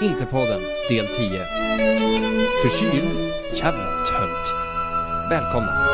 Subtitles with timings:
[0.00, 1.46] Interpodden del 10.
[2.62, 3.32] Förkyld?
[3.54, 4.52] Jävla tönt.
[5.30, 5.86] Välkomna.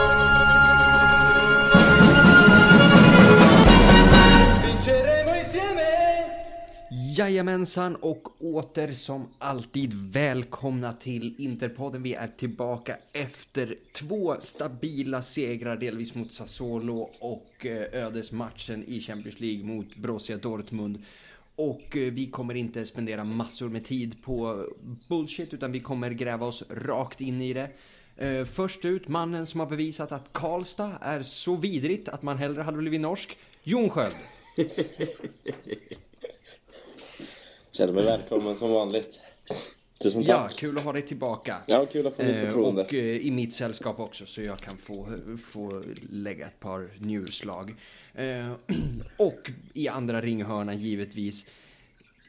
[7.17, 12.03] Jajamensan och åter som alltid välkomna till Interpodden.
[12.03, 19.41] Vi är tillbaka efter två stabila segrar, delvis mot Sassuolo och eh, ödesmatchen i Champions
[19.41, 21.03] League mot Borussia Dortmund.
[21.57, 24.67] Och eh, vi kommer inte spendera massor med tid på
[25.09, 27.71] bullshit utan vi kommer gräva oss rakt in i det.
[28.17, 32.63] Eh, först ut, mannen som har bevisat att Karlstad är så vidrigt att man hellre
[32.63, 34.15] hade blivit norsk, Jon Sköld.
[37.73, 39.21] Känner mig välkommen som vanligt.
[39.99, 40.57] Tusen Ja, tack.
[40.57, 41.57] kul att ha dig tillbaka.
[41.67, 42.83] Ja, kul att få ditt Eh, förtroende.
[42.83, 47.75] och eh, i mitt sällskap också så jag kan få, få lägga ett par njurslag.
[48.15, 48.53] Eh,
[49.17, 51.47] och i andra ringhörnan givetvis.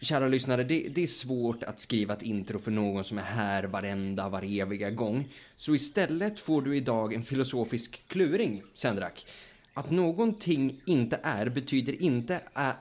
[0.01, 3.63] Kära lyssnare, det, det är svårt att skriva ett intro för någon som är här
[3.63, 5.27] varenda, var eviga gång.
[5.55, 9.25] Så istället får du idag en filosofisk kluring, Sendrak.
[9.73, 12.39] Att någonting inte är betyder inte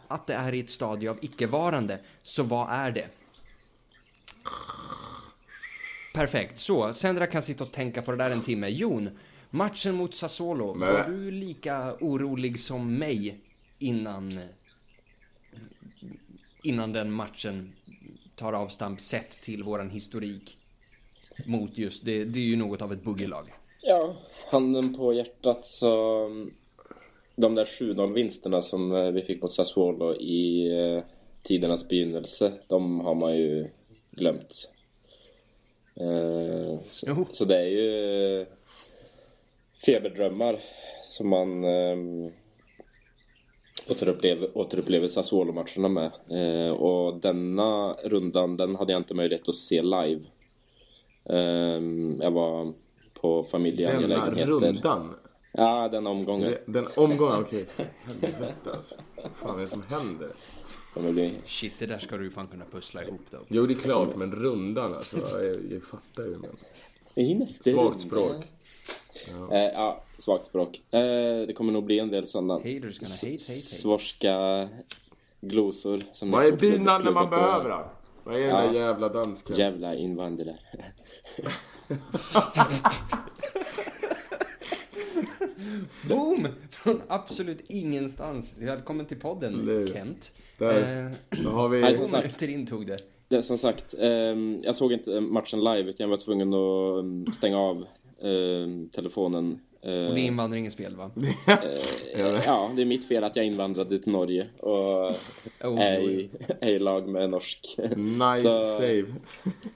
[0.08, 1.98] att det är i ett stadie av icke-varande.
[2.22, 3.08] Så vad är det?
[6.14, 6.58] Perfekt.
[6.58, 8.68] Så, Sendra kan sitta och tänka på det där en timme.
[8.68, 9.10] Jon,
[9.50, 10.74] matchen mot Sassuolo.
[10.74, 13.40] Men- Var du lika orolig som mig
[13.78, 14.40] innan...
[16.62, 17.72] Innan den matchen
[18.36, 20.58] tar avstamp sett till våran historik
[21.46, 22.24] mot just det.
[22.24, 23.52] Det är ju något av ett buggelag.
[23.82, 24.16] Ja,
[24.50, 26.28] handen på hjärtat så...
[27.36, 31.02] De där 7-0 vinsterna som eh, vi fick mot Sassuolo i eh,
[31.42, 33.70] tidernas begynnelse, de har man ju
[34.16, 34.68] glömt.
[36.00, 38.46] Eh, så, så det är ju eh,
[39.86, 40.58] feberdrömmar
[41.10, 41.96] som man eh,
[43.90, 46.10] återupplever, återupplever Sassuolo-matcherna med.
[46.30, 50.20] Eh, och denna rundan, den hade jag inte möjlighet att se live.
[51.24, 51.80] Eh,
[52.20, 52.72] jag var
[53.14, 54.46] på Denna familjeangelägenheter.
[54.46, 55.14] rundan.
[55.52, 56.54] Ja, den omgången.
[56.66, 57.66] Den omgången, okej.
[58.04, 58.94] Helvete alltså.
[59.16, 60.28] Vad fan är det som händer?
[60.94, 61.32] Kommer bli...
[61.46, 63.38] Shit, det där ska du fan kunna pussla ihop då.
[63.48, 65.16] Jo, det är klart, men rundan alltså.
[65.44, 66.36] Jag, jag fattar ju.
[66.38, 66.56] Men.
[67.46, 68.44] Svagt språk.
[69.50, 70.82] Eh, ja, svagt språk.
[70.90, 71.00] Eh,
[71.46, 73.38] det kommer nog bli en del sådana Haters gonna hate, hate, hate.
[73.60, 74.68] svorska
[75.40, 75.98] glosor.
[76.12, 77.30] Som Vad är binan när man på.
[77.30, 77.80] behöver den?
[78.24, 78.72] Vad är den där Ja.
[78.72, 79.56] jävla dansken?
[79.56, 80.56] Jävla invandrare.
[86.08, 86.48] Boom!
[86.84, 88.56] Från absolut ingenstans.
[88.60, 90.32] Välkommen till podden, Eller- Kent.
[90.58, 91.04] Där.
[91.06, 91.80] Eh, Då har vi...
[91.80, 92.24] Nej, som sagt.
[92.24, 92.96] minuter in tog det.
[93.28, 97.26] Det, som sagt, ehm, jag såg inte matchen live utan jag var tvungen att ehm,
[97.36, 97.84] stänga av
[98.22, 99.60] ehm, telefonen.
[99.82, 101.10] Eh, Och det är invandringens fel, va?
[102.46, 105.14] ja, det är mitt fel att jag invandrade till Norge och
[105.62, 106.28] Oh, är i,
[106.60, 107.76] är i lag med norsk.
[107.96, 109.04] Nice Så- save.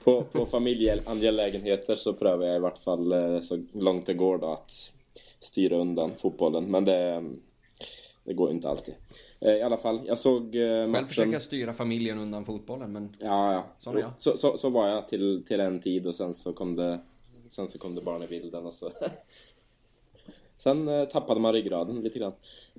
[0.03, 4.53] På, på familjeangelägenheter så prövar jag i vart fall eh, så långt det går då
[4.53, 4.91] att
[5.39, 6.71] styra undan fotbollen.
[6.71, 7.23] Men det,
[8.23, 8.93] det går inte alltid.
[9.39, 11.07] Eh, I alla fall, jag såg eh, Själv matchen.
[11.07, 13.63] försöker jag styra familjen undan fotbollen, men Ja, ja.
[13.79, 14.11] Sån är jag.
[14.17, 16.99] Så, så, så var jag till, till en tid och sen så kom det,
[17.49, 18.91] sen så kom det barn i bilden och så.
[20.57, 22.33] Sen eh, tappade man ryggraden lite grann.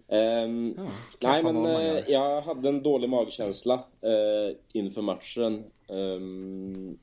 [0.08, 0.74] Ehm,
[1.18, 5.64] Ja, nej, men jag hade en dålig magkänsla eh, inför matchen.
[5.88, 6.98] Ehm,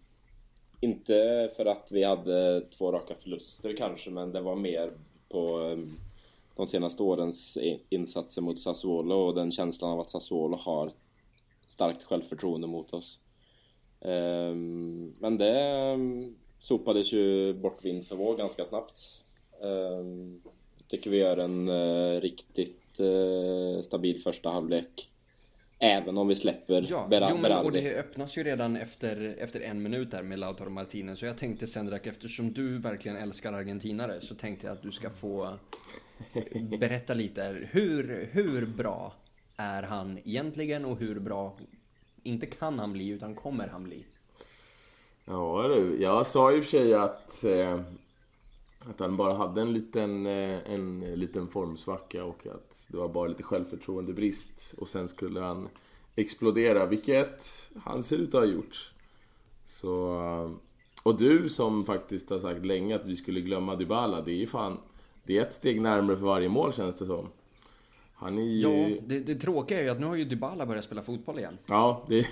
[0.82, 4.92] inte för att vi hade två raka förluster kanske, men det var mer
[5.30, 5.78] på eh,
[6.56, 7.58] de senaste årens
[7.90, 10.92] insatser mot Sassuolo och den känslan av att Sassuolo har
[11.68, 13.20] starkt självförtroende mot oss.
[14.02, 19.24] Ehm, men det ehm, sopades ju bort vind för våg ganska snabbt.
[20.88, 25.10] Jag tycker vi gör en eh, riktigt eh, stabil första halvlek.
[25.80, 27.82] Även om vi släpper Ja, Ber- jo, men, och Berardi.
[27.82, 31.20] det öppnas ju redan efter, efter en minut där med Lautaro Martinez.
[31.20, 35.10] Så jag tänkte Sendrak, eftersom du verkligen älskar argentinare så tänkte jag att du ska
[35.10, 35.58] få
[36.80, 37.68] berätta lite.
[37.72, 39.14] Hur, hur bra
[39.58, 41.58] är han egentligen och hur bra,
[42.24, 44.06] inte kan han bli, utan kommer han bli?
[45.26, 47.82] Ja du, jag sa och för sig att, eh,
[48.80, 53.28] att han bara hade en liten, eh, en liten formsvacka och att det var bara
[53.28, 54.74] lite självförtroendebrist.
[54.78, 55.70] Och sen skulle han
[56.16, 58.92] explodera, vilket han ser ut att ha gjort.
[59.66, 60.22] Så,
[61.04, 64.48] och du som faktiskt har sagt länge att vi skulle glömma Dybala, det är ju
[64.48, 64.78] fan,
[65.24, 67.28] det är ett steg närmare för varje mål känns det som.
[68.14, 68.60] Han är ju...
[68.60, 71.58] Ja, det, det tråkiga är ju att nu har ju Dybala börjat spela fotboll igen.
[71.66, 72.28] Ja, det...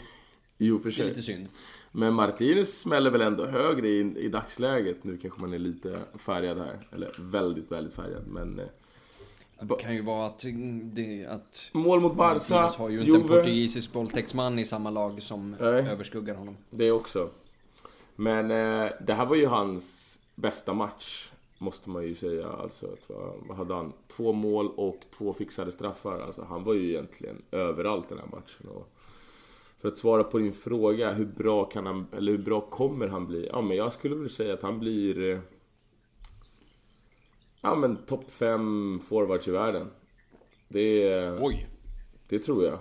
[0.57, 1.07] Jo, för Det är sig.
[1.07, 1.47] lite synd.
[1.91, 5.03] Men Martinez smäller väl ändå högre i, i dagsläget.
[5.03, 6.79] Nu kanske man är lite färgad här.
[6.91, 8.27] Eller väldigt, väldigt färgad.
[8.27, 8.65] Men eh,
[9.59, 10.45] Det kan ju vara att,
[10.83, 13.27] det, att Mål mot Barca, Martinez har ju inte en Juve.
[13.27, 15.67] portugisisk våldtäktsman i samma lag som Nej.
[15.69, 16.57] överskuggar honom.
[16.69, 17.29] Det också.
[18.15, 21.31] Men eh, det här var ju hans bästa match.
[21.57, 22.47] Måste man ju säga.
[22.47, 23.93] Alltså, vad, vad hade han?
[24.07, 26.19] Två mål och två fixade straffar.
[26.19, 28.67] Alltså, han var ju egentligen överallt den här matchen.
[28.75, 28.89] Och
[29.81, 33.27] för att svara på din fråga, hur bra kan han, eller hur bra kommer han
[33.27, 33.47] bli?
[33.51, 35.41] Ja, men jag skulle väl säga att han blir...
[37.65, 39.87] Ja, men topp fem forwards i världen.
[40.67, 41.67] Det, Oj!
[42.29, 42.79] det tror jag.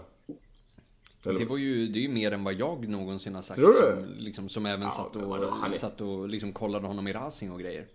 [1.27, 3.59] Eller- Det var ju, det är ju mer än vad jag någonsin har sagt.
[3.59, 4.03] Tror du?
[4.03, 7.13] Som, liksom, som även Ja, satt och, vadå, är- satt och liksom kollade honom i
[7.13, 7.87] Racing och grejer.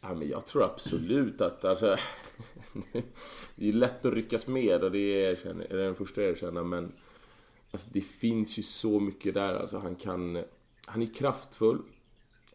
[0.00, 1.96] Ja, men jag tror absolut att alltså,
[3.56, 6.30] Det är lätt att ryckas med och det är, jag känner, är den första jag
[6.30, 6.92] erkänner men
[7.70, 9.54] alltså, Det finns ju så mycket där.
[9.54, 10.44] Alltså, han kan
[10.86, 11.78] Han är kraftfull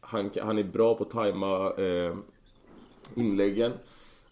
[0.01, 2.15] Han, han är bra på att tajma eh,
[3.15, 3.71] inläggen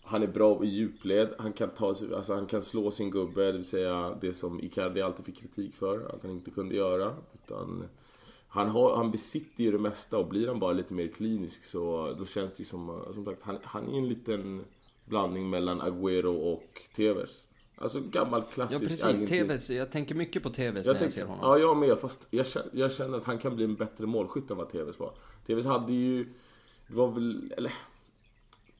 [0.04, 1.30] Han är bra i djupled.
[1.39, 5.01] Han kan, ta, alltså, han kan slå sin gubbe, det vill säga det som Icardi
[5.01, 7.16] alltid fick kritik för att han inte kunde göra.
[7.33, 7.83] Utan
[8.48, 12.13] han, har, han besitter ju det mesta och blir han bara lite mer klinisk så
[12.19, 14.63] då känns det som, som sagt, han, han är en liten
[15.06, 17.45] blandning mellan Agüero och Tevez.
[17.75, 19.69] Alltså gammal Ja klassisk precis, argentinsk- Tevez.
[19.69, 21.39] Jag tänker mycket på Tevez när jag tänker- ser honom.
[21.42, 21.98] Ja, jag med.
[22.00, 25.00] Fast jag känner, jag känner att han kan bli en bättre målskytt än vad Tevez
[25.00, 25.13] var.
[25.48, 26.24] Tevez hade ju...
[26.88, 27.54] Det var väl...
[27.57, 27.74] Eller...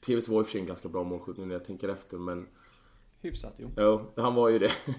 [0.06, 2.18] Tevez var i och för sig en ganska bra målskytt nu när jag tänker efter,
[2.18, 2.48] men...
[3.22, 3.72] Hyfsat jo.
[3.76, 4.72] Ja, han var ju det.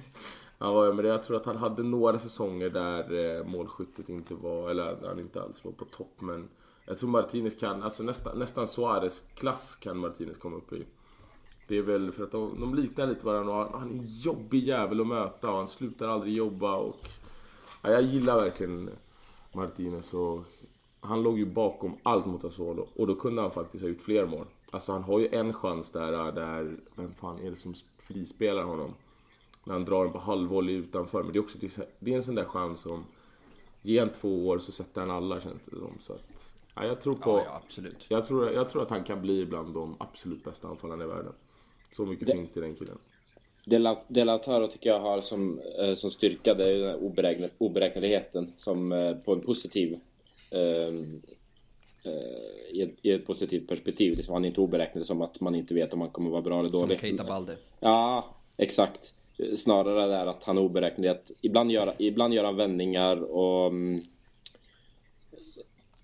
[0.59, 4.35] Han var ju men jag tror att han hade några säsonger där eh, målskyttet inte
[4.35, 6.15] var, eller han inte alls var på topp.
[6.19, 6.49] Men
[6.87, 10.85] jag tror Martinez kan, alltså nästan, nästan Suarez-klass kan Martinez komma upp i.
[11.69, 14.07] Det är väl för att de, de liknar lite varandra och han, han är en
[14.07, 17.09] jobbig jävel att möta och han slutar aldrig jobba och...
[17.83, 18.91] Ja, jag gillar verkligen
[19.53, 20.45] Martinez och
[21.01, 24.27] han låg ju bakom allt mot Asolo och då kunde han faktiskt ha gjort fler
[24.27, 24.47] mål.
[24.73, 28.95] Alltså han har ju en chans där, där vem fan är det som frispelar honom?
[29.65, 31.23] När han drar den på halvvolley utanför.
[31.23, 31.59] Men det är också
[31.99, 33.05] det är en sån där chans som...
[33.83, 35.97] Ge en två år så sätter han alla känns det som.
[36.01, 37.31] Så att, ja, jag tror på...
[37.31, 38.07] Ja, ja, absolut.
[38.09, 41.33] Jag tror, jag tror att han kan bli bland de absolut bästa anfallarna i världen.
[41.97, 42.99] Så mycket Det- finns det i den killen.
[44.27, 46.79] Lautaro tycker jag har som, eh, som styrka, det är
[47.41, 49.93] den oberäkneligheten som eh, på en positiv
[50.51, 50.93] eh,
[52.73, 54.17] i, ett, I ett positivt perspektiv.
[54.17, 56.59] Liksom, han är inte oberäknelig som att man inte vet om han kommer vara bra
[56.59, 57.01] eller Som dålig.
[57.01, 57.57] Keita Balde.
[57.81, 59.15] Ja, exakt.
[59.57, 61.09] Snarare där att han är oberäknelig.
[61.09, 64.01] Att ibland, gör, ibland gör han vändningar och mm,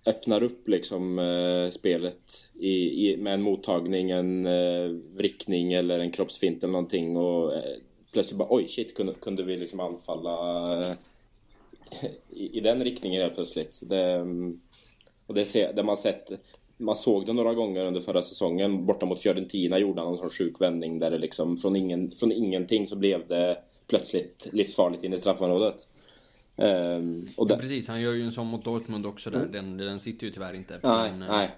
[0.06, 6.10] öppnar upp liksom eh, spelet i, i, med en mottagning, en eh, vrickning eller en
[6.10, 7.76] kroppsfint eller någonting och eh,
[8.12, 10.92] plötsligt bara oj shit kunde, kunde vi liksom anfalla eh,
[12.30, 13.80] i, i den riktningen helt plötsligt.
[13.82, 14.60] Det, mm,
[15.28, 16.30] och det, ser, det man sett
[16.78, 18.86] man såg det några gånger under förra säsongen.
[18.86, 22.32] Borta mot Fiorentina gjorde han en sån sjuk vändning där det liksom från, ingen, från
[22.32, 25.88] ingenting så blev det plötsligt livsfarligt in i straffområdet.
[26.56, 29.46] Ehm, och Ja, precis, han gör ju en sån mot Dortmund också där.
[29.52, 30.80] Den, den sitter ju tyvärr inte.
[30.82, 31.50] Nej, Men, eh, nej.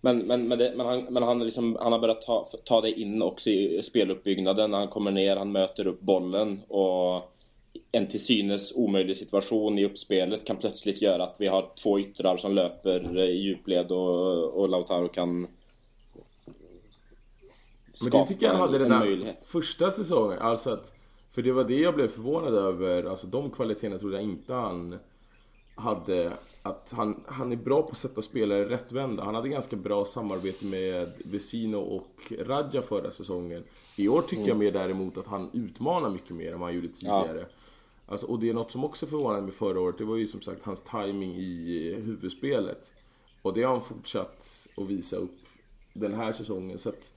[0.00, 3.00] Men, men, men, det, men, han, men han, liksom, han har börjat ta, ta det
[3.00, 4.72] in också i speluppbyggnaden.
[4.72, 7.33] Han kommer ner, han möter upp bollen och
[7.92, 12.36] en till synes omöjlig situation i uppspelet kan plötsligt göra att vi har två yttrar
[12.36, 15.40] som löper i djupled och, och Lautaro kan
[18.00, 19.44] Men skapa det tycker jag han hade en, den en där möjlighet.
[19.44, 20.38] första säsongen.
[20.38, 20.92] Alltså att,
[21.32, 23.04] för det var det jag blev förvånad över.
[23.04, 24.98] Alltså de kvaliteterna trodde jag inte han
[25.74, 26.32] hade.
[26.62, 29.24] Att han, han är bra på att sätta spelare rättvända.
[29.24, 33.64] Han hade ganska bra samarbete med Vesino och Radja förra säsongen.
[33.96, 36.88] I år tycker jag mer däremot att han utmanar mycket mer än vad han gjorde
[36.88, 37.46] tidigare.
[38.06, 39.98] Alltså, och det är något som också förvånade mig förra året.
[39.98, 42.92] Det var ju som sagt hans timing i eh, huvudspelet.
[43.42, 45.38] Och det har han fortsatt att visa upp
[45.92, 46.78] den här säsongen.
[46.78, 47.12] Så att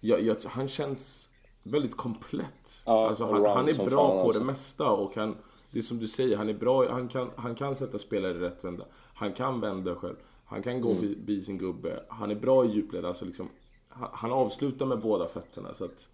[0.00, 1.28] jag, jag, han känns
[1.62, 2.82] väldigt komplett.
[2.86, 4.40] Ja, alltså, han, han är bra på alltså.
[4.40, 5.36] det mesta och han,
[5.70, 8.84] det är som du säger, han är bra, han kan, han kan sätta spelare rättvända.
[9.14, 10.16] Han kan vända själv.
[10.44, 12.04] Han kan gå förbi sin gubbe.
[12.08, 13.48] Han är bra i djupled, alltså liksom,
[13.88, 15.74] han, han avslutar med båda fötterna.
[15.74, 16.08] Så att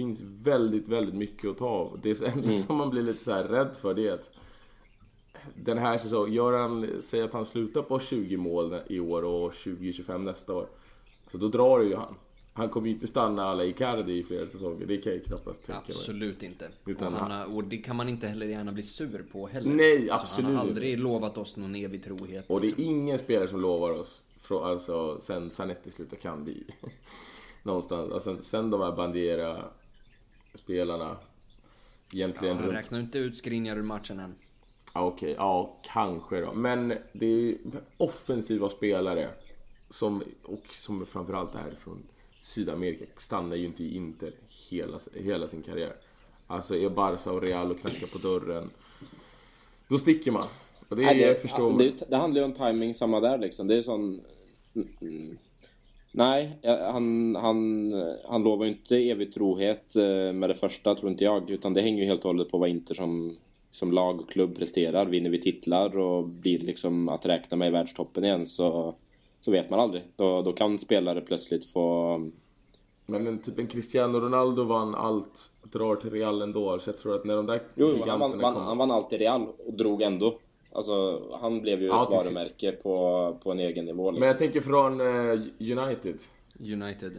[0.00, 2.00] finns väldigt, väldigt mycket att ta av.
[2.02, 4.30] Det enda som man blir lite så här rädd för det är att
[5.54, 9.52] den här säsongen, gör han, säg att han slutar på 20 mål i år och
[9.52, 10.66] 20-25 nästa år.
[11.30, 12.14] Så då drar det ju han.
[12.52, 15.80] Han kommer ju inte stanna alla Icardi i flera säsonger, det kan jag knappast tänka
[15.80, 15.84] mig.
[15.88, 16.68] Absolut inte.
[16.86, 19.70] Utan och, han och det kan man inte heller gärna bli sur på heller.
[19.70, 22.44] Nej, absolut han har aldrig lovat oss någon evig trohet.
[22.48, 22.84] Och det liksom.
[22.84, 26.64] är ingen spelare som lovar oss, från, alltså sen Zanetti slutade Kandi.
[27.62, 28.92] Någonstans, alltså sen de här
[30.52, 31.16] Bandiera-spelarna.
[32.14, 34.34] Egentligen Han runt räknar inte ut Skriniar ur matchen än.
[34.94, 36.52] Ja, Okej, ja kanske då.
[36.52, 37.58] Men det är ju
[37.96, 39.28] offensiva spelare
[39.90, 42.02] som, och som framförallt är från
[42.40, 45.92] Sydamerika stannar ju inte i Inter hela, hela sin karriär.
[46.46, 48.70] Alltså är Barca och Real och knackar på dörren,
[49.88, 50.48] då sticker man.
[50.88, 53.66] Och det, Nej, det, förstår det, det handlar ju om timing samma där liksom.
[53.66, 54.20] Det är sån...
[56.12, 56.58] Nej,
[56.92, 57.92] han, han,
[58.28, 61.50] han lovar ju inte evig trohet eh, med det första, tror inte jag.
[61.50, 63.36] Utan det hänger ju helt och hållet på vad Inter som,
[63.70, 65.06] som lag och klubb presterar.
[65.06, 68.94] Vinner vi titlar och blir liksom att räkna med i världstoppen igen så,
[69.40, 70.02] så vet man aldrig.
[70.16, 72.18] Då, då kan spelare plötsligt få...
[73.06, 76.78] Men en, typ en Cristiano Ronaldo vann allt, drar till Real ändå.
[76.78, 79.18] Så jag tror att när de där Jo, han vann, vann, han vann allt i
[79.18, 80.38] Real och drog ändå.
[80.72, 84.10] Alltså, han blev ju ja, ett varumärke på, på en egen nivå.
[84.10, 84.20] Liksom.
[84.20, 86.18] Men jag tänker från uh, United.
[86.60, 87.12] United.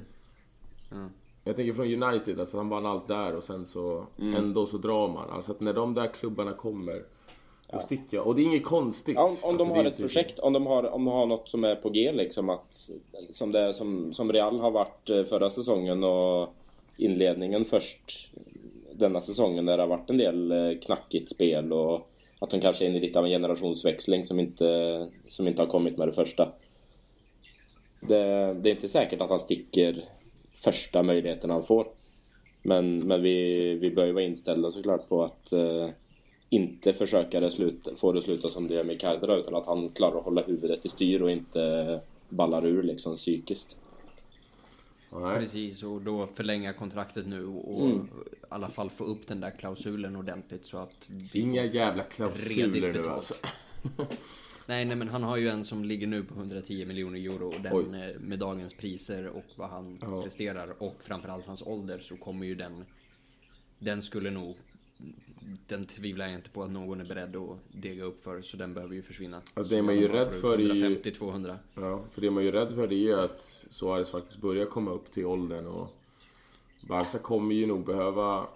[0.90, 1.10] Ja.
[1.44, 4.36] Jag tänker från United, alltså han vann allt där och sen så mm.
[4.36, 5.30] ändå så drar man.
[5.30, 7.04] Alltså att när de där klubbarna kommer,
[7.72, 8.28] då sticker jag.
[8.28, 9.16] Och det är inget konstigt.
[9.16, 11.50] Ja, om, om alltså, de har ett projekt, om de har, om de har något
[11.50, 12.90] som är på G liksom att
[13.32, 16.54] som, det, som, som Real har varit eh, förra säsongen och
[16.98, 18.32] inledningen först
[18.94, 22.11] denna säsongen där det har varit en del eh, knackigt spel och
[22.42, 25.68] att de kanske är inne i lite av en generationsväxling som inte, som inte har
[25.68, 26.52] kommit med det första.
[28.02, 30.06] Det, det är inte säkert att han sticker
[30.54, 31.88] första möjligheten han får.
[32.62, 35.90] Men, men vi, vi bör ju vara inställda såklart på att eh,
[36.50, 39.90] inte försöka det sluta, få det sluta som det gör med Kajdra utan att han
[39.90, 43.78] klarar att hålla huvudet i styr och inte ballar ur liksom psykiskt.
[45.12, 45.40] Nej.
[45.40, 48.06] Precis, och då förlänga kontraktet nu och mm.
[48.06, 53.10] i alla fall få upp den där klausulen ordentligt så att Inga jävla klausuler nu
[53.10, 53.34] alltså.
[54.68, 57.62] nej, nej, men han har ju en som ligger nu på 110 miljoner euro och
[57.62, 58.10] den Oj.
[58.10, 60.22] Eh, med dagens priser och vad han ja.
[60.22, 62.86] presterar och framförallt hans ålder så kommer ju den
[63.80, 64.58] den skulle nog
[65.68, 68.74] den tvivlar jag inte på att någon är beredd att dega upp för, så den
[68.74, 69.42] behöver ju försvinna.
[69.54, 71.00] Alltså, det man ju rädd för är ju...
[71.00, 71.58] 150-200.
[71.76, 74.66] Ja, för det man är ju rädd för det är ju att Suarez faktiskt börjar
[74.66, 75.98] komma upp till åldern och
[76.82, 78.48] Barca kommer ju nog behöva...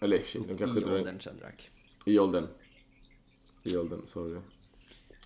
[0.00, 1.70] Eller de kanske I åldern, Cendrak.
[2.06, 2.46] I åldern.
[3.64, 4.40] I åldern, sorry.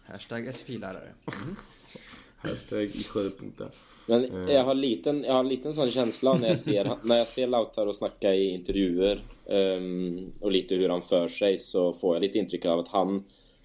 [0.03, 1.15] Hashtag SFI-lärare.
[1.43, 1.57] Mm.
[2.37, 3.69] Hashtag i sjöpunkten.
[4.09, 4.55] Men eh.
[4.55, 7.47] jag har, liten, jag har en liten sån känsla när jag ser, när jag ser
[7.47, 12.39] Lautaro snacka i intervjuer um, och lite hur han för sig så får jag lite
[12.39, 13.25] intryck av att han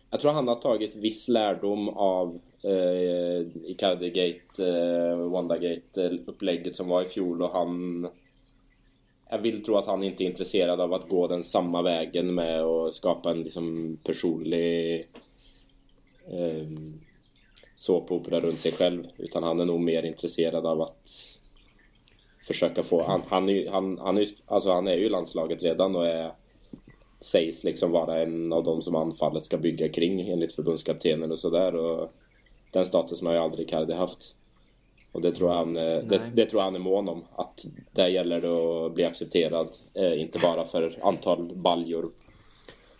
[0.10, 7.02] Jag tror han har tagit viss lärdom av uh, Icardi-gate, uh, Wanda-gate upplägget som var
[7.02, 8.08] i fjol och han
[9.30, 12.62] Jag vill tro att han inte är intresserad av att gå den samma vägen med
[12.62, 15.06] att skapa en liksom personlig
[16.32, 17.02] um,
[17.82, 19.08] såpopera runt sig själv.
[19.18, 21.10] Utan han är nog mer intresserad av att
[22.48, 23.04] försöka få...
[23.04, 26.32] Han, han, är, han, han, är, alltså han är ju i landslaget redan och är,
[27.22, 32.08] sägs liksom vara en av de som anfallet ska bygga kring enligt förbundskaptenen och sådär.
[32.72, 34.36] Den statusen har ju aldrig Cardi haft.
[35.12, 37.24] Och det tror jag han, det, det, tror jag han är mån om.
[37.36, 39.68] Att där gäller det att bli accepterad.
[39.94, 42.12] Eh, inte bara för antal baljor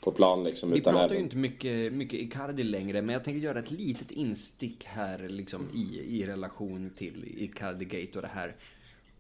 [0.02, 0.72] på plan liksom.
[0.72, 1.18] Vi pratar även...
[1.18, 5.70] ju inte mycket, mycket Icardi längre, men jag tänker göra ett litet instick här liksom
[5.74, 8.56] i, i relation till Icardi-gate och det här.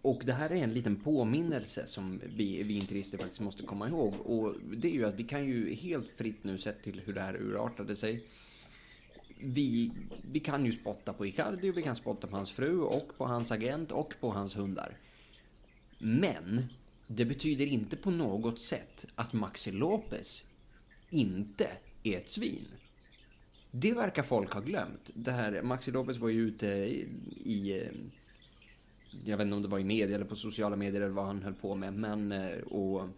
[0.02, 4.14] Och det här är en liten påminnelse som vi, vi interister faktiskt måste komma ihåg.
[4.26, 7.22] Och det är ju att vi kan ju helt fritt nu sett till hur det
[7.22, 8.24] här urartade sig.
[9.40, 9.92] Vi,
[10.32, 13.26] vi kan ju spotta på Icardi och vi kan spotta på hans fru och på
[13.26, 14.98] hans agent och på hans hundar.
[15.98, 16.66] Men
[17.08, 20.46] det betyder inte på något sätt att Maxi Lopez
[21.12, 21.68] inte
[22.03, 22.65] är ett svin.
[23.72, 25.12] Det verkar folk ha glömt.
[25.13, 27.08] Det här, Maxi Lopez var ju ute i,
[27.44, 27.91] i eh,
[29.25, 31.41] jag vet inte om det var i media eller på sociala medier eller vad han
[31.41, 33.10] höll på med, men eh, och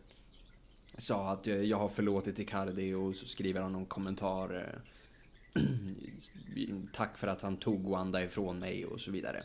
[0.98, 4.74] sa att jag har förlåtit Icardi och så skriver han någon kommentar.
[5.56, 5.62] Eh,
[6.94, 9.44] tack för att han tog Wanda ifrån mig och så vidare.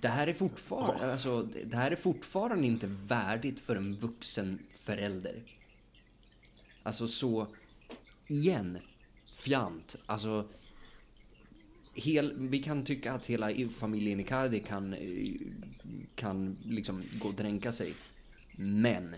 [0.00, 5.42] Det här är fortfarande, alltså, det här är fortfarande inte värdigt för en vuxen förälder.
[6.86, 7.46] Alltså så,
[8.26, 8.78] igen,
[9.34, 9.96] fjant.
[10.06, 10.48] Alltså,
[11.94, 15.34] hel, vi kan tycka att hela familjen Icardi kan, eh,
[16.14, 17.94] kan liksom gå och dränka sig.
[18.56, 19.14] Men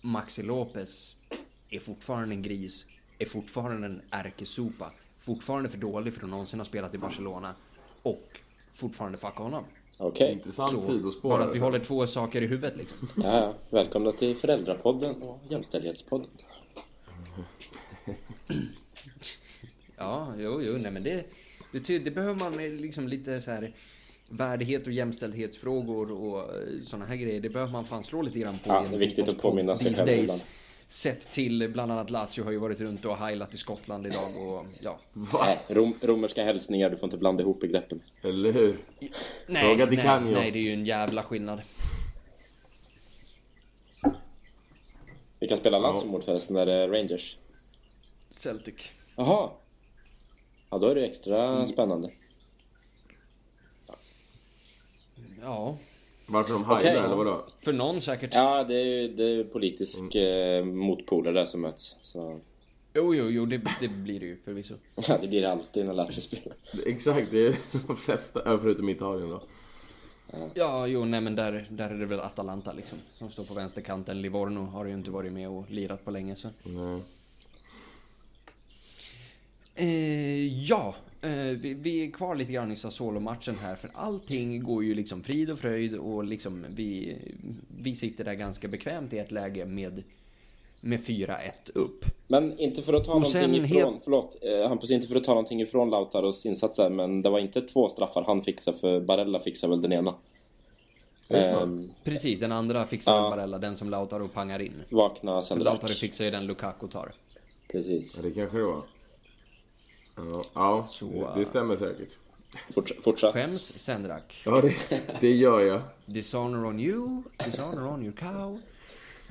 [0.00, 1.16] Maxi Lopez
[1.70, 2.86] är fortfarande en gris,
[3.18, 4.92] är fortfarande en ärkesopa,
[5.24, 7.54] fortfarande för dålig för att någonsin ha spelat i Barcelona
[8.02, 8.40] och
[8.74, 9.64] fortfarande fucka honom.
[10.00, 10.24] Okej.
[10.24, 10.32] Okay.
[10.32, 11.28] Intressant så, sidospår.
[11.28, 13.08] Bara att vi håller två saker i huvudet liksom.
[13.24, 16.30] Ja, välkomna till Föräldrapodden och Jämställdhetspodden.
[19.96, 21.24] ja, jo, jo, nej men det,
[21.72, 23.72] det, det behöver man liksom lite så här
[24.28, 27.40] värdighet och jämställdhetsfrågor och eh, sådana här grejer.
[27.40, 28.68] Det behöver man fan slå lite grann på.
[28.68, 30.42] Ja, det är viktigt att påminna sig själv ibland.
[30.90, 34.66] Sett till bland annat Lazio har ju varit runt och heilat i Skottland idag och
[34.80, 34.98] ja.
[35.40, 38.00] Nej, rom, romerska hälsningar, du får inte blanda ihop begreppen.
[38.22, 38.78] Eller hur?
[39.46, 40.32] Nej, Fråga nej, Canio.
[40.32, 41.60] nej, det är ju en jävla skillnad.
[45.40, 47.36] Vi kan spela landsmord förresten, när det är Rangers.
[48.30, 48.90] Celtic.
[49.16, 49.50] Jaha.
[50.70, 52.10] Ja, då är det extra spännande.
[55.42, 55.78] Ja,
[56.30, 56.96] Varför de heilar Okej.
[56.96, 57.46] eller vadå?
[57.58, 58.34] för någon säkert.
[58.34, 61.96] Ja, det är ju det är politisk eh, motpoler där som möts.
[62.02, 62.40] Så
[62.94, 64.74] Jo, jo, jo, det, det blir det ju förvisso.
[65.08, 66.56] ja, det blir det alltid när Lazio spelar.
[66.86, 67.56] Exakt, det är
[67.86, 69.42] de flesta, ja, förutom Italien då.
[70.54, 72.98] Ja, jo, nej men där, där är det väl Atalanta liksom.
[73.18, 74.22] Som står på vänsterkanten.
[74.22, 76.48] Livorno har ju inte varit med och lirat på länge så.
[76.62, 77.00] Nej.
[79.74, 80.94] Eh, ja,
[81.28, 83.74] vi, vi är kvar lite grann i Sassuolo-matchen här.
[83.76, 87.16] För allting går ju liksom frid och fröjd och liksom vi,
[87.80, 90.02] vi sitter där ganska bekvämt i ett läge med,
[90.80, 91.36] med 4-1
[91.74, 92.04] upp.
[92.28, 95.24] Men inte för att ta Och någonting ifrån, helt- förlåt eh, Hampus, inte för att
[95.24, 99.40] ta någonting ifrån Lautaros insatser, men det var inte två straffar han fixade, för Barella
[99.40, 100.14] fixade väl den ena.
[101.28, 103.30] Ehm, Precis, den andra fixar Ja.
[103.30, 104.72] Barella, den som Lautaro pangar in.
[104.88, 107.12] vakna För sen Lautaro fixar ju den Lukaku tar.
[107.72, 108.16] Precis.
[108.16, 108.82] Ja, det kanske det var.
[110.16, 112.18] Ja, ja Så, det, stämmer säkert.
[112.74, 113.34] Forts fortsatt.
[113.34, 114.42] Skäms, Sendrak.
[114.44, 115.82] Ja, det, det gör jag.
[116.06, 118.60] Dishonor on you, dishonor on your cow.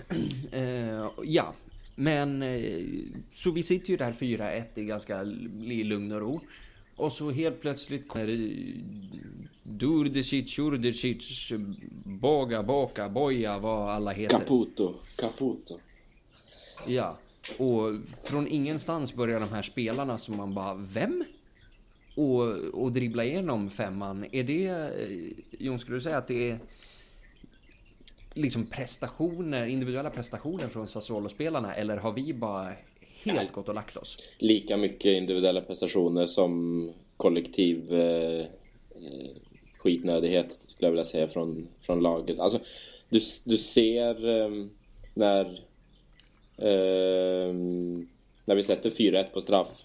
[0.52, 1.54] Eh, ja,
[1.96, 2.84] men eh,
[3.32, 6.42] så vi sitter ju där 4-1 i ganska i lugn och ro.
[6.96, 9.20] Och så helt plötsligt kommer eh,
[9.64, 11.52] Durdecic, Urdecic,
[12.04, 14.38] Boga, Boka, Boja, vad alla heter.
[14.38, 14.96] Caputo.
[15.16, 15.80] Caputo.
[16.88, 17.18] Ja,
[17.58, 21.24] och från ingenstans börjar de här spelarna som man bara, vem?
[22.16, 24.26] Och, och dribbla igenom femman.
[24.32, 26.60] Är det, eh, Jon, skulle du säga att det är
[28.34, 32.74] liksom prestationer, individuella prestationer från Sassuolo-spelarna eller har vi bara
[33.24, 34.18] helt gått och lagt oss?
[34.38, 38.48] Lika mycket individuella prestationer som kollektiv eh, eh
[39.80, 42.40] skitnödighet, skulle jag vilja säga, från, från laget.
[42.40, 42.60] Alltså,
[43.10, 44.66] du, du ser eh,
[45.14, 45.62] när,
[48.46, 49.84] när vi sätter 4-1 på straff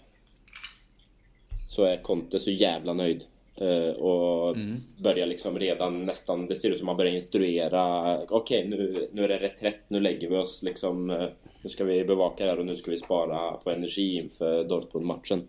[1.69, 3.23] så är Conte så jävla nöjd.
[3.57, 4.55] Eh, och
[4.97, 8.17] börjar liksom redan nästan, det ser ut som att man börjar instruera.
[8.29, 11.09] Okej, nu, nu är det reträtt, nu lägger vi oss liksom.
[11.09, 11.25] eh,
[11.61, 15.47] Nu ska vi bevaka det här och nu ska vi spara på energi inför Dortmund-matchen.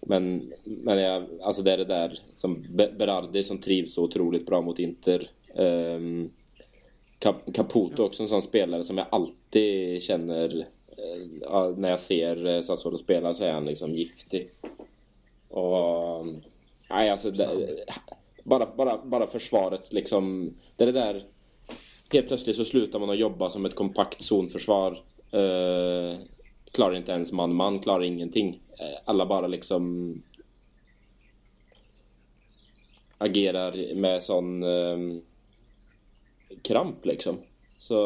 [0.00, 4.46] Men, men jag, alltså det är det där som Be- Berardi som trivs så otroligt
[4.46, 5.28] bra mot Inter.
[5.54, 6.30] Um,
[7.52, 12.98] Caputo också en sån spelare som jag alltid känner eh, när jag ser eh, Sassuolo
[12.98, 14.50] spela så är han liksom giftig.
[15.48, 16.26] Och
[16.90, 17.48] nej alltså det,
[18.44, 20.54] bara, bara, bara försvaret liksom.
[20.76, 21.24] Det är det där
[22.14, 24.92] Helt plötsligt så slutar man att jobba som ett kompakt zonförsvar.
[25.30, 26.18] Eh,
[26.72, 28.60] klarar inte ens man-man, klarar ingenting.
[28.78, 30.22] Eh, alla bara liksom
[33.18, 34.98] agerar med sån eh,
[36.62, 37.38] kramp liksom.
[37.78, 37.96] Så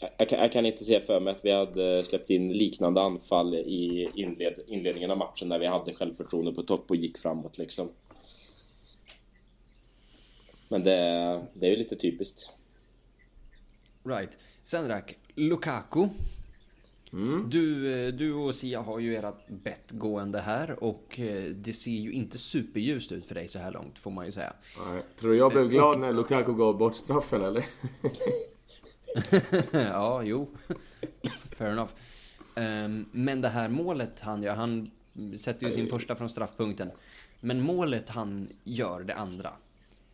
[0.00, 3.00] eh, jag, kan, jag kan inte se för mig att vi hade släppt in liknande
[3.00, 7.58] anfall i inled, inledningen av matchen när vi hade självförtroende på topp och gick framåt
[7.58, 7.88] liksom.
[10.68, 12.50] Men det, det är ju lite typiskt.
[14.04, 14.38] Right.
[14.64, 16.08] Sendrak, Lukaku.
[17.48, 21.90] Du, eh, du och Sia har ju ert bett gående här och eh, det ser
[21.90, 24.52] ju inte superljust ut för dig så här långt får man ju säga.
[24.88, 25.02] Nej.
[25.16, 27.64] Tror du jag blev glad när Lukaku gav bort straffen eller?
[29.90, 30.50] ja, jo.
[31.56, 31.90] Fair enough.
[32.54, 34.90] Ehm, men det här målet han gör, han
[35.36, 36.90] sätter ju sin första från straffpunkten.
[37.40, 39.50] Men målet han gör, det andra.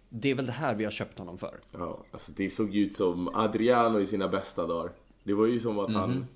[0.08, 1.60] Det är väl det här vi har köpt honom för.
[1.72, 4.92] Ja, alltså det såg ju ut som Adriano i sina bästa dagar.
[5.22, 6.26] Det var ju som att han...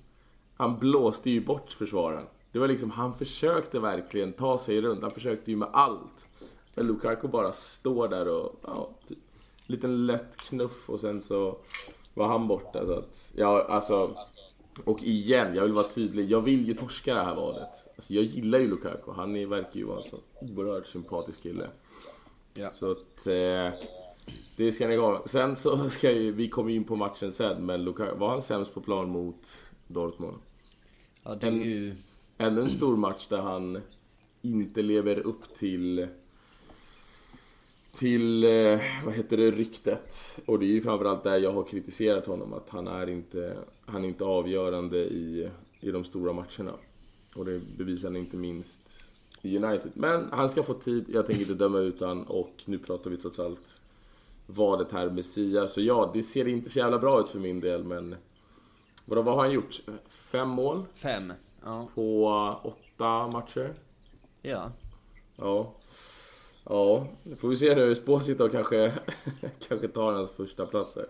[0.55, 2.25] Han blåste ju bort försvararen.
[2.51, 5.01] Det var liksom, han försökte verkligen ta sig runt.
[5.01, 6.27] Han försökte ju med allt.
[6.75, 8.59] Men Lukaku bara står där och...
[8.63, 9.17] Ja, typ,
[9.67, 11.57] liten lätt knuff och sen så
[12.13, 12.85] var han borta.
[12.85, 14.15] Så att, ja, alltså...
[14.83, 16.31] Och igen, jag vill vara tydlig.
[16.31, 17.69] Jag vill ju torska det här valet.
[17.95, 19.11] Alltså, jag gillar ju Lukaku.
[19.11, 21.67] Han är, verkar ju vara en så oerhört sympatisk kille.
[22.53, 22.71] Ja.
[22.71, 23.27] Så att...
[23.27, 23.69] Eh,
[24.55, 25.23] det ska ni ha.
[25.25, 28.73] Sen så ska ju, vi komma in på matchen sen, men Lukaku, var han sämst
[28.73, 29.47] på plan mot
[29.87, 30.37] Dortmund?
[31.23, 31.95] Ja, det är ju...
[32.37, 33.81] Ännu en stor match där han
[34.41, 36.07] inte lever upp till
[37.95, 40.39] till, eh, vad heter det, ryktet.
[40.45, 44.03] Och det är ju framförallt där jag har kritiserat honom, att han är inte, han
[44.03, 46.73] är inte avgörande i, i de stora matcherna.
[47.35, 49.05] Och det bevisar han inte minst
[49.41, 49.91] i United.
[49.93, 53.17] Men han ska få tid, jag tänker inte döma ut han och nu pratar vi
[53.17, 53.81] trots allt
[54.47, 55.67] valet här med Sia.
[55.67, 58.15] Så ja, det ser inte så jävla bra ut för min del, men
[59.05, 59.81] Vadå, vad har han gjort?
[60.09, 61.33] Fem mål Fem.
[61.63, 61.87] Ja.
[61.95, 62.27] på
[62.63, 63.73] åtta matcher?
[64.41, 64.71] Ja.
[65.35, 65.73] Ja.
[66.69, 67.91] Ja, det får vi se nu.
[67.91, 68.93] Esposito kanske,
[69.67, 71.05] kanske tar hans första plats här.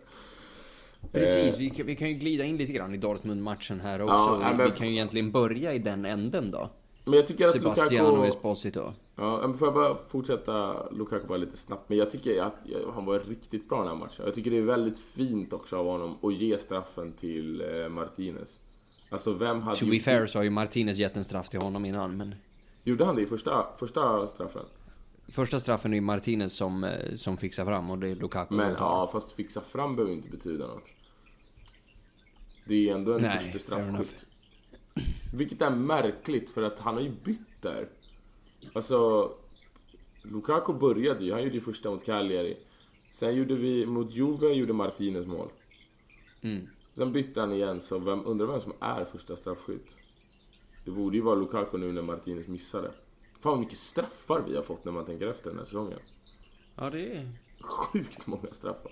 [1.11, 4.13] Precis, Eh, vi kan, vi kan ju glida in lite grann i Dortmund-matchen här också.
[4.41, 6.69] Ja, men- vi kan ju egentligen börja i den änden då.
[7.05, 8.27] Men jag tycker att Sebastiano Lukaku...
[8.27, 8.93] Esposito.
[9.15, 11.89] Ja, men får jag bara fortsätta Lukaku bara lite snabbt.
[11.89, 12.55] Men jag tycker att
[12.93, 14.25] han var riktigt bra den här matchen.
[14.25, 18.59] Jag tycker det är väldigt fint också av honom att ge straffen till eh, Martinez.
[19.09, 21.85] Alltså vem hade To be fair så har ju Martinez gett en straff till honom
[21.85, 22.35] innan, men...
[22.83, 24.65] Gjorde han det i första, första straffen?
[25.27, 28.69] Första straffen är ju Martinez som, eh, som fixar fram och det är Lukaku Men
[28.71, 28.85] som tar.
[28.85, 30.89] ja, fast fixa fram behöver inte betyda något.
[32.65, 34.25] Det är ändå en Nej, första straffskytt.
[35.33, 37.87] Vilket är märkligt för att han har ju bytt där.
[38.73, 39.31] Alltså,
[40.21, 42.57] Lukaku började ju, han gjorde ju första mot Cagliari.
[43.11, 45.49] Sen gjorde vi, mot Juve gjorde Martinez mål.
[46.41, 46.67] Mm.
[46.95, 49.97] Sen bytte han igen, så vem, undrar vem som är första straffskytt?
[50.85, 52.91] Det borde ju vara Lukaku nu när Martinez missade.
[53.39, 55.99] Fan vad mycket straffar vi har fått när man tänker efter den här säsongen.
[56.75, 57.29] Ja, det är...
[57.59, 58.91] Sjukt många straffar.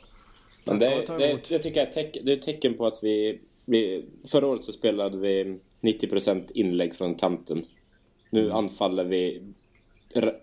[0.65, 3.41] Men det, det, det tycker jag är teck, det är ett tecken på att vi,
[3.65, 4.05] vi...
[4.27, 7.65] Förra året så spelade vi 90% inlägg från kanten.
[8.29, 8.55] Nu Mm.
[8.55, 9.41] anfaller vi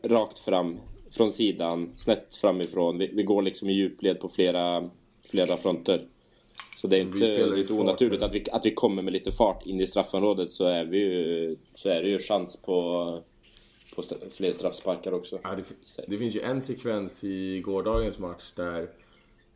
[0.03, 0.79] rakt fram,
[1.13, 2.99] från sidan, snett framifrån.
[2.99, 4.91] Vi, vi går liksom i djupled på flera,
[5.31, 6.07] flera fronter.
[6.77, 9.33] Så det är inte, det är inte onaturligt att vi, att vi kommer med lite
[9.33, 13.23] fart in i straffområdet så är, vi ju, så är det ju chans på,
[13.97, 15.39] på fler straffsparkar också.
[15.43, 15.65] Ja, det,
[16.07, 18.79] det finns ju en sekvens i gårdagens match där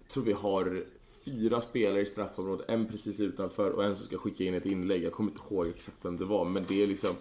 [0.01, 0.85] jag tror vi har
[1.25, 5.03] fyra spelare i straffområdet, en precis utanför och en som ska skicka in ett inlägg.
[5.05, 7.15] Jag kommer inte ihåg exakt vem det var, men det är liksom...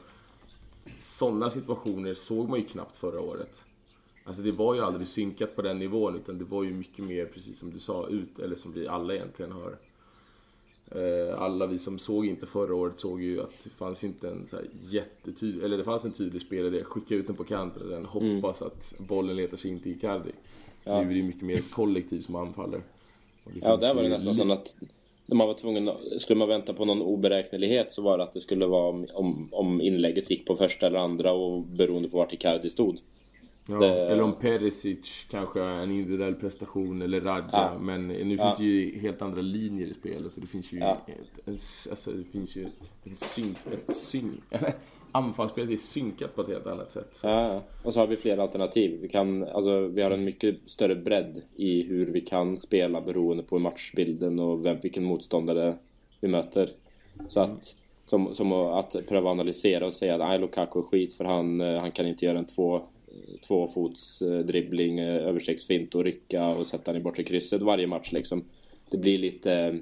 [0.99, 3.63] Sådana situationer såg man ju knappt förra året.
[4.23, 7.25] Alltså det var ju aldrig synkat på den nivån utan det var ju mycket mer
[7.25, 9.77] precis som du sa ut, eller som vi alla egentligen har.
[10.91, 14.47] Eh, Alla vi som såg inte förra året såg ju att det fanns inte en
[14.47, 14.57] så
[14.89, 16.83] jättetydlig, eller det fanns en tydlig spelidé.
[16.83, 20.31] Skicka ut den på kanten och sen hoppas att bollen letar sig in till Icardi.
[20.85, 22.81] Nu är det ju mycket mer kollektiv som anfaller.
[23.45, 24.75] Det Ja, finns där var det nästan som att
[25.25, 28.65] man var tvungen, skulle man vänta på någon oberäknelighet så var det att det skulle
[28.65, 32.69] vara om, om, om inlägget gick på första eller andra och beroende på vart Icardi
[32.69, 32.97] stod.
[33.67, 37.49] Ja, det- Eller om Perisic kanske en individuell prestation eller Radja.
[37.51, 37.77] Ja.
[37.81, 38.43] Men nu Ja.
[38.43, 40.97] finns det ju helt andra linjer i spelet och det finns ju Ja.
[41.07, 42.67] ett, alltså det finns ju
[43.05, 43.95] ett synk, ett
[44.49, 44.73] eller
[45.13, 47.09] anfallsspelet är synkat på ett helt annat sätt.
[47.13, 47.27] Så.
[47.27, 48.99] Ja, och så har vi fler alternativ.
[49.01, 53.43] Vi, kan, alltså, vi har en mycket större bredd i hur vi kan spela beroende
[53.43, 55.75] på matchbilden och vem, vilken motståndare
[56.19, 56.69] vi möter.
[57.27, 61.61] Så att, som, som att pröva analysera och säga att Lukaku är skit för han,
[61.61, 62.81] eh, han kan inte göra en två,
[63.47, 68.11] tvåfots eh, dribbling, eh, överstegsfint och rycka och sätta den i bortre krysset varje match
[68.11, 68.43] liksom.
[68.89, 69.79] Det blir lite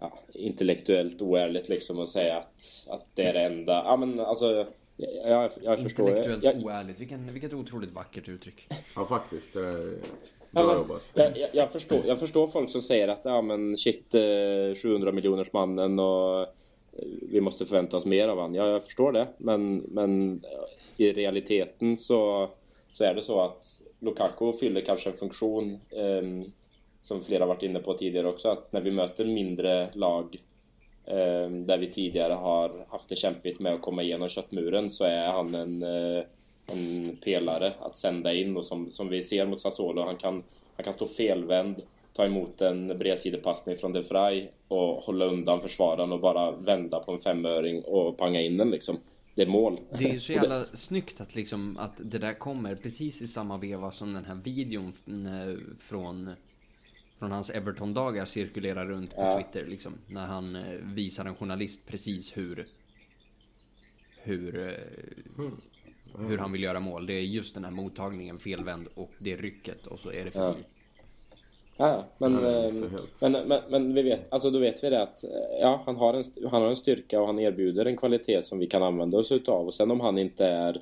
[0.00, 3.72] ja, intellektuellt oärligt liksom att säga att, att det är det enda.
[3.72, 6.08] Ja men alltså, jag, jag, jag förstår.
[6.08, 7.00] Intellektuellt Jag, oärligt.
[7.00, 8.66] Vilken, vilket otroligt vackert uttryck.
[8.96, 9.98] Ja faktiskt, det är
[10.50, 11.02] Ja, bra men, jobbat.
[11.14, 15.52] jag, jag, förstår, jag förstår folk som säger att ja men shit eh, 700 miljoners
[15.52, 16.46] mannen och eh,
[17.22, 18.54] vi måste förvänta oss mer av han.
[18.54, 19.26] Ja, jag förstår det.
[19.38, 22.50] Men, men eh, i realiteten så,
[22.92, 26.44] så är det så att Lukaku fyller kanske en funktion ehm,
[27.06, 28.48] som flera varit inne på tidigare också.
[28.48, 30.36] Att när vi möter mindre lag
[31.04, 35.26] ehm, där vi tidigare har haft det kämpigt med att komma igenom köttmuren så är
[35.26, 36.24] han en, eh,
[36.66, 40.42] en pelare att sända in och som, som vi ser mot Sassuolo, han kan,
[40.76, 46.12] han kan stå felvänd, ta emot en bredsidepassning från De Vrij och hålla undan försvararen
[46.12, 48.98] och bara vända på en femöring och panga in den liksom.
[49.34, 49.80] Det är mål.
[49.98, 53.26] Det är ju så det- jävla snyggt att liksom att det där kommer precis i
[53.26, 56.30] samma veva som den här videon eh, från
[57.18, 59.36] från hans Everton-dagar cirkulerar runt på Ja.
[59.36, 59.92] Twitter liksom.
[60.06, 62.66] När han eh, visar en journalist precis hur
[64.22, 65.46] hur eh,
[66.18, 67.06] hur han vill göra mål.
[67.06, 70.30] Det är just den här mottagningen felvänd och det är rycket och så är det
[70.30, 70.58] förbi.
[71.76, 74.90] Ja, men, Ja, det är ehm, men, men, men vi vet, alltså då vet vi
[74.90, 77.96] det att eh, ja, han, har en, han har en styrka och han erbjuder en
[77.96, 79.66] kvalitet som vi kan använda oss utav.
[79.66, 80.80] Och sen om han inte är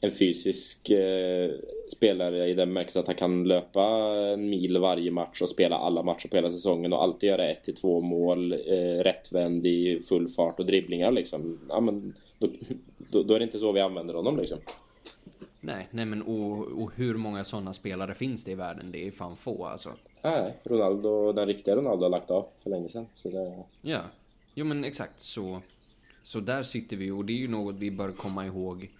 [0.00, 1.50] en fysisk eh,
[1.92, 3.84] spelare i den bemärkelsen att han kan löpa
[4.32, 7.64] en mil varje match och spela alla matcher på hela säsongen och alltid göra ett
[7.64, 11.58] till två mål eh, rättvänd i full fart och dribblingar liksom.
[11.68, 12.48] Ja, men då,
[13.10, 14.58] då, då är det inte så vi använder honom liksom.
[15.60, 18.92] Nej, nej men och, och hur många sådana spelare finns det i världen?
[18.92, 19.90] Det är fan få alltså.
[20.22, 23.06] Nej, Ronaldo, den riktiga Ronaldo har lagt av för länge sedan.
[23.14, 24.00] Så det, Ja,
[24.54, 25.60] jo men exakt så.
[26.22, 28.90] Så där sitter vi och det är ju något vi bör komma ihåg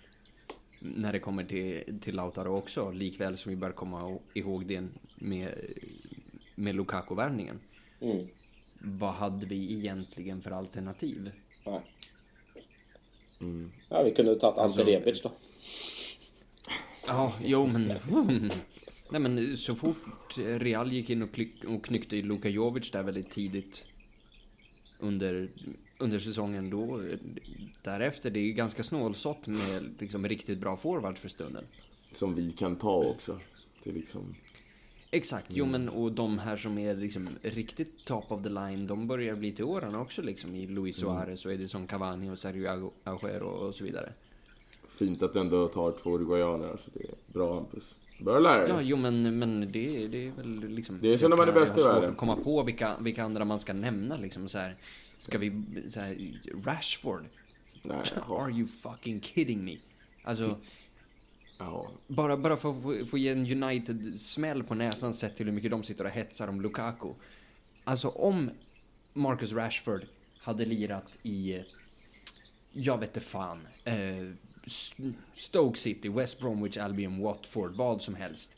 [0.80, 2.90] när det kommer till, till Lautaro också.
[2.90, 5.54] Likväl som vi bör komma ihåg det med,
[6.54, 7.60] med Lukaku-värvningen.
[8.00, 8.26] mm.
[8.78, 11.30] vad hade vi egentligen för alternativ?
[11.64, 11.80] Nej.
[13.88, 15.32] Ja, vi kunde ha tagit Alltså- Ante Rebic då.
[17.06, 17.86] Ja, jo men...
[19.10, 23.02] Nej men så fort Real gick in och, klick, och knyckte i Luka Jovic där
[23.02, 23.86] väldigt tidigt
[24.98, 25.48] under,
[25.98, 27.02] under säsongen då,
[27.82, 31.64] därefter, det är ju ganska snålsått med liksom riktigt bra forwards för stunden.
[32.12, 33.38] Som vi kan ta också.
[33.84, 34.34] Det liksom...
[35.10, 39.06] Exakt, jo men och de här som är liksom riktigt top of the line, de
[39.06, 43.42] börjar bli till åren också liksom i Luis Suarez och Edison Cavani och Sergio Agüero
[43.42, 44.12] och så vidare.
[44.88, 47.94] Fint att du ändå tar två uruguayaner, så det är bra Hampus.
[48.20, 48.68] Börja lära dig.
[48.68, 50.98] Ja, jo men, men det, det är väl liksom...
[51.02, 52.10] Det när man är jag bäst i har svårt världen.
[52.10, 54.76] att komma på vilka, vilka andra man ska nämna liksom så här.
[55.18, 57.24] Ska vi, så här, Rashford?
[57.82, 59.76] Nej, Are you fucking kidding me?
[60.22, 60.58] Alltså,
[61.58, 61.90] ja.
[62.06, 65.70] bara, bara för att få, få ge en United-smäll på näsan sett till hur mycket
[65.70, 67.12] de sitter och hetsar om Lukaku.
[67.84, 68.50] Alltså om
[69.12, 70.06] Marcus Rashford
[70.38, 71.62] hade lirat i,
[72.72, 73.94] jag vet inte fan, eh,
[75.34, 78.56] Stoke City, West Bromwich Albion, Watford, vad som helst.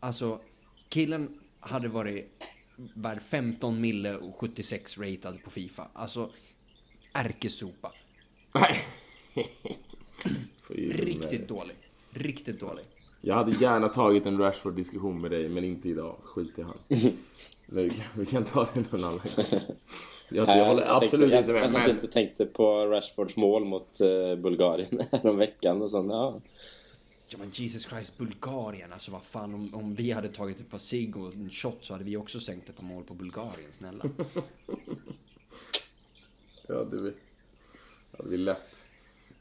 [0.00, 0.40] Alltså,
[0.88, 2.42] killen hade varit
[2.76, 5.88] värd 15 mille och 76 ratad på Fifa.
[5.92, 6.30] Alltså,
[7.12, 7.92] ärkesopa.
[8.54, 8.84] Nej.
[10.68, 11.76] Riktigt dålig.
[12.10, 12.84] Riktigt dålig.
[13.20, 16.16] Jag hade gärna tagit en Rashford-diskussion med dig, men inte idag.
[16.22, 16.78] Skit i han.
[17.66, 19.44] Vi kan- Vi kan ta det någon annan gång.
[20.28, 21.62] Jag, jag håller absolut tänkte, inte med.
[21.62, 26.10] Jag, jag Men, just tänkte på Rashfords mål mot uh, Bulgarien härom veckan och sånt.
[26.10, 26.40] Ja.
[27.28, 28.92] Ja men Jesus Christ, Bulgarien.
[28.92, 31.92] Alltså vad fan, om, om vi hade tagit ett par cigg och en shot så
[31.92, 34.04] hade vi också sänkt ett par mål på Bulgarien, snälla.
[36.66, 37.14] ja, det blir,
[38.10, 38.84] ja, det blir lätt.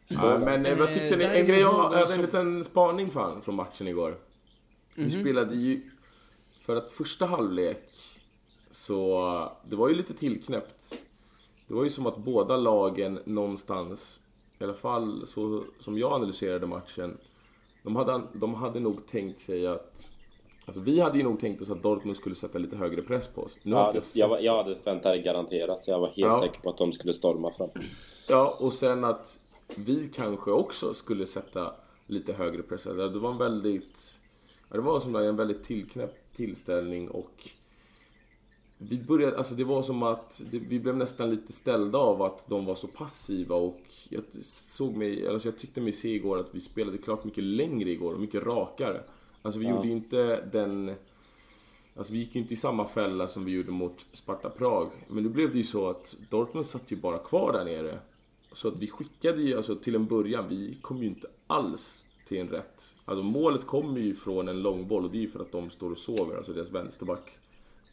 [0.08, 1.24] Ja, men eh, vad tyckte ni?
[1.24, 4.17] Eh, En grej jag hade en liten spaning fan från matchen igår.
[4.95, 5.91] Vi spelade ju...
[6.62, 7.89] För att första halvlek
[8.71, 9.52] så...
[9.69, 10.98] Det var ju lite tillknäppt.
[11.67, 14.19] Det var ju som att båda lagen någonstans,
[14.60, 17.17] i alla fall så som jag analyserade matchen,
[17.86, 20.10] de hade, de hade nog tänkt sig att...
[20.65, 23.41] Alltså vi hade ju nog tänkt oss att Dortmund skulle sätta lite högre press på
[23.41, 23.58] oss.
[23.63, 25.88] Nu Ja, det- jag, var, jag hade förväntat det garanterat.
[25.88, 26.41] Jag var helt Ja.
[26.41, 27.69] säker på att de skulle storma fram.
[28.30, 29.39] Ja, och sen att
[29.76, 31.74] vi kanske också skulle sätta
[32.08, 32.84] lite högre press.
[32.84, 34.19] Det var en väldigt...
[34.71, 37.50] Det var som en väldigt tillknäppt tillställning och...
[38.89, 42.48] Vi började, alltså det var som att det, vi blev nästan lite ställda av att
[42.48, 46.56] de var så passiva och jag såg mig, alltså jag tyckte mig se igår att
[46.56, 49.02] vi spelade klart mycket längre igår och mycket rakare.
[49.41, 50.95] Alltså vi gjorde ju inte den...
[51.98, 54.89] Alltså vi gick ju inte i samma fälla som vi gjorde mot Sparta Prag.
[55.08, 58.00] Men nu blev det ju så att Dortmund satt ju bara kvar där nere.
[58.54, 62.38] Så att vi skickade ju, alltså till en början, vi kom ju inte alls till
[62.38, 62.93] en rätt.
[63.06, 65.91] Alltså målet kommer ju från en långboll och det är ju för att de står
[65.91, 67.38] och sover, alltså deras vänsterback.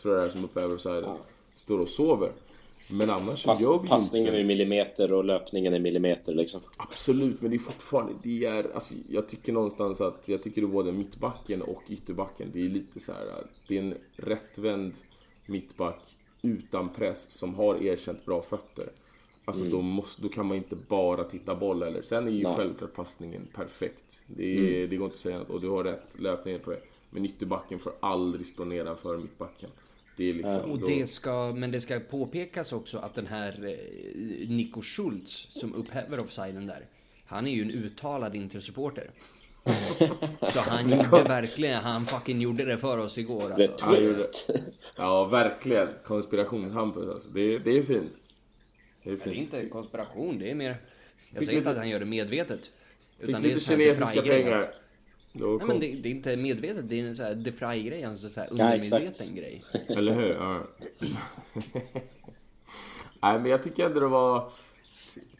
[0.02, 1.16] Tror jag det är som uppe över så
[1.54, 2.32] Står och sover.
[2.90, 4.40] Men annars Pass, gör vi passningen inte...
[4.40, 6.60] är millimeter och löpningen är millimeter liksom.
[6.76, 10.66] Absolut, men det är fortfarande, det är, alltså, jag tycker någonstans att, jag tycker är
[10.66, 13.26] både mittbacken och ytterbacken, det är lite så här,
[13.68, 14.92] det är en rättvänd
[15.46, 18.88] mittback utan press som har erkänt bra fötter.
[19.44, 22.02] Alltså då, måste, då kan man inte bara titta boll eller.
[22.02, 22.56] Sen är ju Nej.
[22.56, 24.20] självklart passningen perfekt.
[24.26, 26.80] Det, är, det går inte att säga något och du har rätt löpning på det.
[27.10, 29.70] Men ytterbacken får aldrig stå nedanför mittbacken.
[30.22, 34.48] Det är liksom, Och det ska, men det ska påpekas också att den här eh,
[34.48, 36.87] Nico Schultz som upphäver offsiden där.
[37.26, 39.11] Han är ju en uttalad Inter-supporter.
[40.52, 43.76] Så han gjorde verkligen, han fucking gjorde det för oss igår alltså.
[43.80, 44.62] Han gjorde-.
[44.96, 45.88] Ja, verkligen.
[46.04, 47.28] Konspirationshampus alltså.
[47.28, 48.12] Det, det är fint.
[49.02, 49.37] Det är Det är fint.
[49.37, 50.76] inte konspiration, det är mer...
[51.30, 52.70] Jag Fick säger inte att han gör det medvetet.
[53.20, 54.74] Fick Utan det är lite kinesiska pengar.
[55.32, 58.40] Nej men det, det är inte medvetet, det är en sån här DeFry-grej, alltså så
[58.40, 59.62] här Ja, undermedveten grej.
[59.88, 60.34] Eller hur?
[60.34, 60.62] Ja.
[63.22, 64.50] Nej, men jag tycker ändå det var...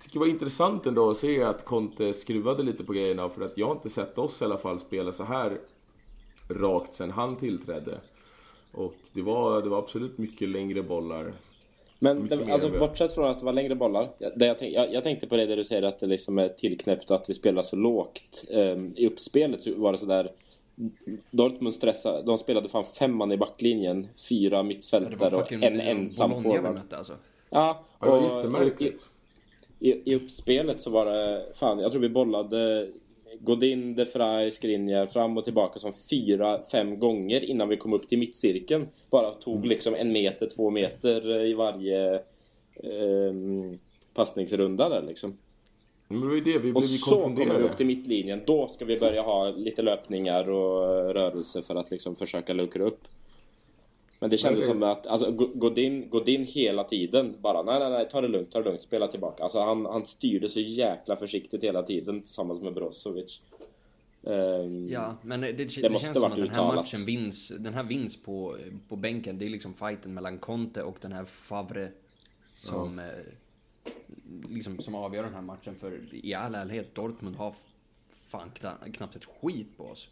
[0.01, 3.29] Tycker det var intressant ändå att se att Conte skruvade lite på grejerna.
[3.29, 5.59] För att jag har inte sett oss i alla fall spela så här
[6.49, 8.01] rakt sen han tillträdde.
[8.73, 11.33] Och det var, det var absolut mycket längre bollar.
[12.03, 14.09] Men det, alltså, bortsett från att det var längre bollar.
[14.37, 16.49] Det jag, tänk, jag, jag tänkte på det där du säger att det liksom är
[16.49, 18.45] tillknäppt och att vi spelar så lågt.
[18.51, 20.31] Ehm, I uppspelet så var det sådär.
[21.31, 22.23] Dortmund stressade.
[22.23, 24.09] De spelade fan femman i backlinjen.
[24.29, 26.79] Fyra mittfältare och en ensam forward.
[26.91, 27.13] alltså.
[27.51, 29.07] Ja, Ja, det var och- jättemärkligt.
[29.79, 32.89] I, I uppspelet så var det, fan jag tror vi bollade
[33.41, 38.09] Godin, De Frey, Skriniar fram och tillbaka som fyra, fem gånger innan vi kom upp
[38.09, 38.89] till mittcirkeln.
[39.11, 42.21] Bara tog liksom en meter, två meter i varje
[42.83, 43.79] ehm,
[44.15, 45.39] passningsrunda där liksom.
[46.09, 48.41] Men det var ju det, vi Och blev ju så kommer vi upp till mittlinjen.
[48.47, 53.01] Då ska vi börja ha lite löpningar och rörelse för att liksom försöka luckra upp.
[54.23, 58.09] Men det kändes som att, alltså Go- Godin, Godin hela tiden bara nej nej nej
[58.11, 59.43] ta det lugnt, ta det lugnt, spela tillbaka.
[59.43, 63.41] Alltså han, han styrde så jäkla försiktigt hela tiden tillsammans med Brozovic.
[64.27, 67.75] Ehm, Ja, men det, det, Det det känns som att den här matchen vinns, den
[67.75, 68.57] här vinns på,
[68.89, 69.39] på bänken.
[69.39, 71.89] Det är liksom fighten mellan Conte och den här Favre
[72.57, 73.05] som, eh,
[74.51, 75.75] liksom, som avgör den här matchen.
[75.75, 77.55] För i all ärlighet, Dortmund har
[78.27, 80.09] fan kna- knappt ett skit på oss.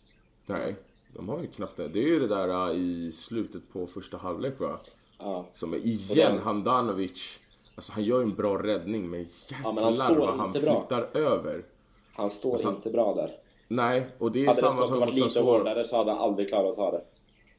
[0.47, 0.75] Nej,
[1.15, 1.89] de har ju knappt det.
[1.89, 4.79] Det är ju det där äh, i slutet på första halvlek va?
[5.19, 5.47] ja.
[5.55, 7.39] Som är igen den- Handanovic.
[7.75, 10.79] Alltså han gör ju en bra räddning men jäklar men han vad han inte bra.
[10.79, 11.65] flyttar över.
[12.13, 13.31] Han står Alltså, inte bra där.
[13.69, 15.59] Nej, och det är Hade det samma skottet sak varit mot lite Sassuolo.
[15.59, 17.03] hårdare så hade han aldrig klarat att ta det.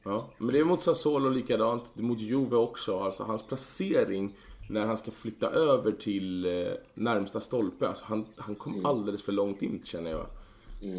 [0.03, 1.91] Ja, men det är mot Sassuolo likadant.
[1.93, 2.99] Det är mot Juve också.
[2.99, 4.35] Alltså hans placering
[4.69, 7.87] när han ska flytta över till eh, närmsta stolpe.
[7.87, 8.85] Alltså han, han kom Mm.
[8.85, 10.25] alldeles för långt in känner jag.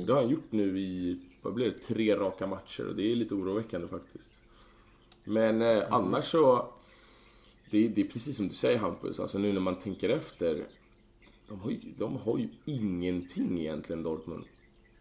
[0.06, 3.34] Det har han gjort nu i, vad det, tre raka matcher och det är lite
[3.34, 4.28] oroväckande faktiskt.
[5.24, 6.72] Men eh, annars så,
[7.70, 10.64] det, är- det är precis som du säger Hampus, alltså nu när man tänker efter.
[11.48, 14.44] De har ju, de har ju ingenting egentligen Dortmund.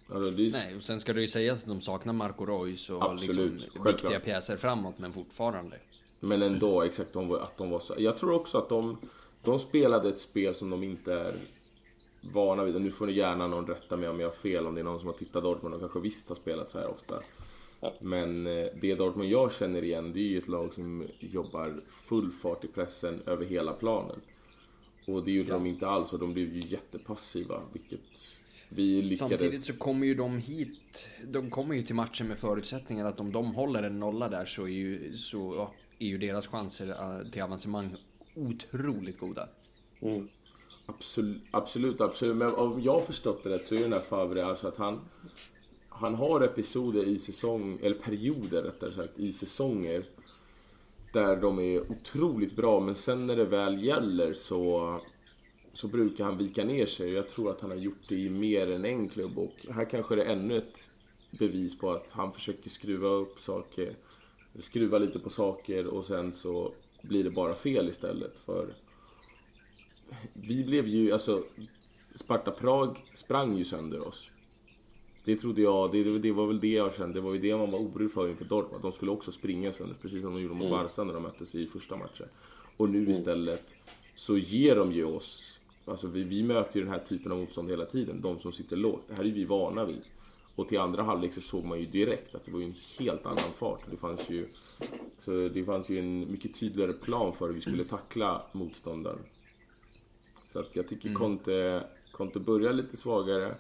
[0.10, 3.04] Alltså, är, Nej, och sen ska det ju sägas att de saknar Marco Reus och
[3.12, 3.94] Absolut, liksom självklart.
[4.04, 5.80] viktiga pjäser framåt, men fortfarande.
[6.20, 7.96] Men ändå, exakt, de var, att de var så...
[7.98, 8.98] Jag tror också att de,
[9.44, 11.34] de spelade ett spel som de inte är
[12.22, 12.76] vana vid.
[12.76, 14.86] Och nu får ni gärna någon rätta mig om jag har fel, om det är
[14.86, 17.22] någon som har tittat Dortmund och kanske visst har spelat så här ofta.
[18.00, 22.32] Men eh, det Dortmund jag känner igen, det är ju ett lag som jobbar full
[22.32, 24.22] fart i pressen över hela planen.
[25.08, 28.00] Och det gjorde de inte alls och de blev ju jättepassiva, vilket
[28.70, 29.20] vi lyckades...
[29.20, 33.32] Samtidigt så kommer ju de hit, de kommer ju till matchen med förutsättningar att om
[33.32, 37.32] de håller en nolla där så är ju, så ja, är ju deras chanser eh,
[37.32, 37.96] till avancemang
[38.36, 39.50] otroligt goda.
[40.98, 42.36] Absolut, absolut, absolut.
[42.36, 45.00] Men om jag har förstått det rätt så är den här Favre alltså att han...
[45.90, 50.06] Han har episoder i säsong, eller perioder rättare sagt, i säsonger.
[51.14, 55.00] Där de är otroligt bra, men sen när det väl gäller så...
[55.74, 57.12] Så brukar han vika ner sig.
[57.12, 59.38] Och Jag tror att han har gjort det i mer än en klubb.
[59.38, 60.90] Och här kanske det är ännu ett
[61.32, 63.96] bevis på att han försöker skruva upp saker.
[64.56, 68.40] Skruva lite på saker och sen så blir det bara fel istället.
[68.40, 68.74] För
[70.34, 71.44] vi blev ju, alltså
[72.16, 74.32] Sparta Prag sprang ju sönder oss.
[75.24, 77.72] Det trodde jag, det, det var väl det jag kände, det var ju det man
[77.72, 78.76] var orolig för inför Dortmund.
[78.76, 81.56] Att de skulle också springa sönder, precis som de gjorde mot Barca när de möttes
[81.56, 82.28] i första matchen.
[82.78, 83.76] Och nu istället
[84.16, 87.70] så ger de ju oss, alltså vi, vi möter ju den här typen av motstånd
[87.70, 89.04] hela tiden, de som sitter lågt.
[89.08, 90.02] Det här är vi vana vid.
[90.56, 93.26] Och till andra halvlek så såg man ju direkt att det var ju en helt
[93.26, 93.82] annan fart.
[93.92, 94.48] Det fanns ju,
[95.20, 99.20] så det fanns ju en mycket tydligare plan för hur vi skulle tackla motståndaren.
[100.54, 103.56] Så att jag tycker Conte, Conte börjar lite svagare.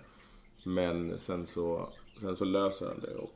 [0.64, 1.90] Men sen så,
[2.22, 3.14] sen så löser han det.
[3.16, 3.34] Och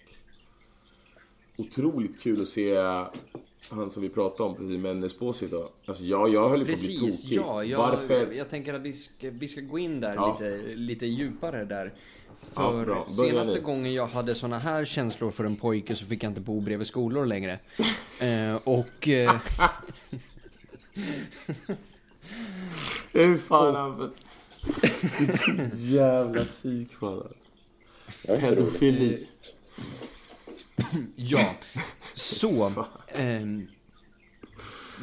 [1.58, 2.76] otroligt kul att se
[3.70, 5.70] han som vi pratade om precis, men Esposito.
[5.86, 7.38] Alltså jag, jag höll ju på att bli Precis, tokig.
[7.38, 7.64] ja.
[7.64, 8.32] Jag, Varför?
[8.32, 10.38] jag tänker att vi ska, vi ska gå in där Ja.
[10.42, 11.92] lite, lite djupare där.
[12.56, 12.86] Ja, För.
[12.86, 13.62] Börja senaste nu.
[13.62, 16.88] gången jag hade såna här känslor för en pojke så fick jag inte bo bredvid
[16.88, 17.60] skolor längre.
[18.22, 19.08] eh, och...
[19.08, 19.36] Eh,
[23.12, 24.14] Hur fan.
[25.20, 27.28] Ditt jävla psykfall.
[28.26, 29.28] Pedofili.
[31.16, 31.56] Ja,
[32.14, 32.86] så.
[33.08, 33.68] ehm,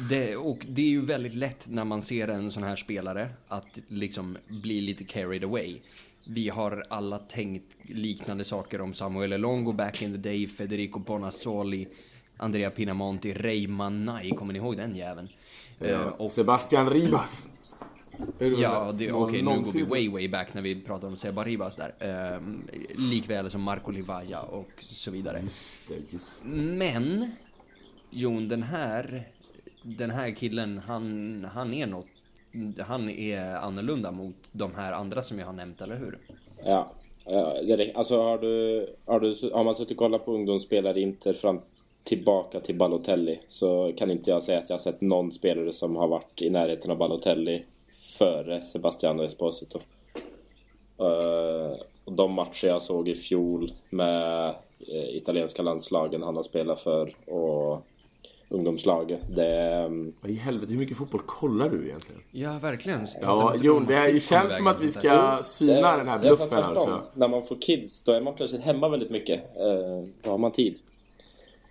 [0.09, 3.77] det, och det är ju väldigt lätt när man ser en sån här spelare att
[3.87, 5.79] liksom bli lite carried away.
[6.25, 11.87] Vi har alla tänkt liknande saker om Samuel Elongo back in the day, Federico Bonazzoli,
[12.37, 15.29] Andrea Pinamonti, Ray Manai, kommer ni ihåg den jäveln?
[15.83, 16.11] Eh, Ja.
[16.17, 17.47] och Sebastian Ribas.
[18.39, 21.93] Ja, okej nu går vi way way back när vi pratar om Seba Ribas där.
[21.99, 22.67] Ehm,
[23.11, 25.39] likväl som Marco Livaja och så vidare.
[25.43, 26.49] Just det, just det.
[26.49, 27.31] Men,
[28.09, 29.27] Jon, den här,
[29.83, 32.07] den här killen, han, han är något,
[32.79, 36.17] han är annorlunda mot de här andra som jag har nämnt, eller hur?
[36.63, 36.91] Ja,
[37.25, 41.01] ja det alltså har du, har du, har man suttit och kollat på ungdomsspelare i
[41.01, 41.59] Inter fram
[42.03, 45.95] tillbaka till Balotelli så kan inte jag säga att jag har sett någon spelare som
[45.95, 47.65] har varit i närheten av Balotelli
[48.17, 49.79] före Sebastiano Esposito.
[50.99, 56.79] Uh, och de matcher jag såg i fjol med eh, italienska landslagen han har spelat
[56.79, 57.85] för och
[58.49, 59.19] ungdomslaget.
[59.35, 62.21] Det, ehm, Vad i helvete, hur mycket fotboll kollar du egentligen?
[62.31, 63.05] Ja, verkligen.
[63.21, 67.01] Ja, Jon, det känns som att vi ska syna den här det är bluffen alltså.
[67.13, 69.39] När man får kids då är man plötsligt hemma väldigt mycket.
[69.57, 70.79] Eh, då har man tid.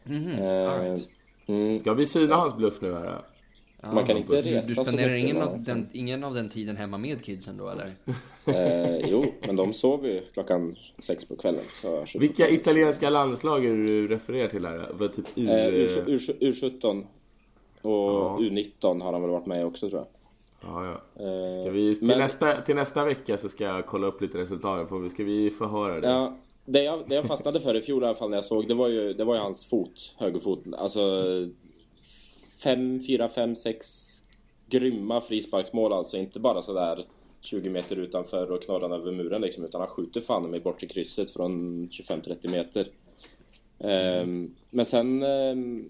[0.05, 1.09] Mhm, Eh, right.
[1.47, 3.21] mm, Ska vi syna hans bluff nu här?
[3.95, 6.99] Man kan inte Du, resa du spenderar ingen av, den, ingen av den tiden hemma
[6.99, 7.95] med kidsen då eller?
[8.47, 11.61] Eh, jo, men de sov ju klockan sex på kvällen.
[12.15, 15.09] Vilka italienska landslag är det du refererar till här?
[15.09, 15.49] Typ U...
[15.49, 17.05] Eh, U- U- U17
[17.83, 18.39] och Ja.
[18.41, 20.09] U19 har han väl varit med också tror jag.
[20.71, 21.25] Ja, ja.
[21.25, 24.39] Eh, Ska vi, till, men- nästa, till nästa vecka så ska jag kolla upp lite
[24.39, 24.89] resultat.
[24.89, 26.09] Får vi, ska vi få höra det?
[26.09, 28.69] Ja, det jag, det jag fastnade för i fjol i alla fall när jag såg,
[28.69, 30.65] det var ju, det var ju hans fot, högerfot.
[30.73, 31.23] Alltså
[32.63, 34.09] fem, fyra, fem, sex
[34.67, 36.17] grymma frisparksmål alltså.
[36.17, 37.05] Inte bara sådär
[37.41, 40.89] 20 meter utanför och knorran över muren liksom, utan han skjuter fan mig bort till
[40.89, 42.89] krysset från 25-30 meter.
[43.79, 45.89] Um, men sen, um,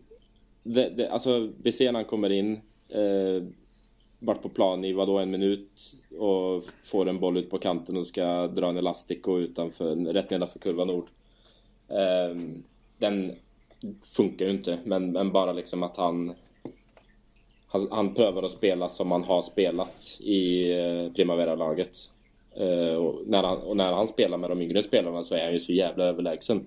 [0.63, 2.61] det, det, alltså vi ser när han kommer in,
[2.97, 3.43] uh,
[4.19, 8.07] vart på plan i vadå en minut och får en boll ut på kanten och
[8.07, 11.09] ska dra en elastico utanför, rätt nedanför kurva nord.
[11.89, 12.63] Ehm,
[12.99, 13.33] den
[14.03, 16.35] funkar ju inte, men, men bara liksom att han,
[17.67, 22.11] han han prövar att spela som han har spelat i eh, Primavera-laget.
[22.57, 25.55] Eh, och, när han, och när han spelar med de yngre spelarna så är han
[25.55, 26.67] ju så jävla överlägsen.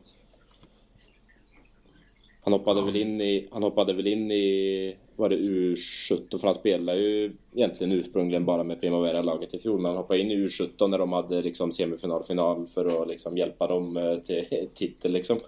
[2.44, 6.40] Han hoppade väl in i, han hoppade väl in i, var det U17?
[6.40, 9.80] För han spelade ju egentligen ursprungligen bara med Primavera-laget i fjol.
[9.80, 13.38] Men han hoppade in i U17 när de hade liksom semifinal, final för att liksom
[13.38, 15.40] hjälpa dem eh, till titel liksom.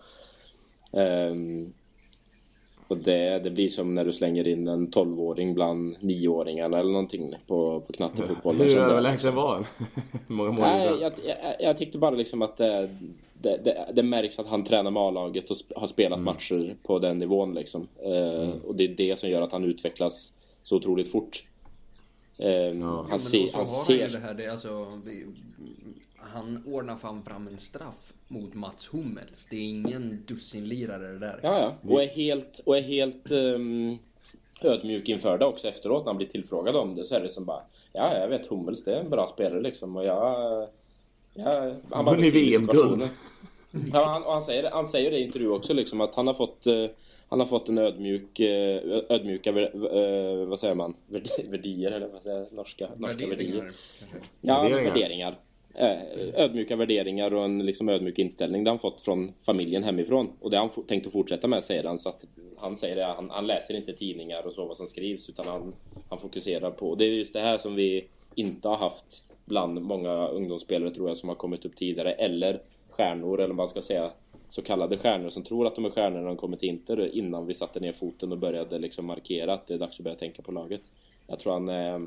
[0.93, 1.73] Ehm,
[2.87, 7.35] och det, det blir som när du slänger in en 12-åring bland 9-åringarna eller någonting
[7.47, 8.61] på, på knattefotbollen.
[8.67, 9.65] Hur överlägsen var han?
[10.27, 10.99] Många mål Nej, han?
[10.99, 12.89] jag, jag, jag tyckte bara liksom att det,
[13.41, 17.19] det, det, det märks att han tränar med A-laget och har spelat matcher på den
[17.19, 17.87] nivån liksom.
[18.03, 20.33] Eh, Och det är det som gör att han utvecklas
[20.63, 21.43] så otroligt fort.
[22.37, 22.49] Eh,
[22.81, 24.19] Han, men ser, då så han har han ju det ser...
[24.19, 25.25] här, det är alltså, vi,
[26.17, 29.47] han ordnar fan fram en straff mot Mats Hummels.
[29.51, 31.39] Det är ingen dussinlirare det där.
[31.43, 31.91] Ja, ja.
[31.93, 33.97] Och är helt, och är helt ehm,
[34.61, 37.05] ödmjuk inför det också efteråt när han blir tillfrågad om det.
[37.05, 37.61] Så är det som bara,
[37.93, 39.95] ja, jag vet Hummels, det är en bra spelare liksom.
[39.95, 40.67] Och jag...
[41.33, 43.09] jag han bara Vunnit VM-guld.
[43.93, 46.33] Ja, han, och han, säger, han säger det i intervju också liksom att han har
[46.33, 46.85] fått eh,
[47.29, 52.21] han har fått en ödmjuk, eh, ödmjuka, eh, vad säger man, Värd- värdier eller vad
[52.21, 52.53] säger jag?
[52.53, 53.27] norska, norska.
[53.27, 54.17] Värderingar, kanske.
[54.41, 55.35] Ja, Värderingar.
[55.79, 55.99] Eh,
[56.35, 60.29] ödmjuka värderingar och en liksom ödmjuk inställning det har han fått från familjen hemifrån.
[60.39, 61.99] Och det har han tänkt att fortsätta med säger han.
[61.99, 62.25] Så att
[62.57, 65.73] han säger det, han, han läser inte tidningar och så vad som skrivs utan han,
[66.09, 66.95] han fokuserar på.
[66.95, 71.17] Det är just det här som vi inte har haft bland många ungdomsspelare tror jag
[71.17, 72.11] som har kommit upp tidigare.
[72.11, 74.11] Eller stjärnor eller vad man ska säga.
[74.49, 77.47] Så kallade stjärnor som tror att de är stjärnor när de kommer till Inter innan
[77.47, 80.41] vi satte ner foten och började liksom markera att det är dags att börja tänka
[80.41, 80.81] på laget.
[81.27, 81.69] Jag tror han...
[81.69, 81.99] Eh,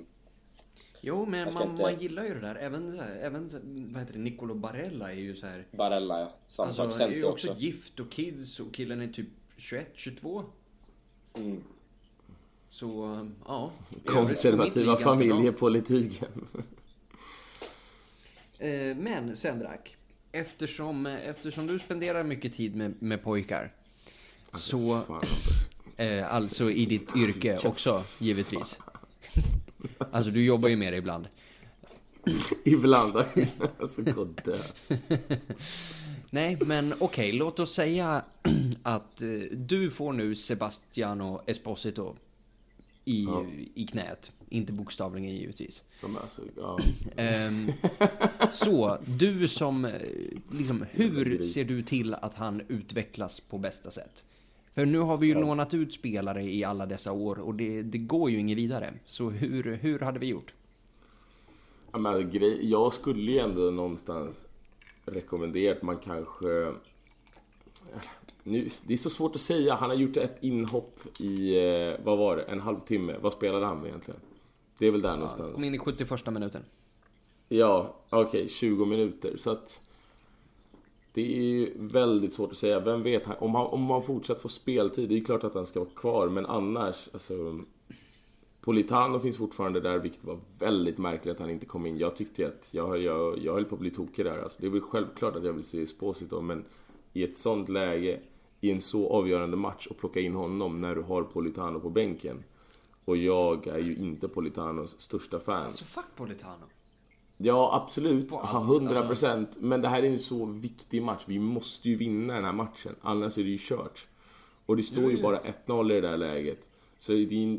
[1.00, 2.54] Jo, men man, inte- man gillar ju det där.
[2.54, 3.50] Även, även
[3.92, 5.66] vad heter det, Nicolo Barella är ju så här.
[5.70, 6.32] Barella ja.
[6.48, 6.92] Samma Alltså, sak.
[6.92, 7.62] han är ju Sensi också också.
[7.62, 9.26] gift och kids och killen är typ
[9.56, 10.44] 21, 22.
[11.34, 11.62] Mm.
[12.68, 13.72] Så, ja.
[14.06, 16.28] Konservativa familjepolitiken.
[18.58, 19.96] Eh, Men Sendrak,
[20.32, 23.72] eftersom, eftersom du spenderar mycket tid med, med pojkar.
[24.52, 25.22] Så, Fan.
[25.96, 28.78] eh, alltså i ditt yrke också givetvis.
[29.98, 31.28] Alltså du jobbar ju med det ibland.
[32.64, 33.16] Ibland.
[33.80, 34.58] alltså, god dö.
[36.30, 38.24] Nej, men okej, låt oss säga
[38.82, 42.16] att eh, du får nu Sebastiano Esposito
[43.04, 43.46] i, Ja.
[43.74, 44.32] i knät.
[44.48, 45.82] Inte bokstavligen givetvis.
[46.00, 46.78] Så, ja.
[47.16, 47.72] Ehm,
[48.50, 49.92] så, du som, eh,
[50.50, 54.24] liksom, hur ser du till att han utvecklas på bästa sätt?
[54.80, 57.98] För nu har vi ju lånat ut spelare i alla dessa år och det, det
[57.98, 58.94] går ju inget vidare.
[59.04, 60.54] Så hur, hur hade vi gjort?
[61.92, 64.40] Ja, men, grej, jag skulle ju ändå någonstans
[65.04, 66.72] rekommendera att man kanske...
[68.42, 69.74] Nu, det är så svårt att säga.
[69.74, 73.16] Han har gjort ett inhopp i, eh, vad var det, en halvtimme.
[73.20, 74.20] Vad spelade han egentligen?
[74.78, 75.54] Det är väl där någonstans.
[75.54, 76.62] Kom in i 71 minuten.
[77.48, 79.36] Ja, okej, 20 minuter.
[79.36, 79.82] Så att
[81.12, 82.80] det är ju väldigt svårt att säga.
[82.80, 85.80] Vem vet, om han, om han fortsatt får speltid, det är klart att han ska
[85.80, 86.28] vara kvar.
[86.28, 87.60] Men annars, alltså...
[88.60, 91.98] Politano finns fortfarande där, vilket var väldigt märkligt att han inte kom in.
[91.98, 94.38] Jag tyckte att jag, jag, jag höll på att bli tokig där.
[94.38, 96.64] Alltså, det är väl självklart att jag vill se Esposito, men
[97.12, 98.20] i ett sånt läge,
[98.60, 102.44] i en så avgörande match, och plocka in honom när du har Politano på bänken.
[103.04, 105.64] Och jag är ju inte Politanos största fan.
[105.64, 106.66] Alltså fuck Politano.
[107.42, 108.28] Ja, absolut.
[108.30, 109.56] På allt, Ja, 100 procent.
[109.60, 111.22] Men det här är en så viktig match.
[111.26, 112.94] Vi måste ju vinna den här matchen.
[113.00, 114.08] Annars är det ju kört.
[114.66, 115.22] Och det står Jo, ju jo.
[115.22, 116.70] bara 1-0 i det där läget.
[116.98, 117.58] Så det är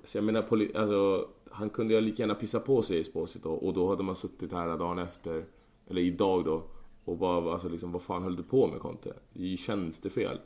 [0.00, 0.40] alltså jag menar,
[0.74, 3.50] alltså, han kunde ju lika gärna pissa på sig i Esposito.
[3.50, 5.44] Och då hade man suttit här dagen efter,
[5.88, 6.62] eller idag då,
[7.04, 9.12] och bara, alltså liksom, vad fan höll du på med Conte?
[9.32, 10.38] Det är ju tjänstefel.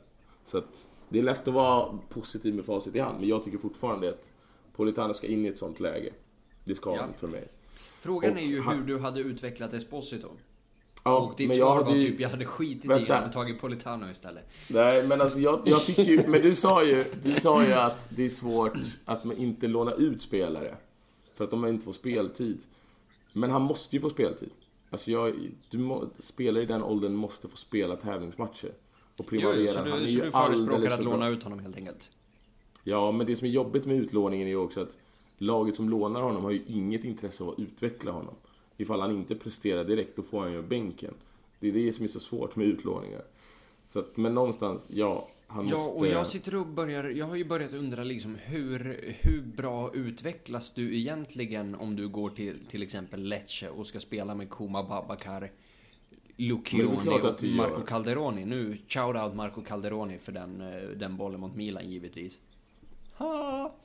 [0.45, 3.57] Så att det är lätt att vara positiv med facit i hand, men jag tycker
[3.57, 4.31] fortfarande att
[4.75, 6.13] Politano ska in i ett sånt läge.
[6.63, 7.01] Det ska Ja.
[7.01, 7.47] han för mig.
[7.99, 10.27] Frågan Och är ju han- hur du hade utvecklat Esposito.
[11.03, 13.23] Ja, och ditt men jag svar hade var ju- typ, jag hade skitit i honom
[13.27, 14.49] och tagit Politano istället.
[14.69, 18.09] Nej, men alltså jag, jag tycker ju, men du sa ju, du sa ju att
[18.15, 20.75] det är svårt att man inte låna ut spelare.
[21.35, 22.59] För att de inte får speltid.
[23.33, 24.49] Men han måste ju få speltid.
[24.89, 25.35] Alltså jag,
[25.69, 28.67] du må, spelare i den åldern måste få spela tävlingsmatcher.
[28.69, 28.73] Och
[29.19, 29.73] Jo, primavera.
[29.73, 32.09] så han är du, så ju du förespråkar att låna ut honom helt enkelt?
[32.83, 34.97] Ja, men det som är jobbigt med utlåningen är ju också att
[35.41, 38.35] laget som lånar honom har ju inget intresse av att utveckla honom.
[38.77, 41.13] Ifall han inte presterar direkt, då får han ju bänken.
[41.59, 43.21] Det är det som är så svårt med utlåningar.
[43.87, 45.97] Så att, men någonstans, ja, han Ja, måste...
[45.97, 48.79] och jag sitter och börjar, jag har ju börjat undra liksom hur,
[49.21, 54.35] hur bra utvecklas du egentligen om du går till till exempel Lecce och ska spela
[54.35, 55.51] med Kuma Babakar,
[56.35, 57.81] Lucioni och Marco.
[57.85, 58.45] Calderoni.
[58.45, 62.39] Nu, shout out Marco Calderoni för den, eh, den bollen mot Milan givetvis.
[63.13, 63.75] Ha!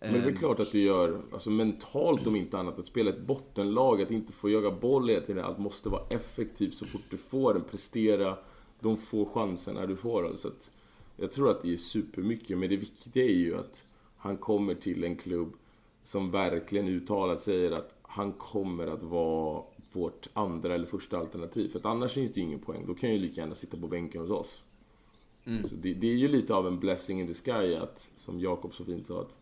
[0.00, 2.86] Men det är väl Ehm, klart att du gör, alltså mentalt om inte annat, att
[2.86, 6.86] spela ett bottenlag, att inte få jaga boll hela tiden, att måste vara effektiv så
[6.86, 8.36] fort du får den, prestera
[8.80, 10.26] de få chanserna du får.
[10.26, 10.70] Alltså att
[11.16, 13.84] jag tror att det är supermycket, men det viktiga är ju att
[14.16, 15.52] han kommer till en klubb
[16.04, 21.68] som verkligen uttalat säger att han kommer att vara vårt andra eller första alternativ.
[21.68, 22.84] För att annars finns det ju ingen poäng.
[22.86, 24.62] Då kan jag ju lika gärna sitta på bänken hos oss.
[25.64, 28.74] Så det, det är ju lite av en blessing in the sky att, som Jakob
[28.74, 29.34] så fint sa, att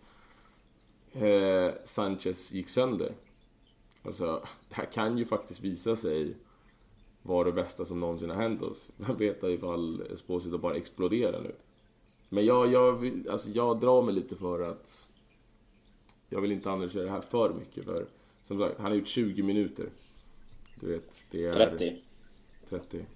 [1.12, 3.12] eh, Sanchez gick sönder.
[4.02, 6.36] Alltså, det här kan ju faktiskt visa sig
[7.22, 8.88] vara det bästa som någonsin har hänt oss.
[8.96, 11.54] Vem vet ifall Esposito bara exploderar nu.
[12.28, 15.08] Men jag, jag, alltså jag drar mig lite för att
[16.28, 17.84] jag vill inte analysera det här för mycket.
[17.84, 18.06] För
[18.44, 19.86] som sagt, han har gjort 20 minuter.
[20.80, 21.52] Du vet, det är...
[21.52, 22.02] 30.
[22.68, 23.06] 30.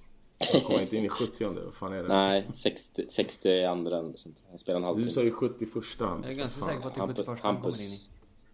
[0.52, 2.08] Han kommer inte in i 70 Vad fan är det?
[2.08, 4.36] Nej, 60, 60 andra eller sånt.
[4.48, 5.10] Han spelar en Du halvtimme.
[5.10, 5.68] sa ju 71
[5.98, 8.00] Jag är ganska säker på att det är Hampus, 71 han kommer Hampus in i.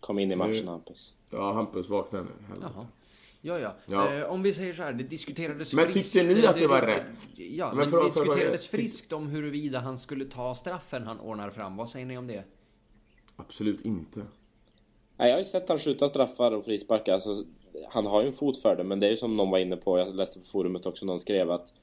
[0.00, 1.14] kom in i matchen, Nu- Hampus.
[1.30, 2.30] Ja, Hampus vakna nu.
[2.48, 2.72] Helvete.
[2.76, 2.86] Jaha.
[3.40, 3.74] Ja, ja.
[3.86, 4.12] Ja.
[4.14, 6.12] Eh, om vi säger så här, det diskuterades Men friskt.
[6.12, 7.28] tyckte ni att det var det- rätt?
[7.36, 11.76] Ja, Men men, det diskuterades friskt om huruvida han skulle ta straffen han ordnar fram.
[11.76, 12.44] Vad säger ni om det?
[13.36, 14.18] Absolut inte.
[15.16, 17.12] Nej, jag har ju sett han skjuta straffar och frisparkar.
[17.14, 17.44] Alltså,
[17.88, 19.76] han har ju en fot för det, men det är ju som någon var inne
[19.76, 19.98] på.
[19.98, 21.74] Jag läste på forumet också, någon skrev att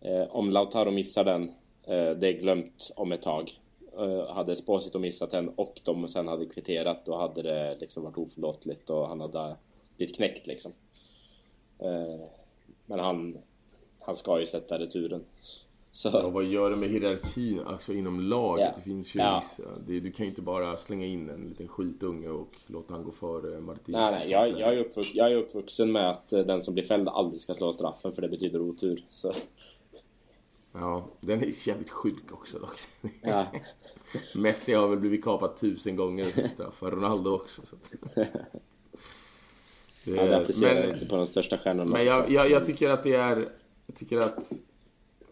[0.00, 1.42] eh, om Lautaro missar den,
[1.82, 3.60] eh, det är glömt om ett tag.
[3.98, 8.18] Eh, hade Esposito missat den och de sen hade kvitterat, då hade det liksom varit
[8.18, 9.56] oförlåtligt och han hade
[9.96, 10.72] blivit knäckt liksom.
[11.78, 12.26] Eh,
[12.86, 13.38] men han,
[14.00, 15.24] han ska ju sätta returen.
[15.96, 18.64] Så, Ja, vad gör det med hierarkin alltså inom laget?
[18.66, 18.72] Ja.
[18.76, 19.40] Det finns ju Ja.
[19.42, 23.04] vissa, det, Du kan ju inte bara slänga in en liten skitunge och låta han
[23.04, 23.98] gå före Martinez.
[24.12, 26.84] nej, nej, jag, jag, är uppvux, jag är uppvuxen med att eh, den som blir
[26.84, 29.04] fälld aldrig ska slå straffen för det betyder otur.
[29.08, 29.32] Så,
[30.72, 32.78] Ja, den är jävligt sjuk också dock.
[33.22, 33.46] ja.
[34.34, 36.82] Messi har väl blivit kapad tusen gånger sin straff.
[36.82, 37.62] Ronaldo också.
[37.66, 37.76] Så.
[40.04, 41.90] Det Han är- applicerar men- inte på de största stjärnorna.
[41.90, 43.48] Men jag, jag, jag tycker att det är...
[43.86, 44.52] Jag tycker att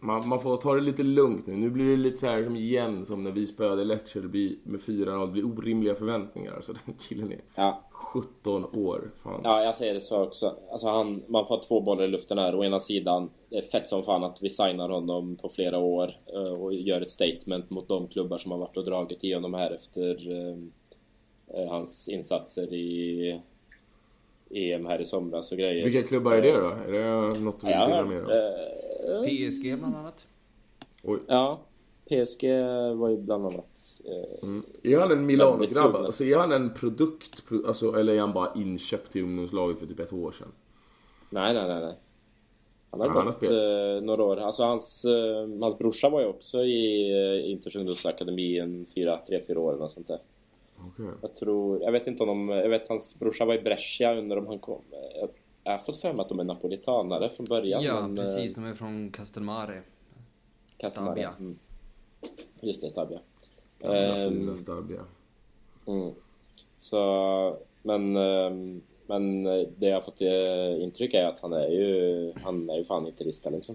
[0.03, 1.57] man, man får ta det lite lugnt nu.
[1.57, 5.27] Nu blir det lite så här som igen som när vi spöade blir med 4-0.
[5.27, 6.53] Det blir orimliga förväntningar.
[6.53, 9.11] Alltså den killen är Ja, 17 år.
[9.23, 9.41] Fan.
[9.45, 10.57] ja, jag säger det så också.
[10.73, 12.55] Alltså han, man får två bollar i luften här.
[12.55, 16.13] Å ena sidan, det är fett som fan att vi signar honom på flera år
[16.35, 19.55] eh, och gör ett statement mot de klubbar som har varit och dragit i honom
[19.55, 20.57] här efter eh,
[21.61, 23.41] eh, hans insatser i
[24.51, 25.85] EM här i somras och grejer.
[25.85, 26.69] Vilka klubbar är det då?
[26.69, 28.83] Är det något du vill dela med dig
[29.27, 30.27] PSG bland annat.
[31.03, 31.19] Oj.
[31.27, 31.61] Ja,
[32.05, 32.45] PSG
[32.97, 34.01] var ju bland annat...
[34.05, 34.63] Eh, Mm.
[34.83, 35.95] Är han en Milano-grabb?
[35.97, 37.47] Alltså är han en produkt?
[37.49, 40.49] pro- Alltså, eller är han bara inköpt till ungdomslaget för typ ett år sedan?
[41.31, 41.95] nej, nej, nej, nej.
[42.91, 43.99] Han har Ja, han har gått spelat.
[43.99, 44.37] eh, några år.
[44.37, 47.11] Alltså hans, eh, hans brorsa var ju också i
[47.45, 50.19] eh, Inters ungdomsakademi en fyra, tre, fyra år eller något sånt där.
[50.79, 51.07] Okej.
[51.23, 54.39] Jag tror, jag vet inte om de, jag vet hans brorsa var i Brescia under
[54.39, 54.81] om han kom.
[55.21, 55.29] Jag,
[55.65, 57.83] jag har fått för mig att de är napolitanare från början.
[57.83, 58.55] Ja, men, eh, precis.
[58.55, 59.83] De är från Castelmare.
[60.77, 61.13] Castamare.
[61.13, 61.35] Stabia.
[61.39, 61.59] Mm.
[62.61, 63.21] Just det, Stabia.
[63.79, 65.01] Gamla Ehm, fina Stabia.
[65.87, 66.13] Mm.
[66.79, 72.33] Så, men, ehm, men det jag har fått eh, intryck är att han är ju,
[72.43, 73.75] han är ju fan interista liksom.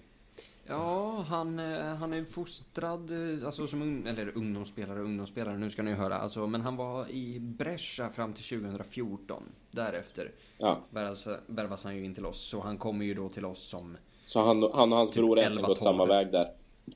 [0.70, 5.84] Ja, han, eh, han är fostrad, eh, alltså som ung, eller ungdomsspelare, ungdomsspelare, nu ska
[5.84, 6.18] ni höra.
[6.18, 9.44] Alltså, men han var i Brescia fram till 2014.
[9.72, 12.42] Därefter Ja, värvas, värvas han ju in till oss.
[12.42, 13.98] Så han kommer ju då till oss som...
[14.26, 16.10] så han, han och hans Typ bror har egentligen 11, gått samma 12.
[16.10, 16.52] väg där.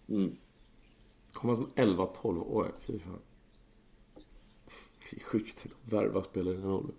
[0.09, 0.35] Mm.
[1.33, 2.71] Kommer som 11-12 år?
[2.87, 3.19] Fy fan.
[5.11, 6.95] Det är sjukt att värva spelare i den åldern.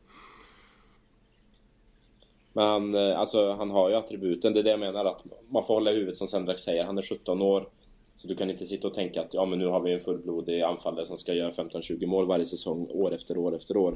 [2.53, 5.65] Men han, eh, alltså, han har ju attributen, det är det jag menar att man
[5.65, 6.85] får hålla i huvudet som Sendrak säger.
[6.85, 7.69] Han är 17 år.
[8.17, 10.63] Så du kan inte sitta och tänka att ja men nu har vi en fullblodig
[10.63, 13.95] anfallare som ska göra 15-20 mål varje säsong år efter år efter år.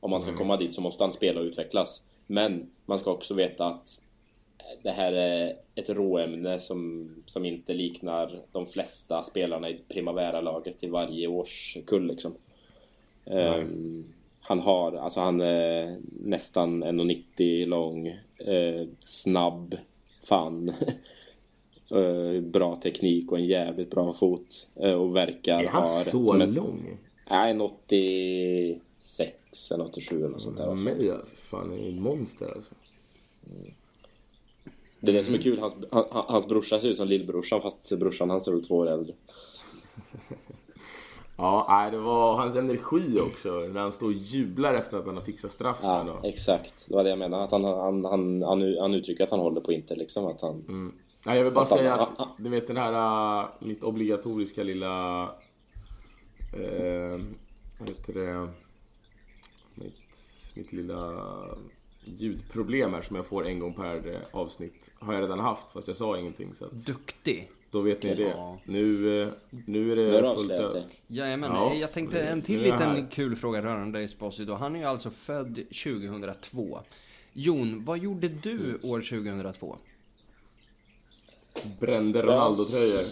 [0.00, 2.02] Om man ska komma dit så måste han spela och utvecklas.
[2.26, 3.98] Men man ska också veta att
[4.82, 10.86] det här är ett råämne som, som inte liknar de flesta spelarna i Primavera-laget i
[10.88, 12.34] varje årskull liksom.
[13.24, 14.14] Um,
[14.46, 18.06] han har, alltså han är nästan 1,90 lång,
[18.38, 19.76] eh, snabb,
[20.24, 20.68] fan.
[21.90, 24.68] eh, bra teknik och en jävligt bra fot.
[24.76, 26.98] Eh, och verkar Är han ha så rätt- men- lång?
[27.30, 30.64] Nej, en 86 eller 87 eller något sånt där.
[30.64, 31.34] Ja, mig alltså.
[31.36, 32.74] Fan, är ett monster alltså.
[35.00, 37.92] Det är det som är kul, hans, han, hans brorsa ser ut som lillbrorsan fast
[37.98, 39.14] brorsan han ser väl två år äldre.
[41.36, 43.50] Ja, nej, det var hans energi också.
[43.50, 46.06] När han står och jublar efter att han har fixat straffen.
[46.06, 46.84] Ja, exakt.
[46.88, 47.44] Det var det jag menade.
[47.44, 50.26] Att han, han, han, han, han uttrycker att han håller på Inter liksom.
[50.26, 50.92] Att han, Mm.
[51.26, 55.22] Nej, jag vill bara säga att, du vet den här, äh, mitt obligatoriska lilla,
[56.52, 57.20] eh,
[57.78, 58.48] vad heter det,
[59.74, 59.94] mitt,
[60.54, 61.24] mitt lilla
[62.04, 65.88] ljudproblem här som jag får en gång per eh, avsnitt har jag redan haft fast
[65.88, 67.50] jag sa ingenting så att Duktig.
[67.74, 68.22] Då vet ni det.
[68.22, 68.58] Ja.
[68.64, 69.28] Nu, eh,
[69.66, 70.84] nu är nu det fullt avslöjat ös.
[71.06, 74.52] Jajamän, Ja, jag tänkte en till nu liten kul fråga rörande Esposito.
[74.52, 76.80] Han är ju alltså född 2002.
[77.32, 79.76] Jon, vad gjorde du år 2002?
[81.80, 83.04] Brände Ronaldo-tröjor.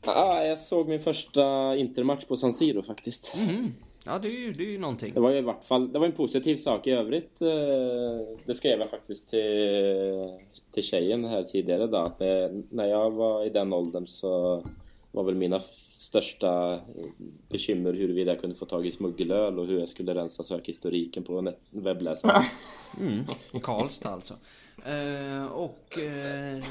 [0.00, 3.34] Ah, jag såg min första Intermatch på San Siro faktiskt.
[3.36, 3.74] Mhm.
[4.06, 5.14] Ja, det är ju, det är ju någonting.
[5.14, 7.42] Det var ju i vart fall, det var en positiv sak i övrigt.
[7.42, 7.48] Eh,
[8.44, 10.38] det skrev jag faktiskt till,
[10.72, 11.96] till tjejen här tidigare då.
[11.96, 14.62] Att eh, när jag var i den åldern så
[15.12, 15.60] var väl mina
[15.98, 16.80] största eh,
[17.48, 21.52] bekymmer huruvida jag kunde få tag i smuggelöl och hur jag skulle rensa sökhistoriken på
[21.70, 22.42] webbläsaren.
[23.62, 24.34] Karlstad alltså.
[24.84, 25.98] Eh, och...
[25.98, 26.64] Eh,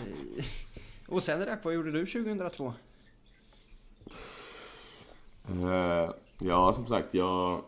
[1.08, 2.74] och sen Rack, vad gjorde du 2002?
[5.48, 6.10] Eh,
[6.40, 7.62] ja, som sagt, jag,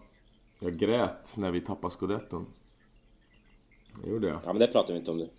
[0.59, 2.45] jag grät när vi tappade scudetton.
[4.03, 4.39] Det gjorde jag.
[4.45, 5.29] Ja men det pratar vi inte om nu.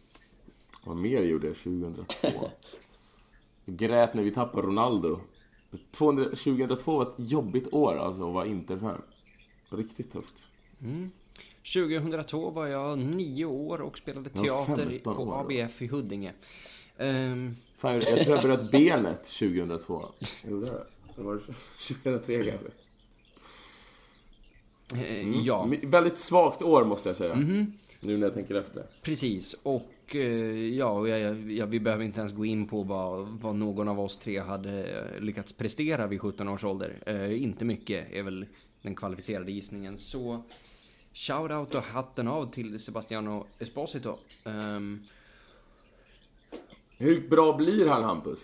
[0.84, 2.50] Vad mer gjorde jag 2002?
[3.64, 5.20] Jag grät när vi tappade Ronaldo.
[5.90, 9.02] 200, 2002 var ett jobbigt år alltså att vara Inter-fan.
[9.68, 10.34] Riktigt tufft.
[11.74, 15.62] 2002 var jag nio år och spelade teater 15 på år då.
[15.62, 16.32] ABF i Huddinge.
[16.96, 20.02] Ehm, Fan, jag tror jag bröt benet 2002.
[20.48, 20.86] Gjorde jag det?
[21.16, 22.68] Det var 2003 kanske.
[24.94, 25.90] Eh, Ja, Mm.
[25.90, 27.34] Väldigt svagt år måste jag säga.
[28.00, 28.86] Nu när jag tänker efter.
[29.02, 29.54] precis.
[29.62, 30.20] Och eh,
[30.76, 34.18] ja, jag, jag, vi behöver inte ens gå in på vad, vad någon av oss
[34.18, 37.02] tre hade eh, lyckats prestera vid 17 års ålder.
[37.06, 38.46] Eh, inte mycket är väl
[38.82, 39.98] den kvalificerade gissningen.
[39.98, 40.42] Så
[41.14, 44.16] shout-out och hatten av till Sebastiano Esposito.
[44.44, 45.02] Ehm,
[46.98, 48.38] Hur bra blir han Hampus?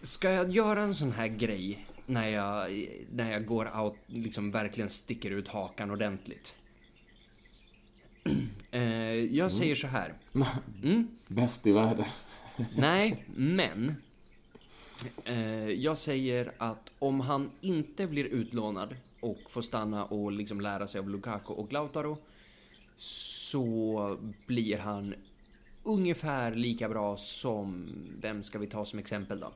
[0.00, 4.90] Ska jag göra en sån här grej när jag, när jag går out, liksom verkligen
[4.90, 6.56] sticker ut hakan ordentligt?
[8.70, 10.14] Eh, jag säger så här.
[11.28, 12.04] Bäst i världen.
[12.76, 13.94] Nej, men.
[15.24, 20.86] Eh, jag säger att om han inte blir utlånad och får stanna och liksom lära
[20.86, 22.18] sig av Lukaku och Lautaro
[22.96, 25.14] så blir han
[25.82, 27.88] ungefär lika bra som,
[28.20, 29.52] vem ska vi ta som exempel då?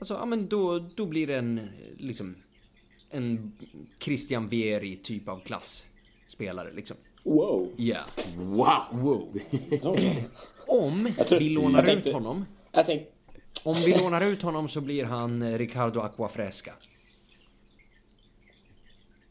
[0.00, 2.34] Alltså, ja men då, då blir det en, liksom,
[3.10, 3.52] en
[3.98, 6.96] Christian Vieri typ av klassspelare liksom.
[7.22, 7.72] Wow!
[7.76, 8.04] Ja.
[8.36, 8.82] Wow!
[8.92, 9.38] Wow.
[10.66, 13.10] Om tror- vi lånar tänkte- ut honom Jag tänkte,
[13.64, 16.72] om vi lånar ut honom så blir han eh, Ricardo Aquafresca.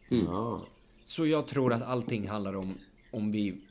[0.09, 0.65] Ja.
[1.05, 2.77] Så jag tror att allting handlar om
[3.11, 3.61] om vi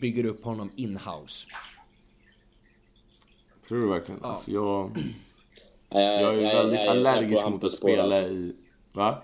[0.00, 1.46] bygger upp honom in-house.
[3.68, 4.24] Tror du verkligen?
[4.24, 4.96] Alltså, jag,
[6.00, 8.32] jag, jag är väldigt jag är allergisk mot att spela alltså.
[8.32, 8.52] i...
[8.92, 9.22] Va?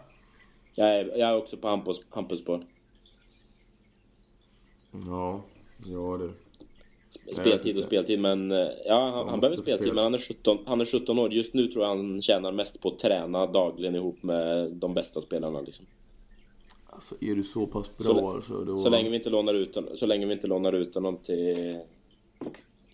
[0.75, 2.61] Jag är, jag är också på Hampus, Hampus spår.
[5.07, 5.43] Ja,
[5.87, 6.33] ja du.
[7.33, 9.95] Speltid och speltid men eh, ja, han, han behöver speltid spela.
[9.95, 11.33] men han är, 17, han är 17 år.
[11.33, 15.21] Just nu tror jag han tjänar mest på att träna dagligen ihop med de bästa
[15.21, 15.87] spelarna liksom.
[16.87, 18.79] Alltså är du så pass Så, bra alltså, då...
[18.79, 21.81] så länge vi inte lånar ut honom, så länge vi inte lånar ut honom till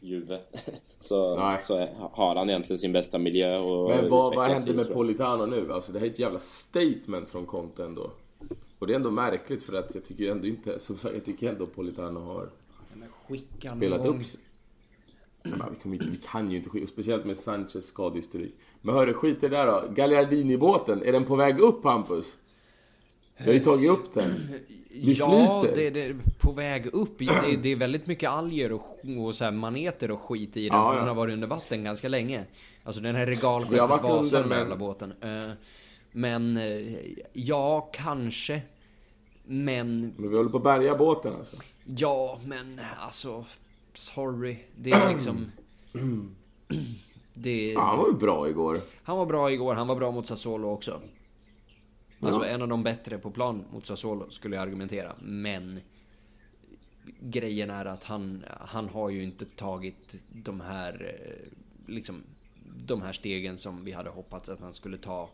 [0.05, 0.41] Juve
[0.99, 1.63] så, Nej.
[1.63, 4.93] så har han egentligen sin bästa miljö och Men vad, vad in, med.
[4.93, 5.73] Politano nu?
[5.73, 8.11] Alltså det här är ett jävla statement från Conte ändå.
[8.79, 10.79] Och det är ändå märkligt för att jag tycker ändå inte...
[10.81, 12.51] Så jag tycker ändå Politano har
[12.95, 14.41] Men skicka spelat upp sig.
[15.43, 15.51] Ja,
[15.83, 18.55] vi, inte, vi kan ju inte skita, speciellt med Sanchez skadehistorik.
[18.81, 19.95] Men hörru, skit i det där då.
[19.95, 22.37] Gagliardini-båten, är den på väg upp Hampus?
[23.37, 24.35] Vi har ju tagit upp den.
[25.03, 25.77] Ja, flyter.
[25.77, 27.19] det, det är på väg upp.
[27.19, 30.79] Det, det är väldigt mycket alger och, och så här maneter och skit i den.
[30.79, 30.99] Ja, för ja.
[30.99, 32.45] den har varit under vatten ganska länge.
[32.85, 35.13] Alltså den här regalskeppet Vasa, den jävla båten.
[35.21, 35.51] Eh,
[36.13, 36.97] Men eh,
[37.33, 38.63] ja, kanske.
[39.45, 41.57] Men Men vi håller på att bärga båten alltså.
[41.85, 43.45] ja, men alltså.
[43.95, 44.57] Sorry.
[44.77, 45.53] Det är liksom...
[47.37, 48.81] Det, Ja, han var ju bra igår.
[49.03, 51.01] han var bra igår, han var bra mot Sassuolo också.
[52.21, 55.17] Alltså en av de bättre på plan mot Sassuolo skulle jag argumentera.
[55.21, 55.81] Men
[57.21, 62.23] grejen är att han, han har ju inte tagit de här, eh, liksom,
[62.87, 65.31] de här stegen som vi hade hoppats att han skulle ta.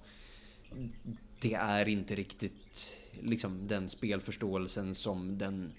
[1.40, 5.72] Det är inte riktigt liksom den spelförståelsen som den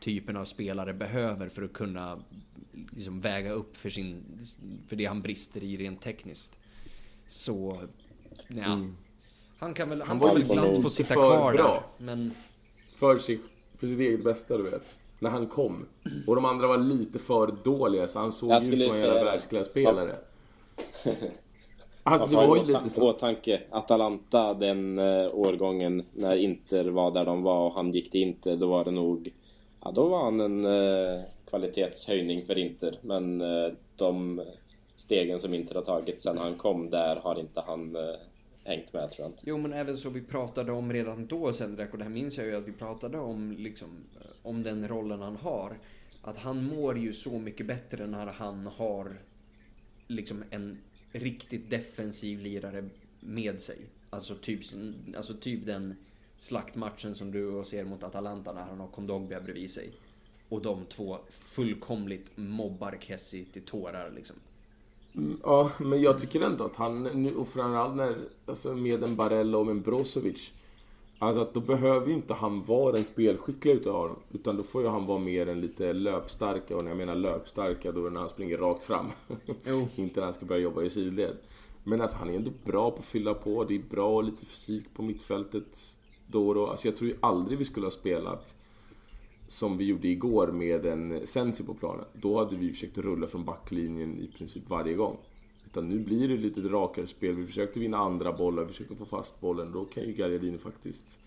[0.00, 2.22] typen av spelare behöver för att kunna
[2.90, 4.40] liksom väga upp för, sin,
[4.88, 6.58] för det han brister i rent tekniskt.
[7.26, 7.82] Så,
[8.48, 8.80] ja.
[9.58, 10.28] Han kan väl, han, Mm.
[10.28, 11.64] var väl glatt få sitta för kvar bra.
[11.98, 12.04] där.
[12.06, 12.32] Men
[12.96, 13.40] För, sig,
[13.78, 14.96] för sitt eget bästa, du vet.
[15.18, 15.86] När han kom.
[16.26, 19.14] Och de andra var lite för dåliga, så han såg ju ut som en jävla
[19.18, 19.24] det.
[19.24, 20.16] världsklasspelare.
[22.02, 23.08] Alltså, det var ju lite så.
[23.10, 28.22] åtanke, Atalanta den eh, årgången när Inter var där de var och han gick till
[28.22, 29.32] Inter, då var det nog...
[29.84, 32.98] Ja, då var han en eh, kvalitetshöjning för Inter.
[33.02, 34.42] Men eh, de
[34.96, 38.02] stegen som Inter har tagit sen han kom där har inte han eh,
[38.68, 39.42] hängt med tror jag inte.
[39.46, 42.46] Jo men även så vi pratade om redan då Sendrak och det här minns jag
[42.46, 43.88] ju att vi pratade om liksom
[44.20, 45.78] eh, om den rollen han har.
[46.22, 49.16] Att han mår ju så mycket bättre när han har
[50.06, 50.78] liksom en
[51.12, 52.88] riktigt defensiv lirare
[53.20, 53.78] med sig.
[54.10, 54.60] Alltså typ,
[55.16, 55.96] alltså typ den
[56.38, 59.90] slaktmatchen som du och ser mot Atalanta när han har Kondogbia bredvid sig.
[60.48, 64.36] Och de två fullkomligt mobbar Kessie till tårar liksom.
[65.42, 68.16] Ja, men jag tycker ändå att han, nu, och framförallt när,
[68.46, 70.52] alltså med en Barella och en Brozovic.
[71.18, 74.16] Alltså att då behöver ju inte han vara den spelskickliga utav dem.
[74.32, 76.76] Utan då får ju han vara mer en lite löpstarka.
[76.76, 79.06] Och när jag menar löpstarka då är det när han springer rakt fram.
[79.96, 81.36] Inte när han ska börja jobba i sidled.
[81.84, 83.64] Men alltså han är ändå bra på att fylla på.
[83.64, 85.94] Det är bra och lite fysik på mittfältet
[86.26, 86.66] då och då.
[86.66, 88.57] Alltså jag tror ju aldrig vi skulle ha spelat
[89.48, 92.04] som vi gjorde igår med en Sensi på planen.
[92.12, 95.16] Då hade vi försökt rulla från backlinjen i princip varje gång.
[95.66, 97.34] Utan nu blir det lite rakare spel.
[97.34, 99.72] Vi försökte vinna andra bollar, vi försökte få fast bollen.
[99.72, 101.18] Då kan ju Gagliardini faktiskt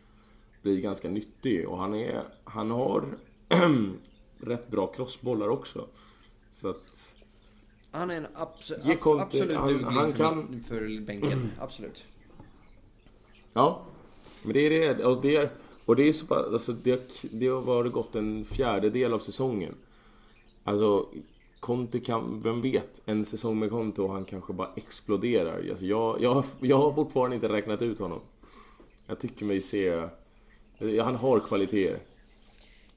[0.62, 1.68] bli ganska nyttig.
[1.70, 3.06] Och han, är, han har
[4.40, 5.88] rätt bra crossbollar också.
[6.54, 7.14] Så att...
[7.92, 11.52] Han är en abs- Ge ab- Conte- absolut han- han för, kan- för bänken.
[11.60, 12.04] Absolut.
[13.54, 13.82] Ja,
[14.44, 15.06] men det är det.
[15.06, 15.50] Och det, är,
[15.92, 19.76] och det är så pass, alltså det, det har varit gått en fjärdedel av säsongen.
[20.64, 21.10] Alltså,
[21.60, 25.70] Conte kan, vem vet, en säsong med Conte och han kanske bara exploderar.
[25.70, 28.20] Alltså jag, jag, jag har fortfarande inte räknat ut honom.
[29.08, 30.08] Jag tycker mig se,
[31.02, 32.00] han har kvaliteter.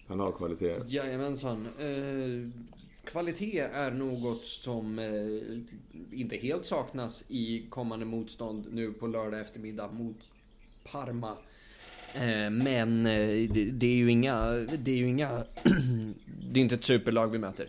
[0.07, 0.85] Han har kvaliteter.
[0.87, 1.67] Jajamensan.
[1.79, 2.51] Eh,
[3.05, 9.93] kvalitet är något som eh, inte helt saknas i kommande motstånd nu på lördag eftermiddag
[9.93, 10.17] mot
[10.93, 11.37] Parma.
[12.15, 15.29] Eh, men eh, det, är ju inga, det är ju inga,
[16.53, 17.69] det är inte ett superlag vi möter.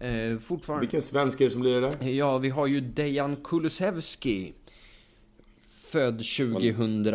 [0.00, 0.80] Eh, fortfarande.
[0.80, 2.08] Vilken svensk är det som blir det där?
[2.08, 4.52] Ja, vi har ju Dejan Kulusevski.
[5.92, 7.06] Född 2000.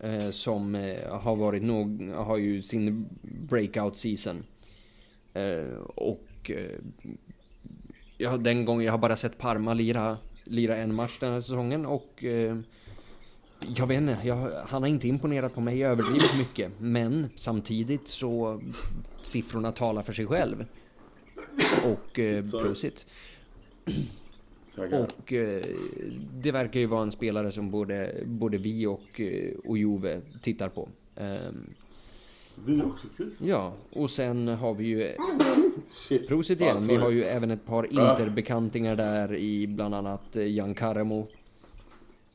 [0.00, 0.74] Eh, som
[1.10, 3.08] har varit nog, har ju sin
[3.48, 4.44] breakout season.
[5.94, 6.50] Och
[8.16, 11.86] ja, den gången, jag har bara sett Parma lira, lira en match den här säsongen
[11.86, 12.24] och
[13.76, 16.72] jag vet inte, jag, han har inte imponerat på mig överdrivet mycket.
[16.78, 18.60] Men samtidigt så
[19.22, 20.64] siffrorna talar för sig själv.
[21.84, 23.06] Och eh, prosit.
[24.76, 25.62] Och eh,
[26.34, 30.68] det verkar ju vara en spelare som både, både vi och, eh, och Jove tittar
[30.68, 30.88] på.
[31.16, 31.70] Ehm,
[32.64, 35.12] Vi också, fy ja, och sen har vi ju
[35.90, 36.28] Shit.
[36.28, 36.76] Prosit Ah, igen.
[36.80, 36.98] Vi sorry.
[36.98, 41.26] har ju även ett par interbekantingar där i bland annat eh, Jan Karemo.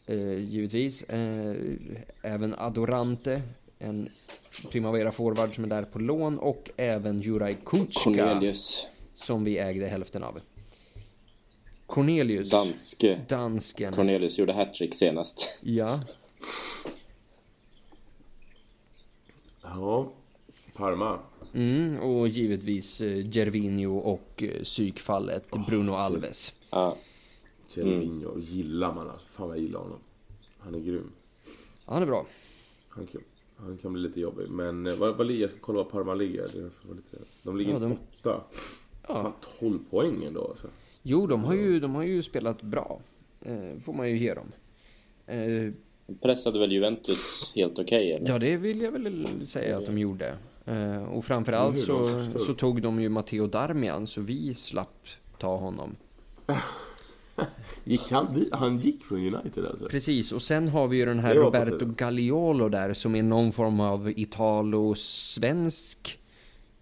[0.05, 1.03] Eh, givetvis.
[1.03, 1.55] Eh,
[2.21, 3.41] även Adorante.
[3.79, 4.09] En
[4.71, 6.39] Primavera forward som är där på lån.
[6.39, 8.03] Och även Juraj Kutska.
[8.03, 10.39] Cornelius, Som vi ägde hälften av.
[11.85, 12.49] Cornelius.
[12.49, 13.19] danske.
[13.27, 13.93] Dansken.
[13.93, 15.59] Cornelius gjorde hattrick senast.
[15.61, 15.99] Ja.
[19.63, 20.11] Ja,
[20.75, 21.19] Parma.
[21.53, 26.53] Mm, och givetvis eh, Gervinho och eh, psykfallet Bruno Alves.
[26.69, 26.95] Ja,
[27.75, 29.27] Gervinho, gillar man alltså.
[29.27, 29.99] Fan vad jag gillar honom.
[30.59, 31.11] Han är grym.
[31.85, 32.25] Ja, han är bra.
[32.89, 33.21] Han kan,
[33.55, 34.49] han kan bli lite jobbig.
[34.49, 36.43] Men eh, vad, vad ligger, jag ska kolla vad Parma ligger.
[36.47, 38.41] Lite, de ligger Ja, de- åtta.
[39.07, 40.67] Fan, 12 poäng ändå alltså.
[41.01, 42.99] Jo, de har ju, de har ju spelat bra.
[43.41, 44.51] Eh, får man ju ge dem.
[45.25, 45.71] Eh,
[46.21, 48.29] pressade väl Juventus helt okej eller?
[48.29, 50.37] ja, det vill jag väl säga att de gjorde.
[50.65, 52.09] Eh, och framförallt så,
[52.39, 55.07] så tog de ju Matteo Darmian så vi slapp
[55.39, 55.95] ta honom.
[57.83, 59.87] Gick han, han gick från United alltså?
[59.89, 61.85] Precis, och sen har vi ju den här Det Roberto.
[61.85, 66.19] Gagliolo där som är någon form av italo-svensk.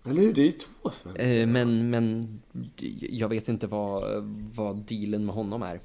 [0.05, 0.33] Eller hur?
[0.33, 1.25] Det är ju två svenskar.
[1.25, 2.39] Eh, men, men
[2.99, 4.23] jag vet inte vad,
[4.55, 5.79] vad dealen med honom är.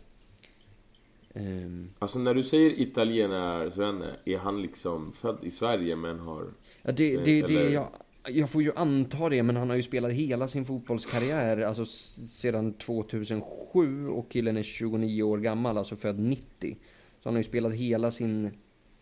[1.34, 6.46] Ehm, Alltså när du säger italienare-svenne, är han liksom född i Sverige men har...
[6.82, 7.88] Ja, det, det, det, Eller- jag,
[8.28, 11.84] jag får ju anta det, men han har ju spelat hela sin fotbollskarriär, alltså
[12.26, 16.76] sedan 2007 och killen är 29 år gammal, alltså född 90.
[17.22, 18.50] Så han har ju spelat hela sin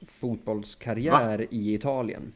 [0.07, 2.33] fotbollskarriär i Italien.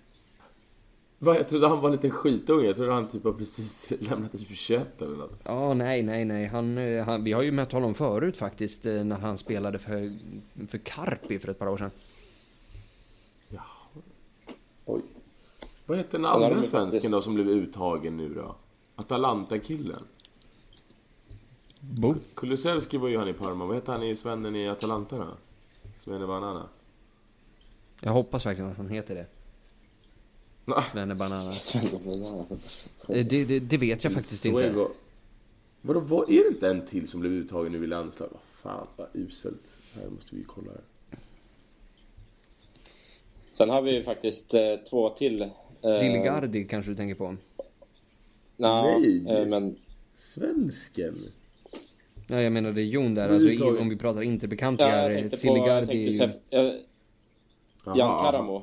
[1.19, 1.37] Va?
[1.37, 2.67] Jag trodde han var en liten skitunge.
[2.67, 5.41] Jag trodde han typ har precis lämnat typ 21 eller något.
[5.45, 6.47] Ja, nej, nej, nej.
[6.47, 10.09] Han, eh, han, vi har ju mött honom förut faktiskt, eh, när han spelade för,
[10.69, 11.91] för Carpi för ett par år sedan.
[14.85, 15.03] Oj.
[15.89, 18.55] Vad heter den andra svensken faktiskt- då som blev uttagen nu då?
[18.97, 20.03] Atalanta-killen?
[21.81, 22.15] Bo.
[22.35, 23.65] Kulusevski var ju han i Parma.
[23.67, 25.27] Vad heter han i svennen i Atalanta då?
[26.05, 26.69] Svenne Banana?
[28.01, 29.27] Jag hoppas verkligen att han heter det.
[30.83, 31.51] Svenne Banana.
[33.09, 34.87] Eh, Det, det, det vet jag faktiskt inte.
[35.81, 38.29] Vadå, vad, är det inte en till som blev uttagen nu i landslag?
[38.33, 38.41] Vad
[38.75, 39.77] fan, vad uselt.
[39.95, 40.81] Här måste vi kolla här.
[43.53, 44.61] Sen har vi ju faktiskt eh,
[44.91, 45.51] två till.
[45.83, 47.37] Eh, Silgardi kanske du tänker på?
[48.57, 49.25] nja, Nej.
[49.29, 49.77] eh, men
[50.15, 51.15] Svensken?
[52.29, 53.29] Ja, jag menar det är Jon där.
[53.29, 55.19] Alltså, i, om vi pratar ja, interbekantingar, är
[55.93, 58.19] ju- Sef, Jan.
[58.21, 58.63] Karamo.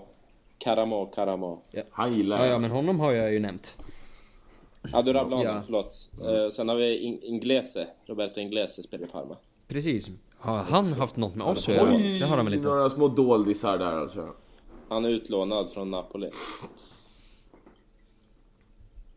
[0.57, 1.61] Karamo, Karamo.
[1.91, 3.75] Han gillar Ja, ja, men honom har jag ju nämnt.
[4.91, 5.61] Ja, du rabblade honom, Ja.
[5.65, 6.09] förlåt.
[6.21, 7.87] Eh, sen har vi In- Inglese.
[8.05, 9.37] Roberto Inglese spelar i Parma.
[9.67, 10.09] Precis.
[10.37, 11.97] Har han haft något med oss att göra?
[12.19, 12.67] Det har han väl inte?
[12.67, 14.29] några små doldisar där alltså.
[14.89, 16.29] Han är utlånad från Napoli.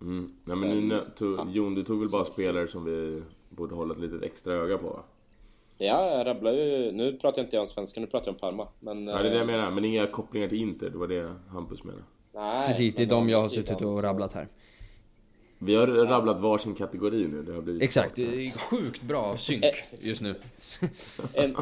[0.01, 0.33] Mm.
[0.45, 4.01] Nej men nu, tog, Jon, du tog väl bara spelare som vi borde hålla ett
[4.01, 5.03] litet extra öga på va?
[5.79, 6.93] Ja, jag rabblar ju...
[6.93, 8.69] Nu pratar jag inte om svenska, nu pratar jag om Parma.
[8.81, 9.07] Men...
[9.07, 11.35] Ja, det är det jag eh, menar, men inga kopplingar till Inter, det var det
[11.49, 12.05] Hampus menade.
[12.35, 14.49] Nej, Precis, det är de jag har suttit och rabblat här.
[15.59, 18.61] Vi har rabblat varsin kategori nu, det har blivit Exakt, klart.
[18.61, 19.65] sjukt bra synk
[20.01, 20.35] just nu.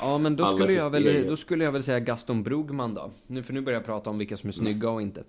[0.00, 3.10] Ja, men då skulle, jag väl, då skulle jag väl säga Gaston Brugman då.
[3.26, 5.24] Nu, för nu börjar jag prata om vilka som är snygga och inte.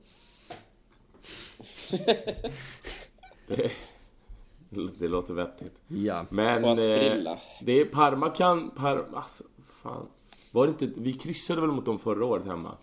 [4.69, 5.73] Det, det låter vettigt.
[5.87, 6.25] Ja.
[6.29, 6.63] Men...
[6.63, 8.69] Eh, det är Parma kan...
[8.69, 9.43] Par, alltså,
[9.83, 10.07] fan.
[10.51, 11.01] Var det inte...
[11.01, 12.77] Vi kryssade väl mot dem förra året hemma?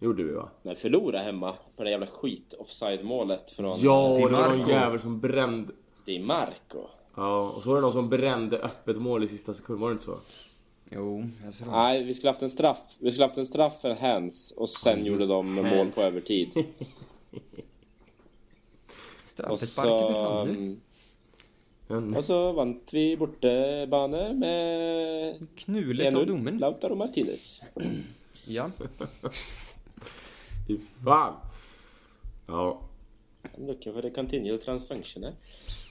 [0.00, 0.48] Gjorde vi va?
[0.62, 4.48] men förlora hemma på det jävla skit offside målet från Ja, eh, och det var
[4.48, 5.72] någon jävel som brände...
[6.04, 6.80] Di Marco.
[7.14, 9.92] Ja, och så var det någon som brände öppet mål i sista sekund, var det
[9.92, 10.18] inte så?
[10.90, 12.96] Jo, jag tror Nej, vi skulle haft en straff.
[12.98, 15.96] Vi skulle haft en straff för hands och sen gjorde de mål hands.
[15.96, 16.48] på övertid.
[19.48, 20.52] Så, Straffesparken han nu.
[20.54, 20.80] mm,
[21.86, 26.26] Men, och så vann vi bortabanor med Knuligt av 1-0.
[26.26, 26.58] domen.
[26.58, 27.62] Lautaro Martinez.
[28.46, 28.70] Ja.
[30.68, 31.34] fy fan!
[32.46, 32.80] Ja.
[33.42, 35.32] I'm looking for the continual transfunctioner.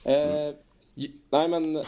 [0.04, 0.54] Eh,
[0.94, 1.82] J- nej men,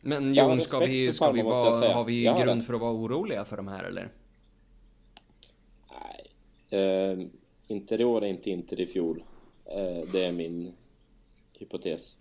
[0.00, 2.92] Men Jon, ska vi, för ska vi vara, har vi har grund för att vara
[2.92, 4.08] oroliga för de här eller?
[6.70, 6.80] nej.
[6.82, 7.18] Eh,
[7.66, 9.22] Inter i år inte Inter i fjol.
[9.68, 10.72] Eh, det är min
[11.52, 12.16] hypotes.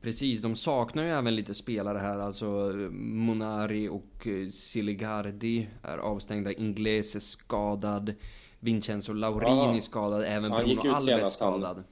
[0.00, 2.18] Precis, de saknar ju även lite spelare här.
[2.18, 2.46] Alltså
[2.92, 6.52] Monari och eh, Siligardi är avstängda.
[6.52, 8.14] Inglese är skadad.
[8.60, 9.80] Vincenzo Laurini Ja.
[9.80, 10.22] skadad.
[10.22, 11.84] Även Bruno Alves skadad.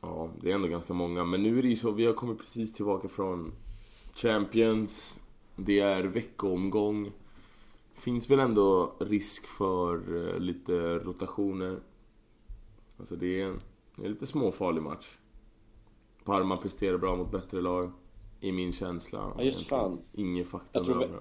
[0.00, 1.24] Ja, det är ändå ganska många.
[1.24, 3.52] Men nu är det ju så, vi har kommit precis tillbaka från
[4.14, 5.20] Champions.
[5.56, 7.12] Det är veckoomgång.
[7.94, 9.94] Finns väl ändå risk för
[10.34, 11.78] eh, lite rotationer.
[12.98, 13.60] Alltså det är en,
[13.96, 15.06] det är lite småfarlig match.
[16.24, 17.92] Parma presterar bra mot bättre lag.
[18.40, 19.32] I min känsla.
[19.36, 19.98] Ja, just fan.
[20.12, 21.20] Ingen fakta Jag tror varandra.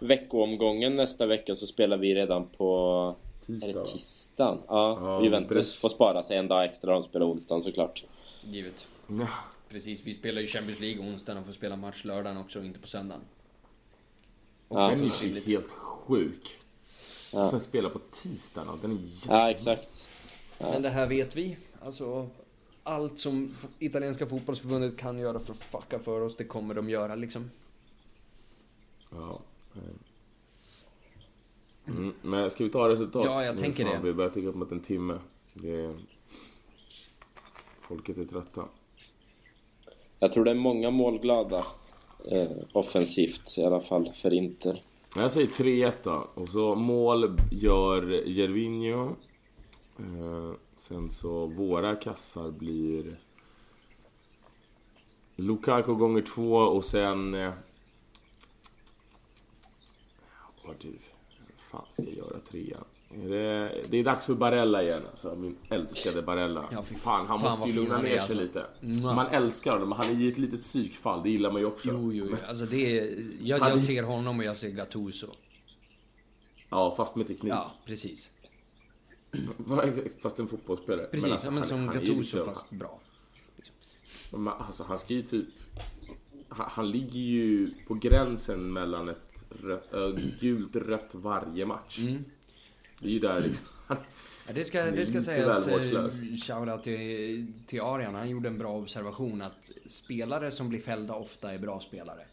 [0.00, 3.16] Veckoomgången nästa vecka så spelar vi redan på...
[3.46, 3.86] Tisdag, Är det va?
[3.86, 4.58] tisdagen?
[4.68, 5.74] Ja, Ja, Juventus precis.
[5.80, 6.92] får spara sig en dag extra.
[6.94, 8.04] De spelar onsdagen såklart.
[8.44, 8.88] Givet.
[9.06, 9.26] Ja,
[9.68, 12.78] Precis, vi spelar ju Champions League onsdagen och får spela match lördagen också och inte
[12.80, 13.22] på söndagen.
[14.74, 16.58] Ja, den är ju helt sjuk.
[17.32, 17.50] Ja.
[17.50, 19.40] Sen spela på tisdagen, ja, den är jävla...
[19.42, 20.08] ja exakt.
[20.58, 21.56] Men det här vet vi.
[21.84, 22.28] Alltså,
[22.82, 27.14] allt som italienska fotbollsförbundet kan göra för att fucka för oss, det kommer de göra
[27.14, 27.50] liksom.
[29.10, 29.40] Ja.
[29.74, 29.82] eh.
[31.86, 33.24] Mm, men ska vi ta resultat?
[33.24, 34.00] Ja, jag tänker fan, det.
[34.02, 35.18] Vi börjar ticka upp mot en timme.
[35.54, 35.94] Det är...
[37.80, 38.64] Folket är trötta.
[40.18, 41.66] Jag tror det är många målglada.
[42.30, 44.82] Eh, offensivt i alla fall för Inter.
[45.16, 46.28] Jag säger 3-1 då.
[46.34, 49.16] Och så mål gör Gervinho.
[49.98, 53.18] Eh, sen så våra kassar blir
[55.36, 57.34] Lukaku gånger två och sen...
[57.34, 57.52] Eh,
[60.64, 60.98] vad du,
[61.70, 62.84] fan ska jag göra trean?
[63.16, 66.68] Det, det är dags för Barella igen alltså, min älskade Barella.
[66.72, 68.26] Ja, fan, han fan måste ju lugna ner alltså.
[68.26, 68.66] sig lite.
[68.80, 69.16] Mwah.
[69.16, 71.88] Man älskar honom, han är ju ett litet psykfall, det gillar man ju också.
[71.88, 72.36] Jo, jo, jo.
[72.48, 75.26] Alltså det är, jag, Han- jag ser honom och jag ser Gattuso.
[76.68, 77.52] Ja, fast med teknik.
[77.52, 78.30] Ja, precis.
[80.22, 81.06] Fast en fotbollsspelare.
[81.06, 83.00] Precis, alltså, ja, men han- som han Gattuso liksom- fast bra.
[84.30, 85.46] Men Alltså, han ska ju typ...
[86.48, 90.08] Han, han ligger ju på gränsen mellan ett rött, äh,
[90.40, 91.98] gult rött varje match.
[91.98, 92.24] Mm.
[93.02, 93.66] Det är ju där liksom.
[94.46, 98.14] Ja, det ska, det ska sägas, eh, shoutout till, till Arian.
[98.14, 102.26] Han gjorde en bra observation att spelare som blir fällda ofta är bra spelare.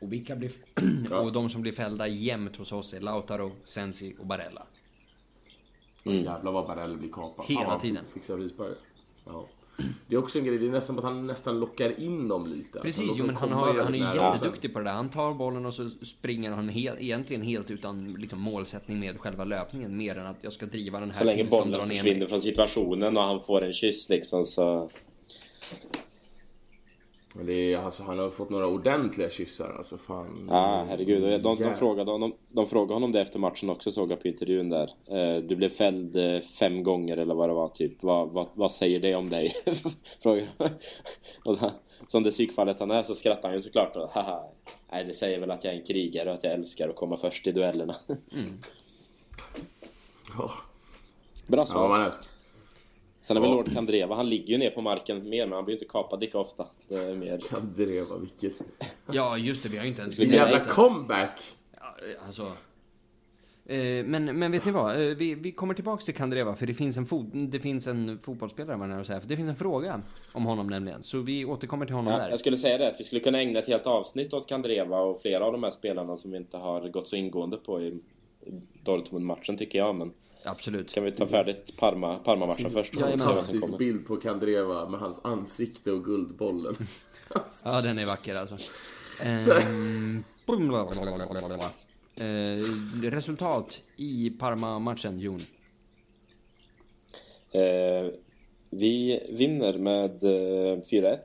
[0.00, 0.52] Och vilka blir...
[1.10, 1.18] Ja.
[1.18, 4.66] och de som blir fällda jämt hos oss är Lautaro, Sensi och Barella.
[6.02, 7.46] Jävlar vad Barell blir kapad.
[7.48, 8.04] Hela han tiden.
[8.14, 8.74] Fixar risberg.
[9.24, 9.48] Ja.
[10.06, 12.80] Det är också en grej, det är nästan att han nästan lockar in dem lite.
[12.80, 14.92] Precis, Alltså, jo, låter men han, har ju, han är ju jätteduktig på det där.
[14.92, 19.44] Han tar bollen och så springer han helt, egentligen helt utan liksom, målsättning med själva
[19.44, 19.96] löpningen.
[19.96, 23.22] Mer än att jag ska driva den här Så länge bollen försvinner från situationen och
[23.22, 24.90] han får en kyss liksom så...
[27.42, 29.74] Det är, alltså, han har fått några ordentliga kyssar.
[29.78, 30.46] Alltså fan.
[30.50, 31.22] Ja, herregud.
[31.24, 31.74] Och De, de, Jävlar.
[31.74, 34.90] frågade honom, de frågade honom det efter matchen också såg jag på intervjun där.
[35.06, 38.02] Eh, Du blev fälld eh, fem gånger eller vad det var typ.
[38.02, 39.54] Vad, vad, vad säger det om dig?
[40.22, 40.68] Frågade de.
[41.44, 41.70] och då,
[42.08, 43.96] Som det psykfallet han är så skrattar han ju såklart.
[43.96, 44.44] Och, Haha.
[44.92, 47.16] Nej, det säger väl att jag är en krigare och att jag älskar att komma
[47.16, 47.94] först i duellerna.
[50.38, 50.50] Ja,
[51.46, 51.98] Bra ja svar.
[52.00, 52.12] är...
[53.26, 53.48] Sen har vi.
[53.50, 54.14] Lord Kandreva.
[54.14, 56.66] Han ligger ju ner på marken mer, men han blir inte kapad lika ofta.
[56.88, 57.38] Det är mer...
[57.48, 58.52] Kandreva, vilket...
[59.12, 59.68] Ja, just det.
[59.68, 60.18] Vi har ju inte ens...
[60.18, 61.40] Vilken Jävla inte- comeback!
[61.80, 61.94] Ja,
[62.26, 62.42] Alltså...
[63.66, 64.90] Eh, Men, men vet ni vad?
[65.02, 68.18] Eh, Vi, vi kommer tillbaks till Kandreva för det finns en, fot, det finns en
[68.18, 69.20] fotbollsspelare man att säga.
[69.20, 70.02] För det finns en fråga
[70.32, 71.02] om honom nämligen.
[71.02, 72.30] Så vi återkommer till honom Ja, där.
[72.30, 75.20] jag skulle säga det, att vi skulle kunna ägna ett helt avsnitt åt Kandreva och
[75.22, 77.86] flera av de här spelarna som vi inte har gått så ingående på i
[78.46, 78.50] i
[78.82, 79.94] Dortmund-matchen tycker jag.
[79.94, 80.12] Men
[80.44, 80.92] Absolut.
[80.92, 82.94] kan vi ta färdigt Parma, Parma-matchen först?
[82.94, 86.76] vad som Fantastisk bild på Kandreva med hans ansikte och guldbollen.
[87.64, 88.56] Ja, den är vacker alltså.
[89.22, 90.24] Ehm,
[92.16, 95.40] eh, resultat i Parma-matchen, Jon.
[97.50, 98.12] Eh,
[98.70, 101.18] vi vinner med eh, 4-1.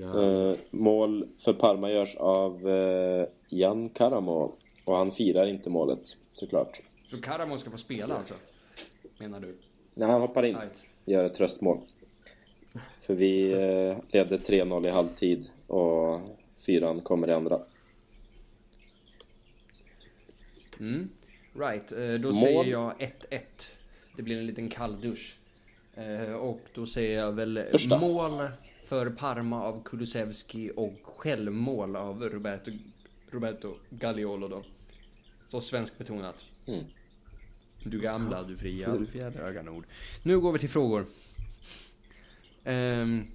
[0.00, 0.22] Ja.
[0.22, 4.52] Eh, mål för Parma görs av eh, Jan Karamo.
[4.84, 6.80] Och han firar inte målet, såklart.
[7.14, 8.34] Så Karamo ska få spela alltså?
[9.18, 9.56] Menar du?
[9.94, 10.82] När han hoppar in, Right.
[11.04, 11.80] gör ett tröstmål.
[13.02, 16.20] För vi eh, ledde 3-0 i halvtid och
[16.66, 17.60] fyran kommer i andra.
[20.80, 21.08] Mm.
[21.54, 22.34] Right, eh, då Mål.
[22.34, 23.40] säger jag 1-1.
[24.16, 25.36] Det blir en liten kalldusch.
[25.94, 27.98] Eh, Och då säger jag väl Första.
[27.98, 28.48] mål
[28.84, 32.70] för Parma av Kulusevski och självmål av Roberto,
[33.30, 34.62] Roberto Gagliolo då.
[35.48, 36.46] Så svensk betonat.
[36.66, 36.84] Mm.
[37.84, 39.84] Du gamla, du fria, du fjäderöga nord.
[40.22, 41.06] Nu går vi till frågor.
[42.64, 43.26] Ehm,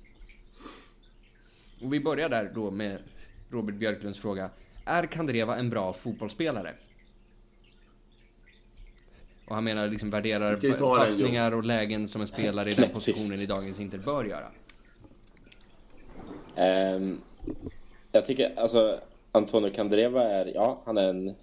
[1.81, 2.99] och vi börjar där då med
[3.49, 4.49] Robert Björklunds fråga.
[4.85, 6.73] Är Kandreva en bra fotbollsspelare?
[9.45, 13.45] Och han menar liksom värderar passningar och lägen som en spelare i den positionen i
[13.45, 14.51] dagens Inter bör göra.
[16.55, 17.21] Ehm,
[18.11, 21.35] jag tycker alltså Antonio Candreva är, ja han är en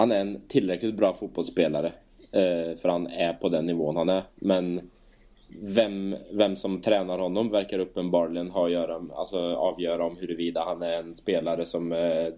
[0.00, 1.92] han är en tillräckligt bra fotbollsspelare
[2.32, 4.90] eh, För han är på den nivån han är Men
[5.60, 10.82] vem, vem som tränar honom verkar uppenbarligen ha att göra, alltså avgöra om huruvida han
[10.82, 12.32] är en spelare som är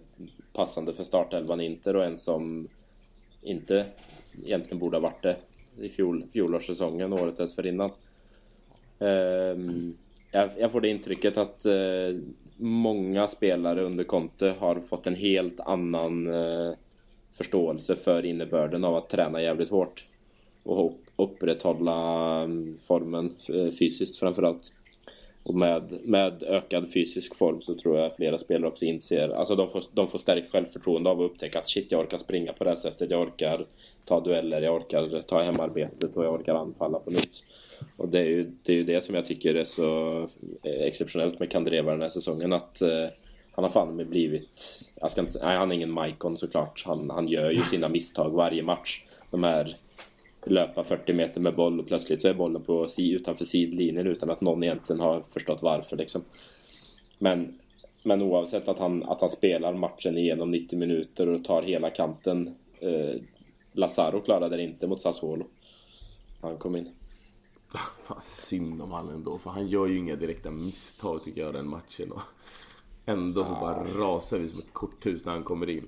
[0.53, 2.67] passande för startelvan i Inter och en som
[3.41, 3.85] inte
[4.45, 5.35] egentligen borde ha varit det
[5.79, 7.89] i fjol, fjolårssäsongen och året dessförinnan.
[8.99, 9.97] Um,
[10.31, 12.19] jag, jag får det intrycket att uh,
[12.57, 16.73] många spelare under Conte har fått en helt annan uh,
[17.37, 20.05] förståelse för innebörden av att träna jävligt hårt
[20.63, 24.71] och upprätthålla mm, formen eh, fysiskt framförallt.
[25.43, 29.69] Och med, med ökad fysisk form så tror jag flera spelare också inser, alltså de
[29.69, 32.69] får, de får stärkt självförtroende av att upptäcka att shit, jag orkar springa på det
[32.69, 33.65] här sättet, jag orkar
[34.05, 37.43] ta dueller, jag orkar ta hemarbetet och jag orkar anfalla på nytt.
[37.97, 40.19] Och det är ju det, är ju det som jag tycker är så
[40.63, 43.07] eh, exceptionellt med Kandreva den här säsongen, att eh,
[43.55, 47.09] han har fan med blivit, jag ska inte, nej han är ingen Maikon såklart, han,
[47.09, 49.03] han gör ju sina misstag varje match.
[49.31, 49.77] De här
[50.45, 54.29] löpa 40 meter med boll och plötsligt så är bollen på si, utanför sidlinjen utan
[54.29, 56.21] att någon egentligen har förstått varför liksom.
[57.17, 57.59] Men
[58.03, 62.55] men oavsett att han, att han spelar matchen igenom 90 minuter och tar hela kanten.
[62.79, 63.21] Eh,
[63.71, 65.45] Lazaro klarade det inte mot Sassuolo.
[66.41, 66.89] Han kom in.
[68.07, 71.67] Fan, synd om han ändå, för han gör ju inga direkta misstag tycker jag den
[71.67, 72.11] matchen.
[72.11, 72.21] Och
[73.05, 75.87] ändå så bara rasar vi som ett korthus när han kommer in.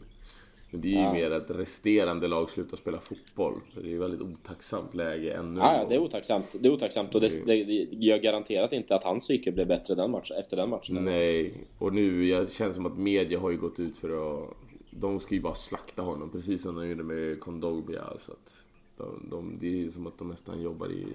[0.71, 1.13] Men det är ju Ja.
[1.13, 3.53] mer att resterande lag slutar spela fotboll.
[3.73, 5.89] Så det är ju väldigt otacksamt läge ännu Ja, gång.
[5.89, 6.55] det är otacksamt.
[6.59, 9.95] Det är otacksamt och det, det, det gör garanterat inte att hans psyke blev bättre
[9.95, 10.95] den matchen, efter den matchen.
[11.05, 14.09] Nej, och nu jag känns som att media har ju gått ut för
[14.43, 14.49] att...
[14.97, 18.03] De ska ju bara slakta honom, precis som de gjorde med Kondogbia.
[18.19, 18.63] Så att
[18.97, 21.05] de, de, det är som att de nästan jobbar i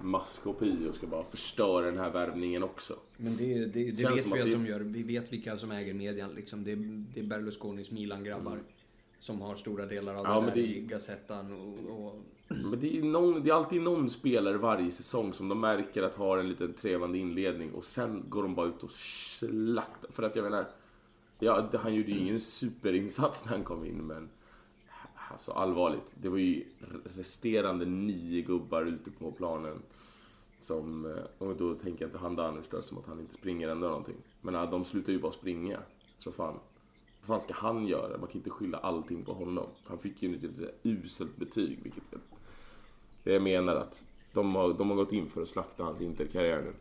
[0.00, 2.96] maskopi och ska bara förstöra den här värvningen också.
[3.16, 4.80] Men det, det, det vet vi att att de gör.
[4.80, 6.30] Vi vet vilka som äger median.
[6.34, 6.64] Liksom.
[6.64, 8.60] Det, är, det är Berlusconis Milan-grabbar.
[9.20, 12.98] Som har stora delar av Ja, det där det- i Gazettan och, och Men det
[12.98, 16.48] är, någon, det är alltid någon spelare varje säsong som de märker att har en
[16.48, 20.10] liten trevande inledning och sen går de bara ut och slaktar.
[20.12, 20.66] För att jag menar,
[21.38, 24.28] ja, han gjorde ju ingen superinsats när han kom in men
[25.30, 26.12] alltså allvarligt.
[26.14, 26.64] Det var ju
[27.16, 29.82] resterande nio gubbar ute på planen
[30.60, 33.86] som, eh, och då tänker jag inte Handanovic då som att han inte springer ändå
[33.88, 34.16] någonting.
[34.40, 35.78] Men de slutar ju bara springa.
[36.18, 36.54] Så fan,
[37.20, 38.18] vad fan ska han göra?
[38.18, 39.66] Man kan inte skylla allting på honom.
[39.84, 42.02] Han fick ju ett lite uselt betyg, vilket
[43.24, 46.72] jag, menar att de har, de har gått in för att slakta hans interkarriär nu.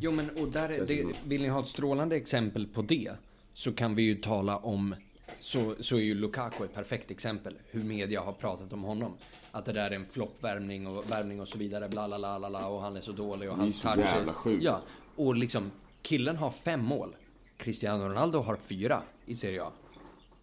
[0.00, 3.12] Jo men och där, är- det, vill ni ha ett strålande exempel på det
[3.52, 4.94] så kan vi ju tala om
[5.40, 9.12] så, så är ju Lukaku ett perfekt exempel hur media har pratat om honom.
[9.50, 12.66] Att det där är en floppvärmning och värvning och så vidare bla bla bla bla,
[12.66, 14.64] och han är så dålig och är hans touch jävla sjukt.
[14.64, 14.80] Ja,
[15.16, 15.70] och liksom
[16.02, 17.16] killen har fem mål.
[17.56, 19.72] Cristiano Ronaldo har fyra i Serie A.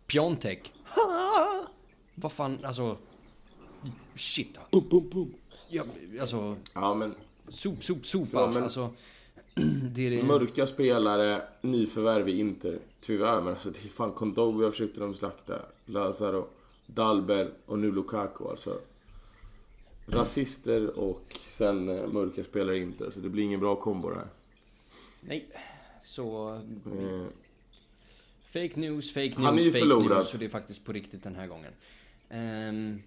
[0.08, 0.74] Piontek!
[2.16, 2.98] Vad fan, alltså
[4.16, 4.58] shit.
[4.72, 5.34] Boom, boom, boom.
[5.70, 5.84] Ja,
[6.22, 7.16] alltså Ja men
[7.48, 8.30] sop, sop, sopa.
[8.42, 8.90] Ja, men- Alltså,
[9.56, 10.24] det det.
[10.24, 12.80] mörka spelare, nyförvärv i Inter.
[13.01, 15.62] Tyvärr men alltså det är fan Kondogbia försökte de slakta.
[15.86, 16.47] Lazaro,
[16.86, 18.80] Dalber och nu Lukaku alltså.
[20.08, 23.12] Rasister och sen eh, mörka spelare i Inter.
[23.12, 24.28] Så det blir ingen bra kombo det här.
[25.22, 25.45] Nej,
[26.01, 26.54] så
[26.99, 27.26] Eh,
[28.54, 30.18] Fake news, fake Han är news, fake förlorad.
[30.18, 30.30] news.
[30.30, 31.72] Så det är faktiskt på riktigt den här gången.
[32.34, 33.01] Um,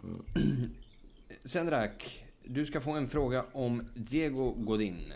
[1.45, 5.13] Sendrak, du ska få en fråga om Diego Godin.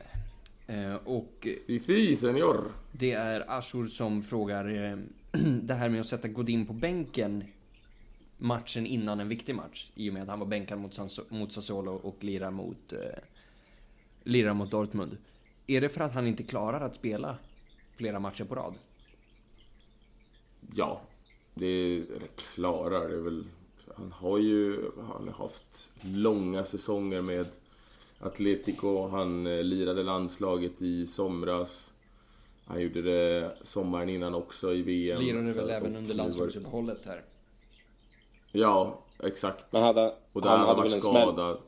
[0.71, 2.73] Eh, och Si, si, senor.
[2.93, 4.99] det är Ashur som frågar eh,
[5.63, 7.45] det här med att sätta Godin på bänken
[8.39, 9.91] matchen innan en viktig match.
[9.95, 12.99] I och med att han var bänkad mot, Sans- mot Sassuolo och lirar mot, eh,
[14.25, 15.17] lirar mot Dortmund.
[15.67, 17.37] Är det för att han inte klarar att spela
[17.97, 18.75] flera matcher på rad?
[20.75, 21.01] Ja,
[21.55, 22.05] det är,
[22.55, 23.45] klarar det är väl.
[23.97, 27.47] Han har ju han har haft långa säsonger med
[28.21, 29.09] Atletico.
[29.09, 31.93] Han eh, lirade landslaget i somras.
[32.65, 35.21] Han gjorde det sommaren innan också i VM.
[35.23, 37.23] Lirade Så- väl och även under var- landslagsuppehållet här.
[38.53, 39.67] Ja, exakt.
[39.73, 41.23] Men hade, och där han han hade väl varit en smäll?
[41.23, 41.59] skadad.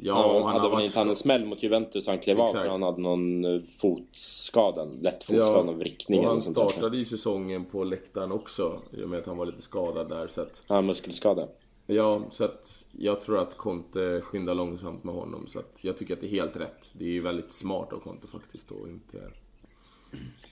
[0.00, 2.40] Ja, Ja, han han hade väl varit inte han en smäll mot Juventus han klev
[2.40, 2.64] av Exakt.
[2.64, 6.96] för han hade någon eh, fotskada, en lätt fotskada, någon vrickning och eller han startade
[6.96, 8.82] ju säsongen på läktaren också.
[8.92, 10.26] I och med att han var lite skadad där.
[10.26, 11.48] Så att, Ja, muskelskada.
[11.90, 15.46] Ja, så att jag tror att Conte skyndar långsamt med honom.
[15.48, 16.90] Så att jag tycker att det är helt rätt.
[16.92, 19.30] Det är ju väldigt smart av Conte faktiskt och inte,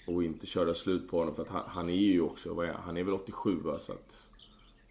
[0.07, 1.35] och inte köra slut på honom.
[1.35, 2.83] För att han, han är ju också, vad är, han?
[2.85, 4.27] han är väl 87 va, så att